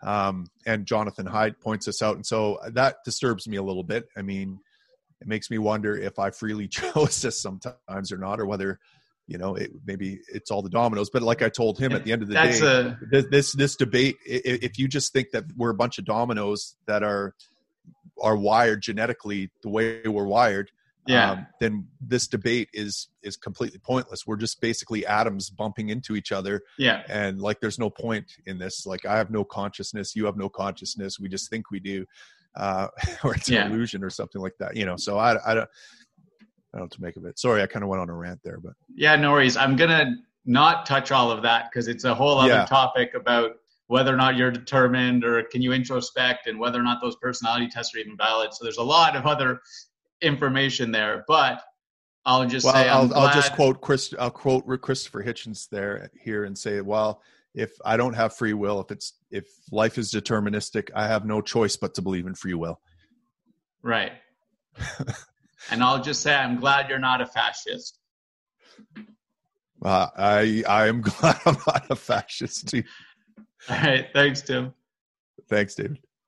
um, 0.04 0.48
and 0.66 0.86
jonathan 0.86 1.26
haidt 1.26 1.60
points 1.60 1.86
this 1.86 2.02
out. 2.02 2.16
And 2.16 2.26
so 2.26 2.60
that 2.72 2.98
disturbs 3.06 3.48
me 3.48 3.58
a 3.58 3.64
little 3.64 3.84
bit. 3.84 4.06
I 4.18 4.22
mean 4.22 4.60
it 5.22 5.28
makes 5.28 5.50
me 5.50 5.58
wonder 5.58 5.98
if 5.98 6.20
i 6.20 6.30
freely 6.30 6.68
chose 6.80 7.22
this 7.22 7.42
sometimes 7.42 8.12
or 8.12 8.18
not 8.18 8.40
or 8.40 8.46
whether 8.46 8.80
you 9.28 9.38
know 9.38 9.56
it, 9.56 9.72
maybe 9.86 10.20
it's 10.28 10.52
all 10.52 10.62
the 10.62 10.70
dominoes. 10.70 11.10
But 11.10 11.24
like 11.24 11.42
i 11.42 11.50
told 11.50 11.80
him 11.80 11.94
at 11.94 12.04
the 12.04 12.12
end 12.12 12.22
of 12.22 12.28
the 12.28 12.34
That's 12.34 12.60
day 12.60 12.68
a 12.68 12.98
this 13.10 13.26
this, 13.30 13.52
this 13.54 13.76
debate 13.76 14.18
if 14.26 14.78
you 14.78 14.88
just 14.88 15.14
think 15.14 15.32
that 15.32 15.46
we're 15.56 15.72
a 15.72 15.76
bunch 15.76 15.98
of 15.98 16.06
dominoes 16.06 16.76
that 16.88 17.04
are 17.04 17.34
are 18.22 18.38
wired 18.38 18.82
genetically 18.82 19.50
the 19.64 19.70
way 19.70 20.02
we're 20.06 20.26
wired 20.26 20.72
yeah. 21.08 21.32
um, 21.32 21.48
then 21.60 21.88
this 22.02 22.28
debate 22.28 22.70
is 22.74 23.10
is 23.24 23.36
completely 23.38 23.80
pointless 23.80 24.26
we're 24.26 24.36
just 24.38 24.62
basically 24.62 25.06
atoms 25.06 25.50
bumping 25.50 25.90
into 25.90 26.16
each 26.16 26.32
other 26.32 26.62
yeah. 26.78 27.04
and 27.10 27.40
like 27.40 27.60
there's 27.60 27.80
no 27.80 27.90
point 27.90 28.26
in 28.46 28.58
this 28.58 28.86
like 28.86 29.06
i 29.06 29.18
have 29.18 29.30
no 29.30 29.44
consciousness 29.44 30.16
you 30.16 30.26
have 30.26 30.38
no 30.38 30.50
consciousness 30.50 31.20
we 31.20 31.28
just 31.28 31.50
think 31.50 31.72
we 31.72 31.80
do 31.80 32.06
uh 32.56 32.88
or 33.24 33.36
it's 33.36 33.50
Yeah. 33.50 33.66
an 33.66 33.72
illusion 33.72 34.04
or 34.04 34.10
something 34.10 34.42
like 34.42 34.54
that 34.60 34.76
you 34.76 34.86
know 34.86 34.96
so 34.98 35.18
i 35.18 35.36
i 35.50 35.54
don't 35.54 35.70
I 36.76 36.80
don't 36.80 36.86
know 36.86 36.86
what 36.86 36.92
to 36.94 37.02
make 37.04 37.18
of 37.18 37.26
it. 37.26 37.38
Sorry, 37.38 37.62
I 37.62 37.68
kind 37.68 37.84
of 37.84 37.90
went 37.90 38.02
on 38.02 38.10
a 38.10 38.16
rant 38.16 38.40
there, 38.44 38.60
but 38.60 38.74
Yeah, 38.96 39.16
no 39.16 39.32
worries. 39.32 39.56
I'm 39.56 39.76
gonna 39.76 40.16
not 40.46 40.88
touch 40.88 41.12
all 41.12 41.30
of 41.30 41.44
that 41.44 41.70
because 41.72 41.88
it's 41.88 42.04
a 42.04 42.16
whole 42.16 42.40
other 42.40 42.50
Yeah. 42.52 42.66
topic 42.66 43.14
about 43.14 43.52
whether 43.88 44.12
or 44.12 44.18
not 44.18 44.36
you're 44.36 44.50
determined 44.50 45.24
or 45.24 45.44
can 45.44 45.62
you 45.62 45.70
introspect 45.70 46.48
and 46.48 46.58
whether 46.60 46.80
or 46.80 46.84
not 46.84 47.00
those 47.00 47.16
personality 47.18 47.68
tests 47.68 47.94
are 47.94 48.00
even 48.00 48.18
valid. 48.18 48.56
So 48.56 48.64
there's 48.64 48.78
a 48.80 48.84
lot 48.84 49.16
of 49.16 49.28
other 49.28 49.62
information 50.24 50.92
there, 50.92 51.26
but 51.28 51.62
I'll 52.26 52.48
just 52.48 52.66
well, 52.66 52.74
say 52.74 52.90
I'm 52.90 53.14
I'll, 53.14 53.28
I'll 53.28 53.34
just 53.34 53.54
quote 53.54 53.82
Chris. 53.82 54.14
I'll 54.18 54.32
quote 54.32 54.66
Christopher 54.82 55.24
Hitchens 55.24 55.68
there 55.70 56.10
here 56.20 56.46
and 56.46 56.58
say, 56.58 56.82
well, 56.82 57.22
if 57.54 57.72
I 57.86 57.98
don't 57.98 58.14
have 58.14 58.36
free 58.36 58.54
will, 58.54 58.80
if 58.82 58.92
it's 58.92 59.14
if 59.30 59.46
life 59.72 59.98
is 59.98 60.12
deterministic, 60.12 60.90
I 60.96 61.08
have 61.08 61.26
no 61.26 61.42
choice 61.42 61.76
but 61.76 61.94
to 61.96 62.02
believe 62.02 62.26
in 62.26 62.36
free 62.36 62.54
will. 62.54 62.80
right. 63.82 64.14
and 65.70 65.84
I'll 65.84 66.02
just 66.02 66.22
say 66.22 66.34
I'm 66.34 66.60
glad 66.60 66.90
you're 66.90 66.98
not 66.98 67.22
a 67.22 67.28
fascist. 67.28 68.00
Uh, 69.84 70.08
I 70.18 70.64
I 70.68 70.88
am 70.88 71.02
glad 71.02 71.40
I'm 71.46 71.58
not 71.68 71.86
a 71.90 71.96
fascist. 71.96 72.70
too. 72.70 72.84
All 73.70 73.78
right, 73.78 74.08
thanks, 74.14 74.42
Tim. 74.42 74.74
Thanks, 75.50 75.76
David. 75.76 76.00